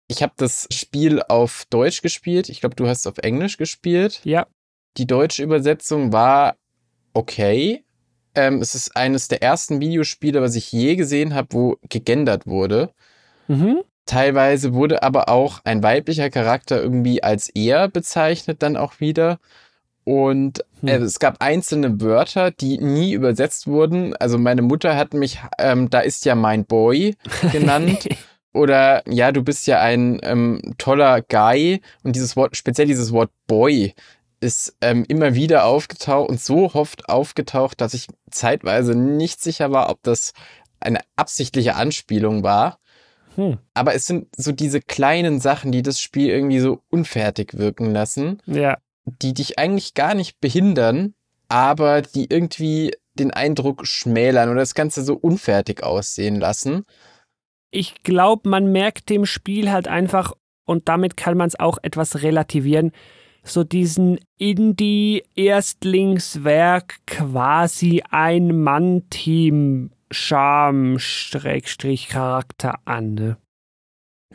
Ich 0.09 0.23
habe 0.23 0.35
das 0.37 0.69
Spiel 0.73 1.23
auf 1.23 1.65
Deutsch 1.71 2.03
gespielt. 2.03 2.49
Ich 2.49 2.61
glaube, 2.61 2.77
du 2.77 2.87
hast 2.87 3.07
auf 3.07 3.19
Englisch 3.19 3.57
gespielt. 3.57 4.21
Ja. 4.25 4.47
Die 4.97 5.07
deutsche 5.07 5.43
Übersetzung 5.43 6.13
war 6.13 6.57
okay. 7.13 7.85
Ähm, 8.35 8.61
es 8.61 8.75
ist 8.75 8.97
eines 8.97 9.29
der 9.29 9.43
ersten 9.43 9.81
Videospiele, 9.81 10.43
was 10.43 10.57
ich 10.57 10.73
je 10.73 10.97
gesehen 10.97 11.35
habe, 11.35 11.49
wo 11.53 11.77
gegendert 11.89 12.47
wurde. 12.47 12.93
Mhm. 13.49 13.83
Teilweise 14.07 14.75
wurde 14.75 15.03
aber 15.03 15.29
auch 15.29 15.61
ein 15.65 15.83
weiblicher 15.83 16.29
Charakter 16.29 16.81
irgendwie 16.83 17.23
als 17.23 17.49
er 17.49 17.89
bezeichnet, 17.89 18.63
dann 18.63 18.77
auch 18.77 19.01
wieder. 19.01 19.39
Und 20.05 20.61
äh, 20.83 20.97
hm. 20.97 21.03
es 21.03 21.19
gab 21.19 21.41
einzelne 21.41 22.01
Wörter, 22.03 22.51
die 22.51 22.77
nie 22.77 23.15
übersetzt 23.15 23.67
wurden. 23.67 24.15
Also 24.17 24.37
meine 24.37 24.61
Mutter 24.61 24.97
hat 24.97 25.15
mich, 25.15 25.41
ähm, 25.59 25.89
da 25.89 26.01
ist 26.01 26.27
ja 26.27 26.35
mein 26.35 26.67
Boy 26.67 27.17
genannt. 27.53 28.09
Oder 28.53 29.03
ja, 29.09 29.33
du 29.33 29.43
bist 29.43 29.67
ja 29.67 29.81
ein 29.81 30.21
ähm, 30.23 30.61
toller 30.77 31.23
Guy. 31.23 31.81
Und 32.03 32.15
dieses 32.15 32.37
Wort, 32.37 32.57
speziell 32.57 32.87
dieses 32.87 33.13
Wort 33.13 33.31
Boy, 33.47 33.95
ist 34.41 34.77
ähm, 34.81 35.05
immer 35.09 35.35
wieder 35.35 35.65
aufgetaucht 35.65 36.29
und 36.29 36.41
so 36.41 36.73
oft 36.75 37.09
aufgetaucht, 37.09 37.81
dass 37.81 37.95
ich 37.95 38.09
zeitweise 38.31 38.95
nicht 38.95 39.41
sicher 39.41 39.71
war, 39.71 39.91
ob 39.91 40.03
das 40.03 40.33
eine 40.81 41.01
absichtliche 41.17 41.77
Anspielung 41.77 42.43
war. 42.43 42.79
Hm. 43.37 43.59
Aber 43.73 43.95
es 43.95 44.07
sind 44.07 44.29
so 44.37 44.53
diese 44.53 44.81
kleinen 44.81 45.41
Sachen, 45.41 45.73
die 45.73 45.83
das 45.83 46.01
Spiel 46.01 46.29
irgendwie 46.29 46.61
so 46.61 46.81
unfertig 46.91 47.55
wirken 47.55 47.93
lassen, 47.93 48.41
ja. 48.47 48.79
die 49.05 49.35
dich 49.35 49.59
eigentlich 49.59 49.95
gar 49.95 50.15
nicht 50.15 50.41
behindern, 50.41 51.15
aber 51.49 52.03
die 52.03 52.27
irgendwie 52.31 52.93
den 53.15 53.31
Eindruck 53.31 53.87
schmälern 53.87 54.51
oder 54.51 54.61
das 54.61 54.75
Ganze 54.75 55.03
so 55.03 55.15
unfertig 55.15 55.83
aussehen 55.83 56.37
lassen. 56.37 56.85
Ich 57.71 58.03
glaube, 58.03 58.49
man 58.49 58.71
merkt 58.71 59.09
dem 59.09 59.27
Spiel 59.27 59.71
halt 59.71 59.89
einfach, 59.89 60.33
und 60.65 60.89
damit 60.89 61.17
kann 61.17 61.37
man 61.37 61.49
es 61.49 61.59
auch 61.59 61.79
etwas 61.83 62.23
relativieren, 62.23 62.93
so 63.45 63.63
diesen 63.63 64.19
Indie-Erstlingswerk 64.39 66.97
quasi 67.07 68.03
ein 68.11 68.61
Mann-Team 68.63 69.93
Charme-Charakter 70.11 72.81
an. 72.85 73.15
Ne? 73.15 73.37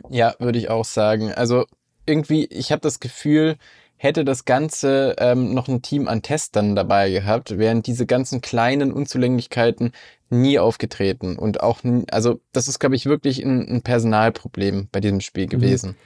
Ja, 0.08 0.34
würde 0.38 0.58
ich 0.58 0.70
auch 0.70 0.84
sagen. 0.84 1.32
Also 1.32 1.64
irgendwie, 2.06 2.46
ich 2.46 2.72
habe 2.72 2.80
das 2.80 3.00
Gefühl, 3.00 3.56
hätte 3.96 4.24
das 4.24 4.46
Ganze 4.46 5.16
ähm, 5.18 5.52
noch 5.52 5.68
ein 5.68 5.82
Team 5.82 6.08
an 6.08 6.22
Testern 6.22 6.74
dabei 6.74 7.10
gehabt, 7.10 7.58
wären 7.58 7.82
diese 7.82 8.06
ganzen 8.06 8.40
kleinen 8.40 8.92
Unzulänglichkeiten 8.92 9.92
nie 10.30 10.58
aufgetreten. 10.58 11.36
Und 11.36 11.60
auch, 11.60 11.80
also 12.10 12.40
das 12.52 12.68
ist, 12.68 12.78
glaube 12.78 12.96
ich, 12.96 13.04
wirklich 13.04 13.44
ein, 13.44 13.68
ein, 13.68 13.82
Personalproblem 13.82 14.88
bei 14.90 15.00
diesem 15.00 15.20
Spiel 15.20 15.44
mhm. 15.44 15.50
gewesen. 15.50 15.90
Mhm. 15.90 15.96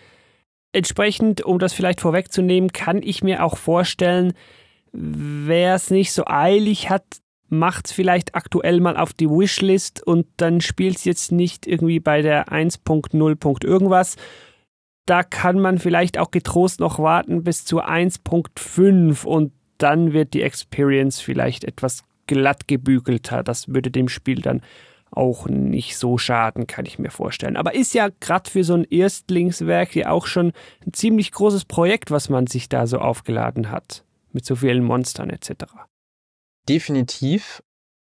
Entsprechend, 0.75 1.43
um 1.43 1.61
das 1.61 1.73
vielleicht 1.73 2.01
vorwegzunehmen, 2.01 2.73
kann 2.73 3.01
ich 3.01 3.23
mir 3.23 3.45
auch 3.45 3.57
vorstellen, 3.57 4.33
wer 4.91 5.77
es 5.77 5.93
nicht 5.93 6.13
so 6.13 6.25
eilig 6.27 6.91
hat, 6.91 7.05
macht 7.49 7.87
es 7.87 7.93
vielleicht 7.93 8.35
aktuell 8.35 8.81
mal 8.81 8.97
auf 8.97 9.13
die 9.13 9.31
Wishlist 9.31 10.05
und 10.05 10.27
dann 10.37 10.61
spielt 10.61 10.97
es 10.97 11.05
jetzt 11.05 11.31
nicht 11.31 11.69
irgendwie 11.69 12.01
bei 12.01 12.23
der 12.23 12.49
1.0. 12.49 13.65
irgendwas. 13.65 14.17
Da 15.07 15.23
kann 15.23 15.61
man 15.61 15.79
vielleicht 15.79 16.19
auch 16.19 16.33
getrost 16.33 16.81
noch 16.81 16.99
warten 16.99 17.45
bis 17.45 17.65
zur 17.65 17.89
1.5 17.89 19.25
und 19.25 19.53
dann 19.79 20.13
wird 20.13 20.35
die 20.35 20.43
Experience 20.43 21.21
vielleicht 21.21 21.63
etwas 21.63 22.03
glatt 22.27 22.67
gebügelter. 22.67 23.45
Das 23.45 23.69
würde 23.69 23.93
dem 23.93 24.09
Spiel 24.09 24.41
dann 24.41 24.61
auch 25.15 25.47
nicht 25.49 25.97
so 25.97 26.19
schaden, 26.19 26.67
kann 26.67 26.87
ich 26.87 26.99
mir 26.99 27.11
vorstellen. 27.11 27.57
Aber 27.57 27.75
ist 27.75 27.95
ja 27.95 28.09
gerade 28.21 28.51
für 28.51 28.65
so 28.65 28.75
ein 28.75 28.85
Erstlingswerk 28.85 29.95
ja 29.97 30.11
auch 30.11 30.27
schon 30.27 30.53
ein 30.87 30.93
ziemlich 30.93 31.33
großes 31.33 31.65
Projekt, 31.65 32.11
was 32.11 32.29
man 32.29 32.47
sich 32.47 32.69
da 32.69 32.87
so 32.87 32.99
aufgeladen 32.99 33.71
hat. 33.71 34.05
Mit 34.33 34.45
so 34.45 34.57
vielen 34.57 34.85
Monstern 34.85 35.31
etc. 35.31 35.65
Definitiv. 36.69 37.63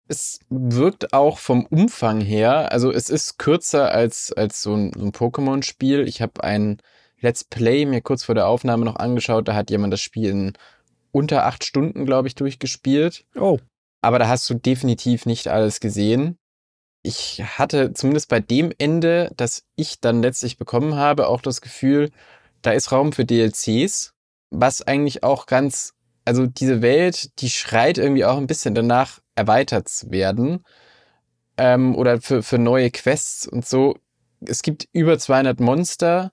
Es 0.08 0.40
wirkt 0.48 1.12
auch 1.12 1.38
vom 1.38 1.66
Umfang 1.66 2.20
her, 2.20 2.72
also 2.72 2.90
es 2.90 3.10
ist 3.10 3.38
kürzer 3.38 3.92
als, 3.92 4.32
als 4.32 4.62
so 4.62 4.74
ein, 4.74 4.92
so 4.94 5.04
ein 5.04 5.12
Pokémon-Spiel. 5.12 6.08
Ich 6.08 6.22
habe 6.22 6.42
ein 6.42 6.78
Let's 7.20 7.44
Play 7.44 7.84
mir 7.84 8.00
kurz 8.00 8.24
vor 8.24 8.34
der 8.34 8.48
Aufnahme 8.48 8.86
noch 8.86 8.96
angeschaut, 8.96 9.48
da 9.48 9.54
hat 9.54 9.70
jemand 9.70 9.92
das 9.92 10.00
Spiel 10.00 10.30
in 10.30 10.52
unter 11.12 11.44
acht 11.44 11.64
Stunden, 11.64 12.06
glaube 12.06 12.28
ich, 12.28 12.34
durchgespielt. 12.34 13.26
Oh. 13.34 13.58
Aber 14.00 14.18
da 14.18 14.28
hast 14.28 14.48
du 14.48 14.54
definitiv 14.54 15.26
nicht 15.26 15.48
alles 15.48 15.80
gesehen 15.80 16.38
ich 17.02 17.42
hatte 17.42 17.92
zumindest 17.92 18.28
bei 18.28 18.40
dem 18.40 18.72
Ende, 18.76 19.30
das 19.36 19.64
ich 19.76 20.00
dann 20.00 20.22
letztlich 20.22 20.58
bekommen 20.58 20.96
habe, 20.96 21.28
auch 21.28 21.40
das 21.40 21.60
Gefühl, 21.60 22.10
da 22.62 22.72
ist 22.72 22.92
Raum 22.92 23.12
für 23.12 23.24
DLCs, 23.24 24.14
was 24.50 24.82
eigentlich 24.82 25.22
auch 25.22 25.46
ganz, 25.46 25.94
also 26.24 26.46
diese 26.46 26.82
Welt, 26.82 27.40
die 27.40 27.50
schreit 27.50 27.98
irgendwie 27.98 28.24
auch 28.24 28.36
ein 28.36 28.46
bisschen 28.46 28.74
danach, 28.74 29.20
erweitert 29.36 29.88
zu 29.88 30.10
werden. 30.10 30.64
Ähm, 31.56 31.94
oder 31.94 32.20
für, 32.20 32.42
für 32.42 32.58
neue 32.58 32.90
Quests 32.90 33.46
und 33.46 33.66
so. 33.66 33.96
Es 34.40 34.62
gibt 34.62 34.88
über 34.92 35.18
200 35.18 35.60
Monster, 35.60 36.32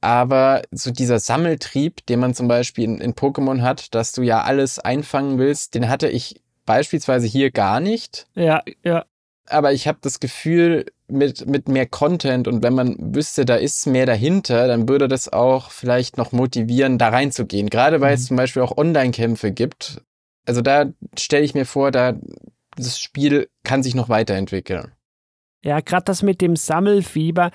aber 0.00 0.62
so 0.70 0.90
dieser 0.90 1.18
Sammeltrieb, 1.18 2.06
den 2.06 2.20
man 2.20 2.34
zum 2.34 2.48
Beispiel 2.48 2.84
in, 2.84 3.00
in 3.00 3.14
Pokémon 3.14 3.62
hat, 3.62 3.94
dass 3.94 4.12
du 4.12 4.22
ja 4.22 4.42
alles 4.42 4.78
einfangen 4.78 5.38
willst, 5.38 5.74
den 5.74 5.88
hatte 5.88 6.08
ich 6.08 6.42
beispielsweise 6.64 7.26
hier 7.26 7.50
gar 7.50 7.80
nicht. 7.80 8.26
Ja, 8.34 8.62
ja 8.82 9.04
aber 9.50 9.72
ich 9.72 9.88
habe 9.88 9.98
das 10.00 10.20
Gefühl, 10.20 10.86
mit, 11.08 11.46
mit 11.46 11.68
mehr 11.68 11.86
Content 11.86 12.46
und 12.48 12.62
wenn 12.62 12.74
man 12.74 12.96
wüsste, 13.14 13.44
da 13.44 13.56
ist 13.56 13.86
mehr 13.86 14.06
dahinter, 14.06 14.68
dann 14.68 14.88
würde 14.88 15.08
das 15.08 15.32
auch 15.32 15.70
vielleicht 15.70 16.18
noch 16.18 16.32
motivieren, 16.32 16.98
da 16.98 17.08
reinzugehen. 17.08 17.70
Gerade 17.70 18.00
weil 18.00 18.10
mhm. 18.10 18.14
es 18.14 18.26
zum 18.26 18.36
Beispiel 18.36 18.62
auch 18.62 18.76
Online-Kämpfe 18.76 19.50
gibt. 19.50 20.02
Also 20.46 20.60
da 20.60 20.86
stelle 21.18 21.44
ich 21.44 21.54
mir 21.54 21.66
vor, 21.66 21.90
da 21.90 22.14
das 22.76 23.00
Spiel 23.00 23.48
kann 23.64 23.82
sich 23.82 23.94
noch 23.94 24.08
weiterentwickeln. 24.08 24.92
Ja, 25.64 25.80
gerade 25.80 26.04
das 26.04 26.22
mit 26.22 26.40
dem 26.40 26.54
Sammelfieber, 26.54 27.50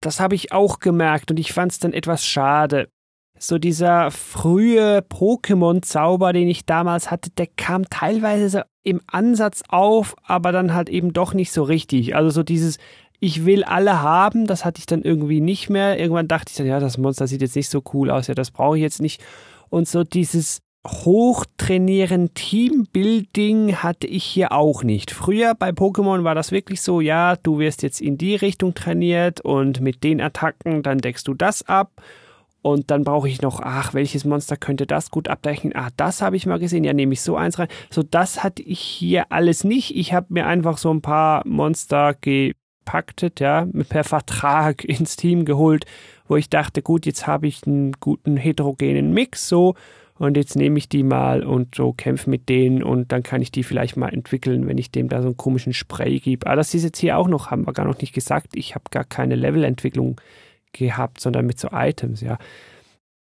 das 0.00 0.20
habe 0.20 0.34
ich 0.34 0.52
auch 0.52 0.80
gemerkt 0.80 1.30
und 1.30 1.38
ich 1.38 1.52
fand 1.52 1.72
es 1.72 1.78
dann 1.78 1.92
etwas 1.92 2.24
schade. 2.24 2.90
So 3.38 3.58
dieser 3.58 4.10
frühe 4.10 4.98
Pokémon-Zauber, 5.00 6.32
den 6.32 6.48
ich 6.48 6.66
damals 6.66 7.10
hatte, 7.10 7.30
der 7.30 7.46
kam 7.46 7.88
teilweise 7.88 8.48
so 8.48 8.60
im 8.82 9.00
Ansatz 9.06 9.62
auf, 9.68 10.14
aber 10.24 10.52
dann 10.52 10.74
halt 10.74 10.88
eben 10.88 11.12
doch 11.12 11.34
nicht 11.34 11.52
so 11.52 11.62
richtig. 11.62 12.16
Also 12.16 12.30
so 12.30 12.42
dieses, 12.42 12.78
ich 13.20 13.44
will 13.44 13.64
alle 13.64 14.02
haben, 14.02 14.46
das 14.46 14.64
hatte 14.64 14.78
ich 14.78 14.86
dann 14.86 15.02
irgendwie 15.02 15.40
nicht 15.40 15.68
mehr. 15.68 15.98
Irgendwann 15.98 16.28
dachte 16.28 16.50
ich 16.50 16.56
dann, 16.56 16.66
ja, 16.66 16.80
das 16.80 16.98
Monster 16.98 17.26
sieht 17.26 17.42
jetzt 17.42 17.56
nicht 17.56 17.68
so 17.68 17.82
cool 17.92 18.10
aus, 18.10 18.28
ja, 18.28 18.34
das 18.34 18.50
brauche 18.50 18.76
ich 18.76 18.82
jetzt 18.82 19.02
nicht. 19.02 19.22
Und 19.68 19.88
so 19.88 20.04
dieses 20.04 20.62
Hochtrainieren, 20.86 22.32
Teambuilding 22.34 23.76
hatte 23.76 24.06
ich 24.06 24.24
hier 24.24 24.52
auch 24.52 24.82
nicht. 24.82 25.10
Früher 25.10 25.54
bei 25.54 25.70
Pokémon 25.70 26.24
war 26.24 26.34
das 26.34 26.52
wirklich 26.52 26.80
so, 26.80 27.00
ja, 27.00 27.36
du 27.36 27.58
wirst 27.58 27.82
jetzt 27.82 28.00
in 28.00 28.16
die 28.16 28.36
Richtung 28.36 28.74
trainiert 28.74 29.40
und 29.40 29.80
mit 29.80 30.02
den 30.04 30.20
Attacken, 30.20 30.82
dann 30.82 30.98
deckst 30.98 31.26
du 31.28 31.34
das 31.34 31.66
ab. 31.66 31.90
Und 32.68 32.90
dann 32.90 33.02
brauche 33.02 33.30
ich 33.30 33.40
noch, 33.40 33.60
ach, 33.62 33.94
welches 33.94 34.26
Monster 34.26 34.58
könnte 34.58 34.86
das 34.86 35.10
gut 35.10 35.28
abdecken? 35.28 35.74
Ah, 35.74 35.88
das 35.96 36.20
habe 36.20 36.36
ich 36.36 36.44
mal 36.44 36.58
gesehen, 36.58 36.84
ja, 36.84 36.92
nehme 36.92 37.14
ich 37.14 37.22
so 37.22 37.34
eins 37.34 37.58
rein. 37.58 37.68
So, 37.88 38.02
das 38.02 38.44
hatte 38.44 38.62
ich 38.62 38.80
hier 38.80 39.32
alles 39.32 39.64
nicht. 39.64 39.96
Ich 39.96 40.12
habe 40.12 40.26
mir 40.28 40.46
einfach 40.46 40.76
so 40.76 40.90
ein 40.92 41.00
paar 41.00 41.46
Monster 41.46 42.14
gepackt, 42.20 43.40
ja, 43.40 43.66
per 43.88 44.04
Vertrag 44.04 44.84
ins 44.88 45.16
Team 45.16 45.46
geholt, 45.46 45.86
wo 46.26 46.36
ich 46.36 46.50
dachte, 46.50 46.82
gut, 46.82 47.06
jetzt 47.06 47.26
habe 47.26 47.46
ich 47.46 47.66
einen 47.66 47.92
guten 48.00 48.36
heterogenen 48.36 49.14
Mix, 49.14 49.48
so 49.48 49.74
und 50.18 50.36
jetzt 50.36 50.56
nehme 50.56 50.76
ich 50.78 50.90
die 50.90 51.04
mal 51.04 51.44
und 51.44 51.76
so 51.76 51.92
kämpfe 51.92 52.28
mit 52.28 52.48
denen 52.50 52.82
und 52.82 53.12
dann 53.12 53.22
kann 53.22 53.40
ich 53.40 53.52
die 53.52 53.62
vielleicht 53.62 53.96
mal 53.96 54.12
entwickeln, 54.12 54.66
wenn 54.66 54.76
ich 54.76 54.90
dem 54.90 55.08
da 55.08 55.22
so 55.22 55.28
einen 55.28 55.36
komischen 55.36 55.72
Spray 55.72 56.18
gebe. 56.18 56.46
Aber 56.46 56.56
das 56.56 56.74
ist 56.74 56.82
jetzt 56.82 56.98
hier 56.98 57.16
auch 57.16 57.28
noch, 57.28 57.50
haben 57.50 57.66
wir 57.66 57.72
gar 57.72 57.86
noch 57.86 57.98
nicht 57.98 58.12
gesagt. 58.12 58.56
Ich 58.56 58.74
habe 58.74 58.84
gar 58.90 59.04
keine 59.04 59.36
Levelentwicklung 59.36 60.20
gehabt, 60.72 61.20
sondern 61.20 61.46
mit 61.46 61.58
so 61.58 61.68
Items, 61.72 62.20
ja. 62.20 62.38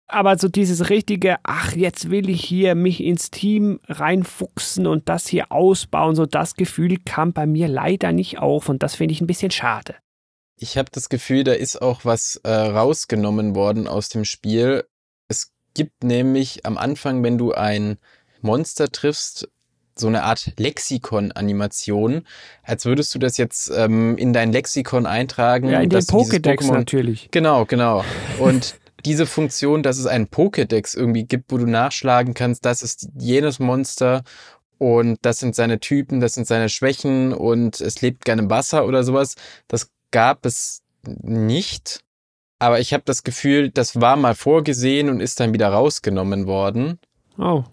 Aber 0.06 0.36
so 0.36 0.48
dieses 0.48 0.90
richtige, 0.90 1.36
ach, 1.44 1.72
jetzt 1.76 2.10
will 2.10 2.28
ich 2.28 2.44
hier 2.44 2.74
mich 2.74 3.00
ins 3.00 3.30
Team 3.30 3.78
reinfuchsen 3.86 4.88
und 4.88 5.08
das 5.08 5.28
hier 5.28 5.52
ausbauen, 5.52 6.16
so 6.16 6.26
das 6.26 6.54
Gefühl 6.54 6.98
kam 7.04 7.32
bei 7.32 7.46
mir 7.46 7.68
leider 7.68 8.10
nicht 8.10 8.38
auf 8.38 8.68
und 8.68 8.82
das 8.82 8.96
finde 8.96 9.12
ich 9.12 9.20
ein 9.20 9.28
bisschen 9.28 9.52
schade. 9.52 9.94
Ich 10.56 10.76
habe 10.76 10.90
das 10.92 11.08
Gefühl, 11.08 11.44
da 11.44 11.52
ist 11.52 11.80
auch 11.80 12.04
was 12.04 12.36
äh, 12.42 12.50
rausgenommen 12.50 13.54
worden 13.54 13.86
aus 13.86 14.08
dem 14.08 14.24
Spiel. 14.24 14.84
Es 15.28 15.52
gibt 15.74 16.02
nämlich 16.02 16.66
am 16.66 16.76
Anfang, 16.76 17.22
wenn 17.22 17.38
du 17.38 17.52
ein 17.52 17.96
Monster 18.42 18.90
triffst, 18.90 19.48
so 19.96 20.06
eine 20.06 20.22
Art 20.22 20.52
Lexikon-Animation, 20.56 22.22
als 22.62 22.84
würdest 22.84 23.14
du 23.14 23.18
das 23.18 23.36
jetzt 23.36 23.70
ähm, 23.74 24.16
in 24.16 24.32
dein 24.32 24.52
Lexikon 24.52 25.06
eintragen. 25.06 25.68
Ja, 25.68 25.80
in 25.80 25.90
den 25.90 26.00
Pokédex 26.00 26.70
natürlich. 26.72 27.28
Genau, 27.30 27.64
genau. 27.64 28.04
Und 28.38 28.76
diese 29.04 29.26
Funktion, 29.26 29.82
dass 29.82 29.98
es 29.98 30.06
einen 30.06 30.26
Pokédex 30.26 30.96
irgendwie 30.96 31.24
gibt, 31.24 31.52
wo 31.52 31.58
du 31.58 31.66
nachschlagen 31.66 32.34
kannst, 32.34 32.64
das 32.64 32.82
ist 32.82 33.08
jenes 33.18 33.58
Monster 33.58 34.22
und 34.78 35.18
das 35.22 35.38
sind 35.38 35.54
seine 35.54 35.80
Typen, 35.80 36.20
das 36.20 36.34
sind 36.34 36.46
seine 36.46 36.68
Schwächen 36.68 37.32
und 37.32 37.80
es 37.80 38.00
lebt 38.00 38.24
gerne 38.24 38.42
im 38.42 38.50
Wasser 38.50 38.86
oder 38.86 39.04
sowas, 39.04 39.34
das 39.68 39.90
gab 40.10 40.46
es 40.46 40.82
nicht. 41.02 42.00
Aber 42.58 42.78
ich 42.78 42.92
habe 42.92 43.02
das 43.06 43.22
Gefühl, 43.22 43.70
das 43.70 44.00
war 44.00 44.16
mal 44.16 44.34
vorgesehen 44.34 45.08
und 45.08 45.20
ist 45.20 45.40
dann 45.40 45.54
wieder 45.54 45.68
rausgenommen 45.68 46.46
worden. 46.46 46.98
Oh. 47.38 47.64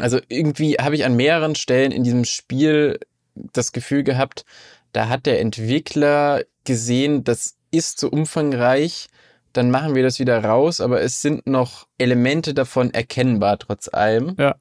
Also 0.00 0.18
irgendwie 0.28 0.74
habe 0.74 0.94
ich 0.94 1.04
an 1.04 1.16
mehreren 1.16 1.54
Stellen 1.54 1.92
in 1.92 2.04
diesem 2.04 2.24
Spiel 2.24 2.98
das 3.34 3.72
Gefühl 3.72 4.02
gehabt, 4.02 4.44
da 4.92 5.08
hat 5.08 5.26
der 5.26 5.40
Entwickler 5.40 6.42
gesehen, 6.64 7.24
das 7.24 7.56
ist 7.70 7.98
zu 7.98 8.10
umfangreich, 8.10 9.08
dann 9.52 9.70
machen 9.70 9.94
wir 9.94 10.02
das 10.02 10.18
wieder 10.18 10.42
raus, 10.42 10.80
aber 10.80 11.00
es 11.00 11.22
sind 11.22 11.46
noch 11.46 11.86
Elemente 11.98 12.54
davon 12.54 12.92
erkennbar 12.92 13.58
trotz 13.58 13.88
allem. 13.92 14.34
Ja. 14.38 14.56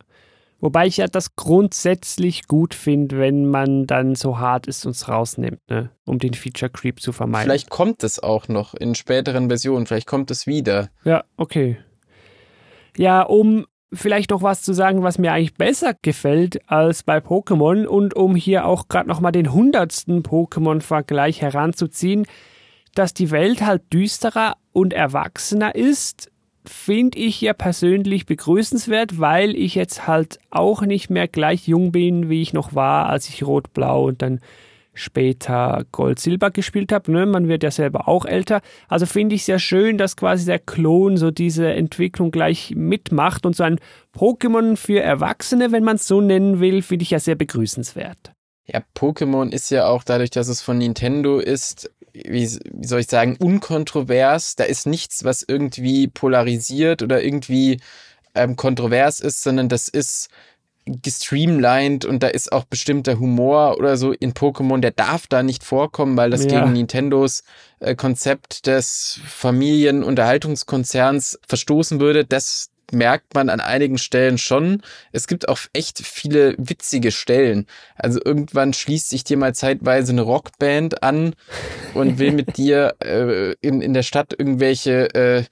Wobei 0.62 0.88
ich 0.88 0.98
ja 0.98 1.08
das 1.08 1.36
grundsätzlich 1.36 2.48
gut 2.48 2.74
finde, 2.74 3.20
wenn 3.20 3.46
man 3.46 3.88
dann 3.88 4.16
so 4.16 4.40
hart 4.40 4.68
ist 4.68 4.86
und 4.86 4.96
es 4.96 5.08
rausnimmt, 5.08 5.60
ne? 5.70 5.92
um 6.06 6.18
den 6.18 6.34
Feature 6.34 6.72
Creep 6.72 7.02
zu 7.02 7.12
vermeiden. 7.12 7.44
Vielleicht 7.46 7.70
kommt 7.70 8.04
es 8.04 8.20
auch 8.20 8.48
noch 8.48 8.74
in 8.74 8.96
späteren 8.96 9.48
Versionen, 9.50 9.86
vielleicht 9.86 10.08
kommt 10.08 10.32
es 10.32 10.48
wieder. 10.48 10.90
Ja, 11.04 11.26
okay. 11.38 11.78
Ja, 12.98 13.22
um 13.22 13.66
vielleicht 13.96 14.32
noch 14.32 14.42
was 14.42 14.62
zu 14.62 14.74
sagen, 14.74 15.04
was 15.04 15.18
mir 15.18 15.32
eigentlich 15.32 15.56
besser 15.56 15.94
gefällt 16.02 16.70
als 16.70 17.04
bei 17.04 17.18
Pokémon. 17.18 17.86
Und 17.86 18.16
um 18.16 18.36
hier 18.36 18.66
auch 18.66 18.88
gerade 18.88 19.08
nochmal 19.08 19.32
den 19.32 19.52
hundertsten 19.52 20.24
Pokémon-Vergleich 20.24 21.42
heranzuziehen, 21.42 22.26
dass 22.94 23.14
die 23.14 23.32
Welt 23.32 23.66
halt 23.66 23.82
düsterer 23.92 24.56
und 24.72 24.94
erwachsener 24.94 25.76
ist 25.76 26.32
finde 26.70 27.18
ich 27.20 27.42
ja 27.42 27.54
persönlich 27.54 28.26
begrüßenswert, 28.26 29.20
weil 29.20 29.56
ich 29.56 29.76
jetzt 29.76 30.08
halt 30.08 30.40
auch 30.50 30.82
nicht 30.82 31.10
mehr 31.10 31.28
gleich 31.28 31.68
jung 31.68 31.92
bin, 31.92 32.30
wie 32.30 32.42
ich 32.42 32.54
noch 32.54 32.74
war, 32.76 33.08
als 33.08 33.30
ich 33.30 33.46
Rot-Blau 33.46 34.06
und 34.06 34.22
dann 34.22 34.40
später 34.96 35.86
Gold-Silber 35.92 36.52
gespielt 36.52 36.92
habe. 36.92 37.12
Ne? 37.12 37.26
Man 37.26 37.48
wird 37.48 37.64
ja 37.64 37.72
selber 37.72 38.08
auch 38.08 38.26
älter. 38.26 38.62
Also 38.88 39.06
finde 39.06 39.36
ich 39.36 39.46
sehr 39.46 39.60
schön, 39.60 39.98
dass 39.98 40.18
quasi 40.18 40.46
der 40.46 40.60
Klon 40.60 41.18
so 41.18 41.32
diese 41.32 41.72
Entwicklung 41.72 42.32
gleich 42.32 42.74
mitmacht 42.76 43.46
und 43.46 43.56
so 43.56 43.64
ein 43.64 43.80
Pokémon 44.18 44.78
für 44.78 45.02
Erwachsene, 45.02 45.72
wenn 45.72 45.84
man 45.84 45.98
es 45.98 46.08
so 46.08 46.22
nennen 46.22 46.60
will, 46.60 46.82
finde 46.82 47.04
ich 47.04 47.12
ja 47.12 47.20
sehr 47.20 47.36
begrüßenswert. 47.36 48.32
Ja, 48.66 48.82
Pokémon 48.96 49.52
ist 49.52 49.70
ja 49.70 49.88
auch 49.88 50.04
dadurch, 50.04 50.32
dass 50.32 50.48
es 50.48 50.62
von 50.62 50.80
Nintendo 50.80 51.38
ist, 51.38 51.92
wie, 52.14 52.50
wie 52.72 52.88
soll 52.88 53.02
ich 53.02 53.08
sagen, 53.08 53.36
unkontrovers. 53.38 54.56
Da 54.56 54.64
ist 54.64 54.88
nichts, 54.88 55.24
was 55.24 55.44
irgendwie 55.48 56.08
polarisiert 56.08 57.04
oder 57.04 57.22
irgendwie 57.24 57.80
ähm, 58.34 58.56
kontrovers 58.56 59.20
ist, 59.20 59.44
sondern 59.44 59.70
das 59.70 59.88
ist 59.88 60.30
gestreamlined 60.86 62.06
und 62.06 62.22
da 62.22 62.28
ist 62.28 62.52
auch 62.52 62.66
bestimmter 62.66 63.20
Humor 63.20 63.78
oder 63.78 63.98
so 63.98 64.12
in 64.12 64.34
Pokémon, 64.34 64.80
der 64.80 64.92
darf 64.92 65.26
da 65.28 65.42
nicht 65.44 65.64
vorkommen, 65.64 66.16
weil 66.16 66.30
das 66.30 66.46
ja. 66.46 66.60
gegen 66.60 66.74
Nintendos 66.74 67.44
äh, 67.80 67.96
Konzept 67.96 68.68
des 68.68 69.20
Familienunterhaltungskonzerns 69.26 71.40
verstoßen 71.48 72.00
würde. 72.00 72.24
Das 72.24 72.70
merkt 72.92 73.34
man 73.34 73.50
an 73.50 73.60
einigen 73.60 73.98
Stellen 73.98 74.38
schon. 74.38 74.82
Es 75.12 75.28
gibt 75.28 75.50
auch 75.50 75.60
echt 75.74 76.06
viele 76.06 76.56
witzige 76.58 77.12
Stellen. 77.12 77.66
Also 77.96 78.20
irgendwann 78.24 78.74
schließt 78.74 79.10
sich 79.10 79.24
dir 79.24 79.38
mal 79.38 79.56
zeitweise 79.56 80.12
eine 80.12 80.22
Rockband 80.22 81.02
an 81.02 81.36
und 81.94 82.20
will 82.20 82.32
mit 82.32 82.58
dir 82.58 82.96
äh, 83.04 83.54
in, 83.62 83.82
in 83.82 83.94
der 83.94 84.04
Stadt 84.04 84.36
irgendwelche 84.38 85.14
äh, 85.16 85.44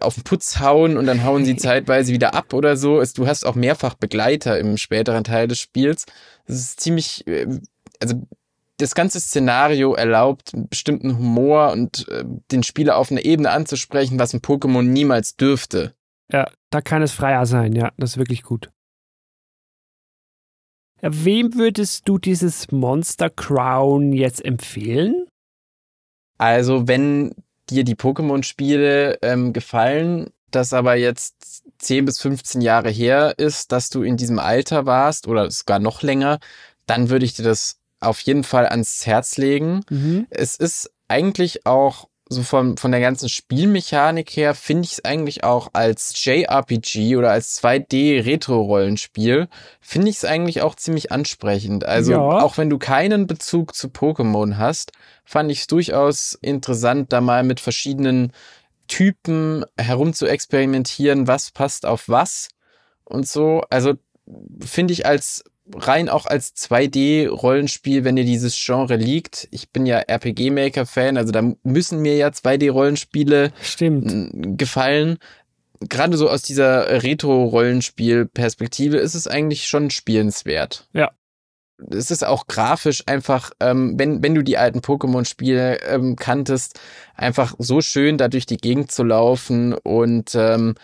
auf 0.00 0.14
den 0.14 0.24
Putz 0.24 0.60
hauen 0.60 0.96
und 0.96 1.06
dann 1.06 1.24
hauen 1.24 1.44
sie 1.44 1.56
zeitweise 1.56 2.12
wieder 2.12 2.34
ab 2.34 2.52
oder 2.52 2.76
so. 2.76 3.02
Du 3.14 3.26
hast 3.26 3.46
auch 3.46 3.54
mehrfach 3.54 3.94
Begleiter 3.94 4.58
im 4.58 4.76
späteren 4.76 5.24
Teil 5.24 5.48
des 5.48 5.58
Spiels. 5.58 6.06
Das 6.46 6.56
ist 6.56 6.80
ziemlich, 6.80 7.26
äh, 7.26 7.46
also 8.00 8.22
das 8.78 8.94
ganze 8.94 9.20
Szenario 9.20 9.94
erlaubt 9.94 10.52
bestimmten 10.70 11.16
Humor 11.16 11.72
und 11.72 12.08
äh, 12.08 12.24
den 12.50 12.62
Spieler 12.62 12.96
auf 12.96 13.10
eine 13.10 13.24
Ebene 13.24 13.50
anzusprechen, 13.50 14.18
was 14.18 14.34
ein 14.34 14.40
Pokémon 14.40 14.82
niemals 14.82 15.36
dürfte. 15.36 15.94
Ja, 16.32 16.50
da 16.70 16.80
kann 16.80 17.02
es 17.02 17.12
freier 17.12 17.46
sein, 17.46 17.74
ja, 17.74 17.92
das 17.96 18.12
ist 18.12 18.16
wirklich 18.16 18.42
gut. 18.42 18.70
Wem 21.00 21.54
würdest 21.54 22.08
du 22.08 22.18
dieses 22.18 22.72
Monster 22.72 23.28
Crown 23.28 24.12
jetzt 24.12 24.42
empfehlen? 24.42 25.26
Also, 26.38 26.88
wenn 26.88 27.34
dir 27.70 27.84
die 27.84 27.96
Pokémon-Spiele 27.96 29.18
ähm, 29.22 29.52
gefallen, 29.52 30.30
das 30.50 30.72
aber 30.72 30.94
jetzt 30.94 31.64
10 31.78 32.04
bis 32.04 32.20
15 32.20 32.60
Jahre 32.60 32.90
her 32.90 33.34
ist, 33.38 33.72
dass 33.72 33.90
du 33.90 34.02
in 34.02 34.16
diesem 34.16 34.38
Alter 34.38 34.86
warst 34.86 35.26
oder 35.28 35.50
sogar 35.50 35.78
noch 35.78 36.02
länger, 36.02 36.38
dann 36.86 37.10
würde 37.10 37.24
ich 37.24 37.34
dir 37.34 37.42
das 37.42 37.78
auf 38.00 38.20
jeden 38.20 38.44
Fall 38.44 38.66
ans 38.66 39.06
Herz 39.06 39.36
legen. 39.36 39.80
Mhm. 39.90 40.26
Es 40.30 40.56
ist 40.56 40.92
eigentlich 41.08 41.66
auch 41.66 42.08
so 42.28 42.42
von, 42.42 42.76
von 42.76 42.90
der 42.90 43.00
ganzen 43.00 43.28
Spielmechanik 43.28 44.30
her 44.30 44.54
finde 44.54 44.84
ich 44.84 44.92
es 44.92 45.04
eigentlich 45.04 45.44
auch 45.44 45.68
als 45.74 46.12
JRPG 46.24 47.16
oder 47.16 47.30
als 47.30 47.62
2D-Retro-Rollenspiel, 47.62 49.48
finde 49.80 50.08
ich 50.08 50.16
es 50.16 50.24
eigentlich 50.24 50.62
auch 50.62 50.74
ziemlich 50.74 51.12
ansprechend. 51.12 51.84
Also 51.84 52.12
ja. 52.12 52.20
auch 52.20 52.56
wenn 52.56 52.70
du 52.70 52.78
keinen 52.78 53.26
Bezug 53.26 53.74
zu 53.74 53.88
Pokémon 53.88 54.56
hast, 54.56 54.92
fand 55.24 55.50
ich 55.50 55.60
es 55.60 55.66
durchaus 55.66 56.38
interessant, 56.40 57.12
da 57.12 57.20
mal 57.20 57.42
mit 57.42 57.60
verschiedenen 57.60 58.32
Typen 58.86 59.64
herum 59.78 60.14
zu 60.14 60.26
experimentieren, 60.26 61.26
was 61.26 61.50
passt 61.50 61.84
auf 61.84 62.08
was 62.08 62.48
und 63.04 63.28
so. 63.28 63.62
Also 63.68 63.94
finde 64.64 64.94
ich 64.94 65.04
als 65.04 65.44
rein 65.72 66.08
auch 66.08 66.26
als 66.26 66.54
2D-Rollenspiel, 66.56 68.04
wenn 68.04 68.16
dir 68.16 68.24
dieses 68.24 68.54
Genre 68.62 68.96
liegt. 68.96 69.48
Ich 69.50 69.70
bin 69.70 69.86
ja 69.86 69.98
RPG-Maker-Fan, 69.98 71.16
also 71.16 71.32
da 71.32 71.42
müssen 71.62 72.00
mir 72.00 72.16
ja 72.16 72.28
2D-Rollenspiele 72.28 73.50
gefallen. 74.56 75.18
Gerade 75.80 76.16
so 76.16 76.28
aus 76.28 76.42
dieser 76.42 77.02
Retro-Rollenspiel-Perspektive 77.02 78.98
ist 78.98 79.14
es 79.14 79.26
eigentlich 79.26 79.66
schon 79.66 79.90
spielenswert. 79.90 80.86
Ja. 80.92 81.10
es 81.90 82.10
ist 82.10 82.24
auch 82.24 82.46
grafisch 82.46 83.02
einfach, 83.06 83.50
ähm, 83.60 83.98
wenn, 83.98 84.22
wenn 84.22 84.34
du 84.34 84.42
die 84.42 84.58
alten 84.58 84.80
Pokémon-Spiele 84.80 85.80
ähm, 85.82 86.16
kanntest, 86.16 86.78
einfach 87.14 87.54
so 87.58 87.80
schön, 87.80 88.18
da 88.18 88.28
durch 88.28 88.46
die 88.46 88.58
Gegend 88.58 88.92
zu 88.92 89.02
laufen 89.02 89.72
und 89.74 90.34
ähm, 90.34 90.74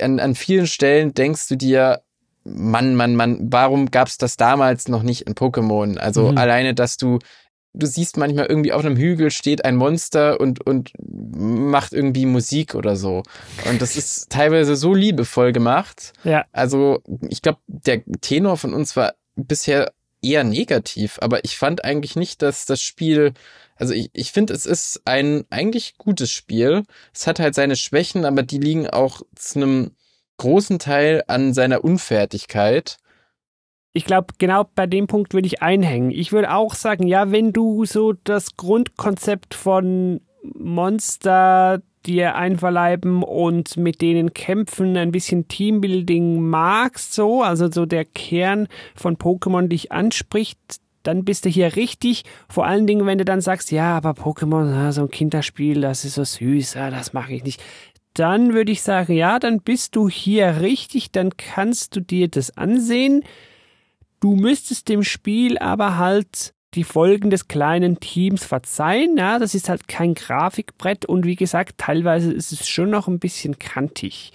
an, 0.00 0.20
an 0.20 0.34
vielen 0.34 0.66
Stellen 0.66 1.14
denkst 1.14 1.48
du 1.48 1.56
dir, 1.56 2.02
Mann, 2.46 2.94
Mann, 2.94 3.16
Mann, 3.16 3.48
warum 3.50 3.90
gab's 3.90 4.18
das 4.18 4.36
damals 4.36 4.88
noch 4.88 5.02
nicht 5.02 5.22
in 5.22 5.34
Pokémon? 5.34 5.98
Also 5.98 6.30
mhm. 6.30 6.38
alleine, 6.38 6.74
dass 6.74 6.96
du 6.96 7.18
du 7.76 7.86
siehst 7.86 8.16
manchmal 8.16 8.46
irgendwie 8.46 8.72
auf 8.72 8.84
einem 8.84 8.96
Hügel 8.96 9.30
steht 9.30 9.64
ein 9.64 9.76
Monster 9.76 10.40
und, 10.40 10.66
und 10.66 10.92
macht 10.98 11.92
irgendwie 11.92 12.26
Musik 12.26 12.74
oder 12.74 12.96
so. 12.96 13.22
Und 13.68 13.82
das 13.82 13.96
ist 13.96 14.30
teilweise 14.30 14.76
so 14.76 14.94
liebevoll 14.94 15.52
gemacht. 15.52 16.12
Ja. 16.24 16.46
Also, 16.52 17.02
ich 17.28 17.42
glaube, 17.42 17.58
der 17.66 18.02
Tenor 18.20 18.56
von 18.56 18.72
uns 18.72 18.96
war 18.96 19.14
bisher 19.36 19.92
eher 20.22 20.44
negativ, 20.44 21.18
aber 21.20 21.44
ich 21.44 21.56
fand 21.58 21.84
eigentlich 21.84 22.16
nicht, 22.16 22.42
dass 22.42 22.64
das 22.64 22.80
Spiel, 22.80 23.34
also 23.76 23.92
ich, 23.92 24.10
ich 24.14 24.32
finde, 24.32 24.54
es 24.54 24.66
ist 24.66 25.02
ein 25.04 25.44
eigentlich 25.50 25.98
gutes 25.98 26.30
Spiel. 26.30 26.82
Es 27.14 27.26
hat 27.26 27.38
halt 27.38 27.54
seine 27.54 27.76
Schwächen, 27.76 28.24
aber 28.24 28.42
die 28.42 28.58
liegen 28.58 28.88
auch 28.88 29.20
zu 29.34 29.58
einem 29.58 29.90
großen 30.36 30.78
Teil 30.78 31.22
an 31.26 31.54
seiner 31.54 31.84
Unfertigkeit 31.84 32.98
ich 33.96 34.04
glaube, 34.04 34.34
genau 34.36 34.68
bei 34.74 34.86
dem 34.86 35.06
Punkt 35.06 35.32
würde 35.32 35.46
ich 35.46 35.62
einhängen. 35.62 36.10
Ich 36.10 36.30
würde 36.30 36.52
auch 36.52 36.74
sagen, 36.74 37.06
ja, 37.06 37.32
wenn 37.32 37.54
du 37.54 37.86
so 37.86 38.12
das 38.12 38.54
Grundkonzept 38.58 39.54
von 39.54 40.20
Monster 40.42 41.80
dir 42.04 42.34
einverleiben 42.34 43.22
und 43.22 43.78
mit 43.78 44.02
denen 44.02 44.34
kämpfen, 44.34 44.98
ein 44.98 45.12
bisschen 45.12 45.48
Teambuilding 45.48 46.40
magst, 46.40 47.14
so, 47.14 47.42
also 47.42 47.70
so 47.70 47.86
der 47.86 48.04
Kern 48.04 48.68
von 48.94 49.16
Pokémon 49.16 49.68
dich 49.68 49.92
anspricht, 49.92 50.58
dann 51.02 51.24
bist 51.24 51.46
du 51.46 51.48
hier 51.48 51.74
richtig. 51.76 52.24
Vor 52.50 52.66
allen 52.66 52.86
Dingen, 52.86 53.06
wenn 53.06 53.16
du 53.16 53.24
dann 53.24 53.40
sagst, 53.40 53.70
ja, 53.70 53.96
aber 53.96 54.10
Pokémon, 54.10 54.92
so 54.92 55.02
ein 55.02 55.10
Kinderspiel, 55.10 55.80
das 55.80 56.04
ist 56.04 56.16
so 56.16 56.24
süß, 56.24 56.72
das 56.72 57.14
mache 57.14 57.32
ich 57.32 57.44
nicht. 57.44 57.62
Dann 58.16 58.54
würde 58.54 58.72
ich 58.72 58.80
sagen, 58.80 59.12
ja, 59.12 59.38
dann 59.38 59.60
bist 59.60 59.94
du 59.94 60.08
hier 60.08 60.62
richtig, 60.62 61.12
dann 61.12 61.36
kannst 61.36 61.94
du 61.94 62.00
dir 62.00 62.28
das 62.28 62.56
ansehen. 62.56 63.24
Du 64.20 64.36
müsstest 64.36 64.88
dem 64.88 65.02
Spiel 65.02 65.58
aber 65.58 65.98
halt 65.98 66.54
die 66.72 66.84
Folgen 66.84 67.28
des 67.28 67.46
kleinen 67.46 68.00
Teams 68.00 68.42
verzeihen. 68.42 69.18
Ja, 69.18 69.38
das 69.38 69.54
ist 69.54 69.68
halt 69.68 69.86
kein 69.86 70.14
Grafikbrett 70.14 71.04
und 71.04 71.26
wie 71.26 71.36
gesagt, 71.36 71.76
teilweise 71.76 72.32
ist 72.32 72.52
es 72.52 72.66
schon 72.66 72.88
noch 72.88 73.06
ein 73.06 73.18
bisschen 73.18 73.58
kantig. 73.58 74.32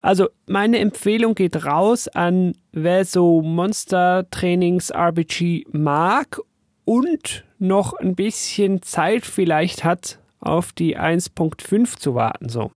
Also 0.00 0.28
meine 0.46 0.78
Empfehlung 0.78 1.34
geht 1.34 1.64
raus 1.64 2.06
an 2.06 2.54
wer 2.70 3.04
so 3.04 3.42
Monster 3.42 4.30
Trainings 4.30 4.90
RPG 4.90 5.64
mag 5.72 6.38
und 6.84 7.42
noch 7.58 7.94
ein 7.94 8.14
bisschen 8.14 8.80
Zeit 8.82 9.26
vielleicht 9.26 9.82
hat, 9.82 10.20
auf 10.38 10.72
die 10.72 10.96
1.5 10.96 11.98
zu 11.98 12.14
warten. 12.14 12.48
So. 12.48 12.70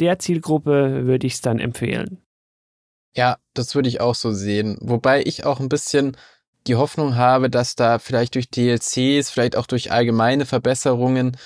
Der 0.00 0.18
Zielgruppe 0.18 1.06
würde 1.06 1.26
ich 1.26 1.34
es 1.34 1.40
dann 1.40 1.58
empfehlen. 1.58 2.18
Ja, 3.16 3.38
das 3.54 3.74
würde 3.74 3.88
ich 3.88 4.00
auch 4.00 4.14
so 4.14 4.32
sehen. 4.32 4.76
Wobei 4.80 5.22
ich 5.22 5.44
auch 5.44 5.60
ein 5.60 5.68
bisschen 5.68 6.16
die 6.66 6.74
Hoffnung 6.76 7.16
habe, 7.16 7.50
dass 7.50 7.76
da 7.76 7.98
vielleicht 7.98 8.34
durch 8.34 8.50
DLCs, 8.50 9.30
vielleicht 9.30 9.56
auch 9.56 9.66
durch 9.66 9.92
allgemeine 9.92 10.46
Verbesserungen 10.46 11.36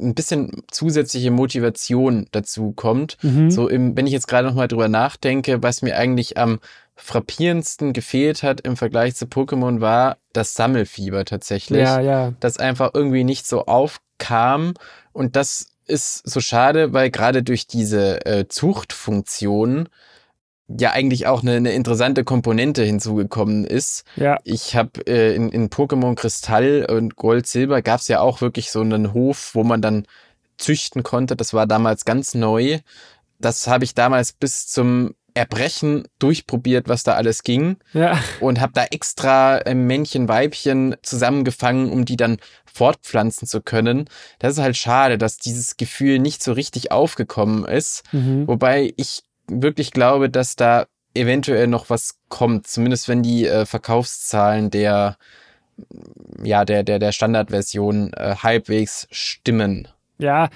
ein 0.00 0.14
bisschen 0.14 0.62
zusätzliche 0.70 1.30
Motivation 1.30 2.26
dazu 2.30 2.72
kommt. 2.72 3.16
Mhm. 3.22 3.50
So 3.50 3.68
im, 3.68 3.96
wenn 3.96 4.06
ich 4.06 4.12
jetzt 4.12 4.28
gerade 4.28 4.48
nochmal 4.48 4.68
drüber 4.68 4.88
nachdenke, 4.88 5.62
was 5.62 5.82
mir 5.82 5.96
eigentlich 5.96 6.38
am 6.38 6.60
frappierendsten 6.94 7.92
gefehlt 7.92 8.42
hat 8.42 8.60
im 8.60 8.76
Vergleich 8.76 9.16
zu 9.16 9.24
Pokémon 9.24 9.80
war 9.80 10.18
das 10.32 10.54
Sammelfieber 10.54 11.24
tatsächlich. 11.24 11.82
Ja, 11.82 12.00
ja. 12.00 12.32
Das 12.40 12.58
einfach 12.58 12.90
irgendwie 12.94 13.24
nicht 13.24 13.46
so 13.46 13.66
aufkam 13.66 14.74
und 15.12 15.36
das 15.36 15.71
ist 15.86 16.28
so 16.28 16.40
schade, 16.40 16.92
weil 16.92 17.10
gerade 17.10 17.42
durch 17.42 17.66
diese 17.66 18.24
äh, 18.26 18.48
Zuchtfunktion 18.48 19.88
ja 20.68 20.92
eigentlich 20.92 21.26
auch 21.26 21.42
eine, 21.42 21.52
eine 21.52 21.72
interessante 21.72 22.24
Komponente 22.24 22.82
hinzugekommen 22.82 23.64
ist. 23.64 24.04
Ja. 24.16 24.38
Ich 24.44 24.76
habe 24.76 25.06
äh, 25.06 25.34
in, 25.34 25.50
in 25.50 25.68
Pokémon 25.68 26.14
Kristall 26.14 26.86
und 26.88 27.16
Gold 27.16 27.46
Silber 27.46 27.82
gab 27.82 28.00
es 28.00 28.08
ja 28.08 28.20
auch 28.20 28.40
wirklich 28.40 28.70
so 28.70 28.80
einen 28.80 29.12
Hof, 29.12 29.50
wo 29.54 29.64
man 29.64 29.82
dann 29.82 30.06
züchten 30.56 31.02
konnte. 31.02 31.36
Das 31.36 31.52
war 31.52 31.66
damals 31.66 32.04
ganz 32.04 32.34
neu. 32.34 32.78
Das 33.38 33.66
habe 33.66 33.84
ich 33.84 33.94
damals 33.94 34.32
bis 34.32 34.68
zum 34.68 35.14
Erbrechen 35.34 36.04
durchprobiert, 36.18 36.88
was 36.88 37.02
da 37.02 37.14
alles 37.14 37.42
ging. 37.42 37.76
Ja. 37.92 38.18
Und 38.40 38.60
habe 38.60 38.72
da 38.74 38.84
extra 38.84 39.58
äh, 39.58 39.74
Männchen, 39.74 40.28
Weibchen 40.28 40.96
zusammengefangen, 41.02 41.90
um 41.90 42.04
die 42.04 42.16
dann 42.16 42.38
fortpflanzen 42.64 43.46
zu 43.46 43.60
können. 43.60 44.08
Das 44.38 44.54
ist 44.54 44.62
halt 44.62 44.76
schade, 44.76 45.18
dass 45.18 45.36
dieses 45.36 45.76
Gefühl 45.76 46.18
nicht 46.18 46.42
so 46.42 46.52
richtig 46.52 46.90
aufgekommen 46.90 47.64
ist. 47.64 48.02
Mhm. 48.12 48.46
Wobei 48.48 48.92
ich 48.96 49.22
wirklich 49.48 49.90
glaube, 49.90 50.30
dass 50.30 50.56
da 50.56 50.86
eventuell 51.14 51.66
noch 51.66 51.90
was 51.90 52.18
kommt, 52.28 52.66
zumindest 52.66 53.08
wenn 53.08 53.22
die 53.22 53.46
äh, 53.46 53.66
Verkaufszahlen 53.66 54.70
der 54.70 55.16
ja 56.42 56.64
der 56.64 56.82
der 56.82 56.98
der 56.98 57.12
Standardversion 57.12 58.12
äh, 58.14 58.36
halbwegs 58.42 59.06
stimmen. 59.10 59.88
Ja, 60.18 60.48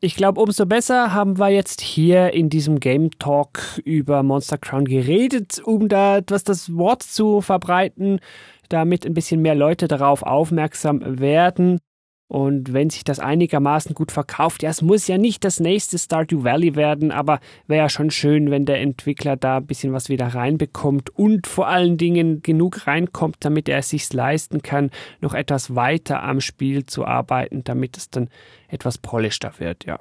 ich 0.00 0.14
glaube, 0.14 0.40
umso 0.40 0.64
besser 0.64 1.12
haben 1.12 1.38
wir 1.38 1.48
jetzt 1.48 1.80
hier 1.80 2.32
in 2.32 2.48
diesem 2.48 2.78
Game 2.78 3.10
Talk 3.18 3.80
über 3.84 4.22
Monster 4.22 4.58
Crown 4.58 4.84
geredet, 4.84 5.60
um 5.64 5.88
da 5.88 6.18
etwas 6.18 6.44
das 6.44 6.76
Wort 6.76 7.02
zu 7.02 7.40
verbreiten, 7.40 8.20
damit 8.68 9.04
ein 9.06 9.14
bisschen 9.14 9.42
mehr 9.42 9.56
Leute 9.56 9.88
darauf 9.88 10.22
aufmerksam 10.22 11.18
werden. 11.18 11.80
Und 12.28 12.74
wenn 12.74 12.90
sich 12.90 13.04
das 13.04 13.20
einigermaßen 13.20 13.94
gut 13.94 14.12
verkauft, 14.12 14.62
ja, 14.62 14.68
es 14.68 14.82
muss 14.82 15.06
ja 15.08 15.16
nicht 15.16 15.44
das 15.44 15.60
nächste 15.60 15.98
Stardew 15.98 16.44
Valley 16.44 16.76
werden, 16.76 17.10
aber 17.10 17.40
wäre 17.66 17.84
ja 17.84 17.88
schon 17.88 18.10
schön, 18.10 18.50
wenn 18.50 18.66
der 18.66 18.82
Entwickler 18.82 19.36
da 19.36 19.56
ein 19.56 19.66
bisschen 19.66 19.94
was 19.94 20.10
wieder 20.10 20.26
reinbekommt 20.26 21.08
und 21.08 21.46
vor 21.46 21.68
allen 21.68 21.96
Dingen 21.96 22.42
genug 22.42 22.86
reinkommt, 22.86 23.36
damit 23.40 23.66
er 23.68 23.78
es 23.78 23.88
sich 23.88 24.12
leisten 24.12 24.60
kann, 24.60 24.90
noch 25.20 25.32
etwas 25.32 25.74
weiter 25.74 26.22
am 26.22 26.42
Spiel 26.42 26.84
zu 26.84 27.06
arbeiten, 27.06 27.64
damit 27.64 27.96
es 27.96 28.10
dann 28.10 28.28
etwas 28.68 28.98
polischter 28.98 29.54
wird, 29.58 29.86
ja. 29.86 29.98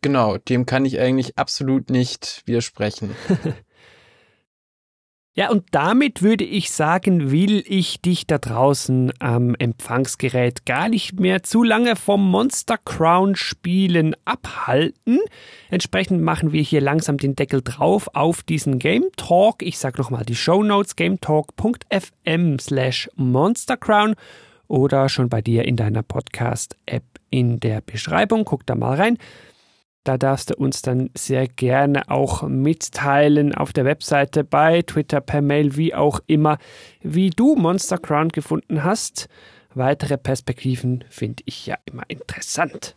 Genau, 0.00 0.38
dem 0.38 0.64
kann 0.66 0.84
ich 0.84 0.98
eigentlich 0.98 1.36
absolut 1.36 1.90
nicht 1.90 2.42
widersprechen. 2.46 3.10
Ja, 5.38 5.50
und 5.50 5.64
damit 5.72 6.22
würde 6.22 6.44
ich 6.44 6.70
sagen, 6.70 7.30
will 7.30 7.62
ich 7.66 8.00
dich 8.00 8.26
da 8.26 8.38
draußen 8.38 9.12
am 9.18 9.54
Empfangsgerät 9.54 10.64
gar 10.64 10.88
nicht 10.88 11.20
mehr 11.20 11.42
zu 11.42 11.62
lange 11.62 11.94
vom 11.94 12.30
Monster 12.30 12.78
Crown 12.78 13.36
Spielen 13.36 14.16
abhalten. 14.24 15.18
Entsprechend 15.68 16.22
machen 16.22 16.52
wir 16.52 16.62
hier 16.62 16.80
langsam 16.80 17.18
den 17.18 17.36
Deckel 17.36 17.60
drauf 17.62 18.08
auf 18.14 18.44
diesen 18.44 18.78
Game 18.78 19.04
Talk. 19.18 19.60
Ich 19.60 19.76
sage 19.76 20.00
nochmal 20.00 20.24
die 20.24 20.34
Show 20.34 20.62
Notes 20.62 20.96
gametalk.fm 20.96 22.58
slash 22.58 23.10
monstercrown 23.16 24.14
oder 24.68 25.10
schon 25.10 25.28
bei 25.28 25.42
dir 25.42 25.66
in 25.66 25.76
deiner 25.76 26.02
Podcast-App 26.02 27.04
in 27.28 27.60
der 27.60 27.82
Beschreibung. 27.82 28.46
Guck 28.46 28.64
da 28.64 28.74
mal 28.74 28.96
rein. 28.96 29.18
Da 30.06 30.18
darfst 30.18 30.50
du 30.50 30.54
uns 30.54 30.82
dann 30.82 31.10
sehr 31.16 31.48
gerne 31.48 32.08
auch 32.08 32.42
mitteilen 32.44 33.52
auf 33.52 33.72
der 33.72 33.84
Webseite, 33.84 34.44
bei 34.44 34.82
Twitter, 34.82 35.20
per 35.20 35.42
Mail, 35.42 35.76
wie 35.76 35.96
auch 35.96 36.20
immer, 36.28 36.58
wie 37.02 37.30
du 37.30 37.56
Monster 37.56 37.98
Crown 37.98 38.28
gefunden 38.28 38.84
hast. 38.84 39.28
Weitere 39.74 40.16
Perspektiven 40.16 41.02
finde 41.10 41.42
ich 41.46 41.66
ja 41.66 41.76
immer 41.86 42.04
interessant. 42.06 42.94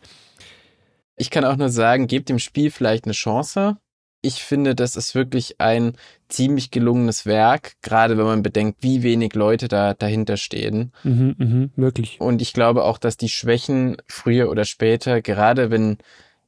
Ich 1.16 1.30
kann 1.30 1.44
auch 1.44 1.56
nur 1.56 1.68
sagen, 1.68 2.06
gebt 2.06 2.28
dem 2.28 2.38
Spiel 2.38 2.70
vielleicht 2.70 3.06
eine 3.06 3.12
Chance. 3.12 3.76
Ich 4.22 4.44
finde, 4.44 4.76
das 4.76 4.94
ist 4.94 5.16
wirklich 5.16 5.60
ein 5.60 5.94
ziemlich 6.28 6.70
gelungenes 6.70 7.26
Werk, 7.26 7.72
gerade 7.82 8.18
wenn 8.18 8.24
man 8.24 8.44
bedenkt, 8.44 8.84
wie 8.84 9.02
wenig 9.02 9.34
Leute 9.34 9.66
da 9.66 9.94
dahinter 9.94 10.36
stehen. 10.36 10.92
Mhm, 11.02 11.34
mh, 11.36 11.68
wirklich. 11.74 12.20
Und 12.20 12.40
ich 12.40 12.52
glaube 12.52 12.84
auch, 12.84 12.98
dass 12.98 13.16
die 13.16 13.30
Schwächen 13.30 13.96
früher 14.06 14.48
oder 14.48 14.64
später, 14.64 15.20
gerade 15.22 15.72
wenn 15.72 15.98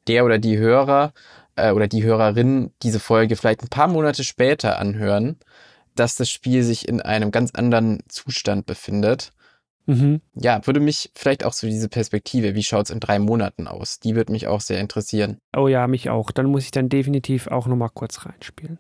der 0.08 0.24
oder 0.24 0.38
die 0.38 0.58
Hörer 0.58 1.12
äh, 1.56 1.72
oder 1.72 1.88
die 1.88 2.02
Hörerin 2.02 2.72
diese 2.82 3.00
Folge 3.00 3.36
vielleicht 3.36 3.62
ein 3.62 3.68
paar 3.68 3.88
Monate 3.88 4.24
später 4.24 4.78
anhören, 4.78 5.36
dass 5.94 6.16
das 6.16 6.30
Spiel 6.30 6.62
sich 6.62 6.88
in 6.88 7.00
einem 7.00 7.30
ganz 7.30 7.52
anderen 7.54 8.00
Zustand 8.08 8.66
befindet. 8.66 9.32
Mhm. 9.86 10.20
Ja, 10.34 10.64
würde 10.66 10.80
mich 10.80 11.10
vielleicht 11.14 11.44
auch 11.44 11.52
so 11.52 11.66
diese 11.66 11.88
Perspektive, 11.88 12.54
wie 12.54 12.62
schaut's 12.62 12.90
in 12.90 13.00
drei 13.00 13.18
Monaten 13.18 13.66
aus? 13.66 13.98
Die 13.98 14.14
würde 14.14 14.32
mich 14.32 14.46
auch 14.46 14.60
sehr 14.60 14.80
interessieren. 14.80 15.38
Oh 15.56 15.68
ja, 15.68 15.86
mich 15.88 16.08
auch. 16.08 16.30
Dann 16.30 16.46
muss 16.46 16.64
ich 16.64 16.70
dann 16.70 16.88
definitiv 16.88 17.48
auch 17.48 17.66
nochmal 17.66 17.90
kurz 17.92 18.24
reinspielen. 18.24 18.78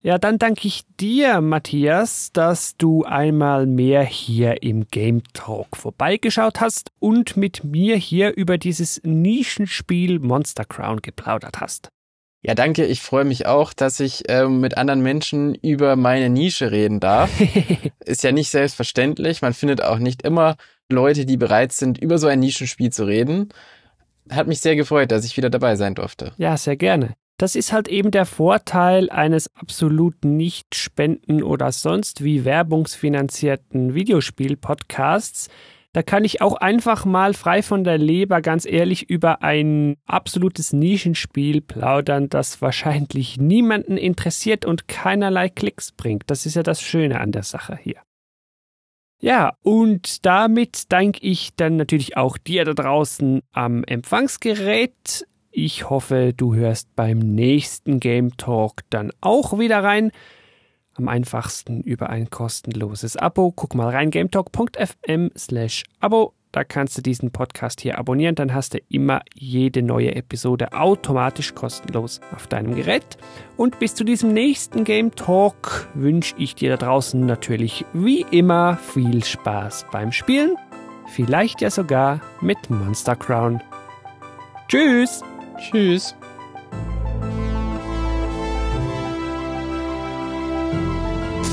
Ja, 0.00 0.16
dann 0.16 0.38
danke 0.38 0.68
ich 0.68 0.84
dir, 1.00 1.40
Matthias, 1.40 2.30
dass 2.32 2.76
du 2.76 3.02
einmal 3.02 3.66
mehr 3.66 4.04
hier 4.04 4.62
im 4.62 4.86
Game 4.86 5.24
Talk 5.32 5.76
vorbeigeschaut 5.76 6.60
hast 6.60 6.92
und 7.00 7.36
mit 7.36 7.64
mir 7.64 7.96
hier 7.96 8.36
über 8.36 8.58
dieses 8.58 9.00
Nischenspiel 9.02 10.20
Monster 10.20 10.64
Crown 10.64 11.02
geplaudert 11.02 11.60
hast. 11.60 11.90
Ja, 12.42 12.54
danke. 12.54 12.86
Ich 12.86 13.02
freue 13.02 13.24
mich 13.24 13.46
auch, 13.46 13.72
dass 13.72 13.98
ich 13.98 14.22
ähm, 14.28 14.60
mit 14.60 14.78
anderen 14.78 15.00
Menschen 15.02 15.56
über 15.56 15.96
meine 15.96 16.28
Nische 16.28 16.70
reden 16.70 17.00
darf. 17.00 17.30
Ist 18.04 18.22
ja 18.22 18.30
nicht 18.30 18.50
selbstverständlich. 18.50 19.42
Man 19.42 19.52
findet 19.52 19.82
auch 19.82 19.98
nicht 19.98 20.22
immer 20.22 20.56
Leute, 20.88 21.26
die 21.26 21.36
bereit 21.36 21.72
sind, 21.72 21.98
über 21.98 22.18
so 22.18 22.28
ein 22.28 22.38
Nischenspiel 22.38 22.90
zu 22.90 23.04
reden. 23.04 23.48
Hat 24.30 24.46
mich 24.46 24.60
sehr 24.60 24.76
gefreut, 24.76 25.10
dass 25.10 25.24
ich 25.24 25.36
wieder 25.36 25.50
dabei 25.50 25.74
sein 25.74 25.96
durfte. 25.96 26.32
Ja, 26.36 26.56
sehr 26.56 26.76
gerne. 26.76 27.14
Das 27.38 27.54
ist 27.54 27.72
halt 27.72 27.86
eben 27.86 28.10
der 28.10 28.26
Vorteil 28.26 29.10
eines 29.10 29.54
absolut 29.54 30.24
nicht 30.24 30.74
spenden 30.74 31.44
oder 31.44 31.70
sonst 31.70 32.24
wie 32.24 32.44
werbungsfinanzierten 32.44 33.94
Videospiel-Podcasts. 33.94 35.48
Da 35.92 36.02
kann 36.02 36.24
ich 36.24 36.42
auch 36.42 36.54
einfach 36.54 37.04
mal 37.04 37.34
frei 37.34 37.62
von 37.62 37.84
der 37.84 37.96
Leber 37.96 38.42
ganz 38.42 38.66
ehrlich 38.66 39.08
über 39.08 39.42
ein 39.42 39.96
absolutes 40.04 40.72
Nischenspiel 40.72 41.60
plaudern, 41.60 42.28
das 42.28 42.60
wahrscheinlich 42.60 43.38
niemanden 43.38 43.96
interessiert 43.96 44.64
und 44.64 44.88
keinerlei 44.88 45.48
Klicks 45.48 45.92
bringt. 45.92 46.24
Das 46.26 46.44
ist 46.44 46.56
ja 46.56 46.64
das 46.64 46.82
Schöne 46.82 47.20
an 47.20 47.30
der 47.30 47.44
Sache 47.44 47.78
hier. 47.80 48.02
Ja, 49.20 49.54
und 49.62 50.26
damit 50.26 50.92
danke 50.92 51.20
ich 51.22 51.54
dann 51.54 51.76
natürlich 51.76 52.16
auch 52.16 52.36
dir 52.36 52.64
da 52.64 52.74
draußen 52.74 53.42
am 53.52 53.84
Empfangsgerät. 53.84 55.24
Ich 55.50 55.88
hoffe, 55.88 56.32
du 56.36 56.54
hörst 56.54 56.94
beim 56.94 57.18
nächsten 57.18 58.00
Game 58.00 58.36
Talk 58.36 58.82
dann 58.90 59.12
auch 59.20 59.58
wieder 59.58 59.82
rein. 59.82 60.12
Am 60.94 61.08
einfachsten 61.08 61.80
über 61.82 62.10
ein 62.10 62.28
kostenloses 62.28 63.16
Abo. 63.16 63.52
Guck 63.52 63.74
mal 63.74 63.88
rein, 63.88 64.10
gametalk.fm 64.10 65.30
slash 65.36 65.84
Abo. 66.00 66.34
Da 66.50 66.64
kannst 66.64 66.96
du 66.96 67.02
diesen 67.02 67.30
Podcast 67.30 67.80
hier 67.80 67.98
abonnieren. 67.98 68.34
Dann 68.34 68.54
hast 68.54 68.74
du 68.74 68.78
immer 68.88 69.22
jede 69.34 69.82
neue 69.82 70.14
Episode 70.14 70.72
automatisch 70.72 71.54
kostenlos 71.54 72.20
auf 72.34 72.46
deinem 72.46 72.74
Gerät. 72.74 73.18
Und 73.56 73.78
bis 73.78 73.94
zu 73.94 74.04
diesem 74.04 74.32
nächsten 74.32 74.84
Game 74.84 75.14
Talk 75.14 75.88
wünsche 75.94 76.34
ich 76.38 76.54
dir 76.54 76.70
da 76.70 76.76
draußen 76.76 77.24
natürlich 77.24 77.84
wie 77.92 78.22
immer 78.30 78.76
viel 78.76 79.24
Spaß 79.24 79.86
beim 79.92 80.10
Spielen. 80.10 80.56
Vielleicht 81.06 81.60
ja 81.60 81.70
sogar 81.70 82.20
mit 82.40 82.70
Monster 82.70 83.16
Crown. 83.16 83.62
Tschüss! 84.68 85.22
Tschüss. 85.58 86.14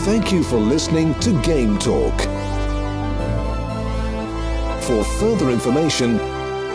Thank 0.06 0.32
you 0.32 0.44
for 0.44 0.58
listening 0.58 1.16
to 1.22 1.32
Game 1.42 1.80
Talk. 1.80 2.16
For 4.84 5.04
further 5.20 5.50
information, 5.50 6.20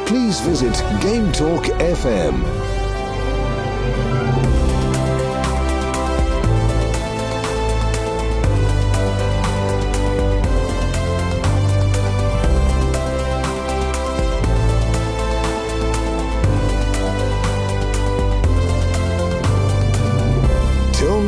please 0.06 0.40
visit 0.40 0.74
Game 1.00 1.30
Talk 1.30 1.62
FM. 1.78 2.34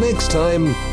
Next 0.03 0.33
time. 0.33 0.92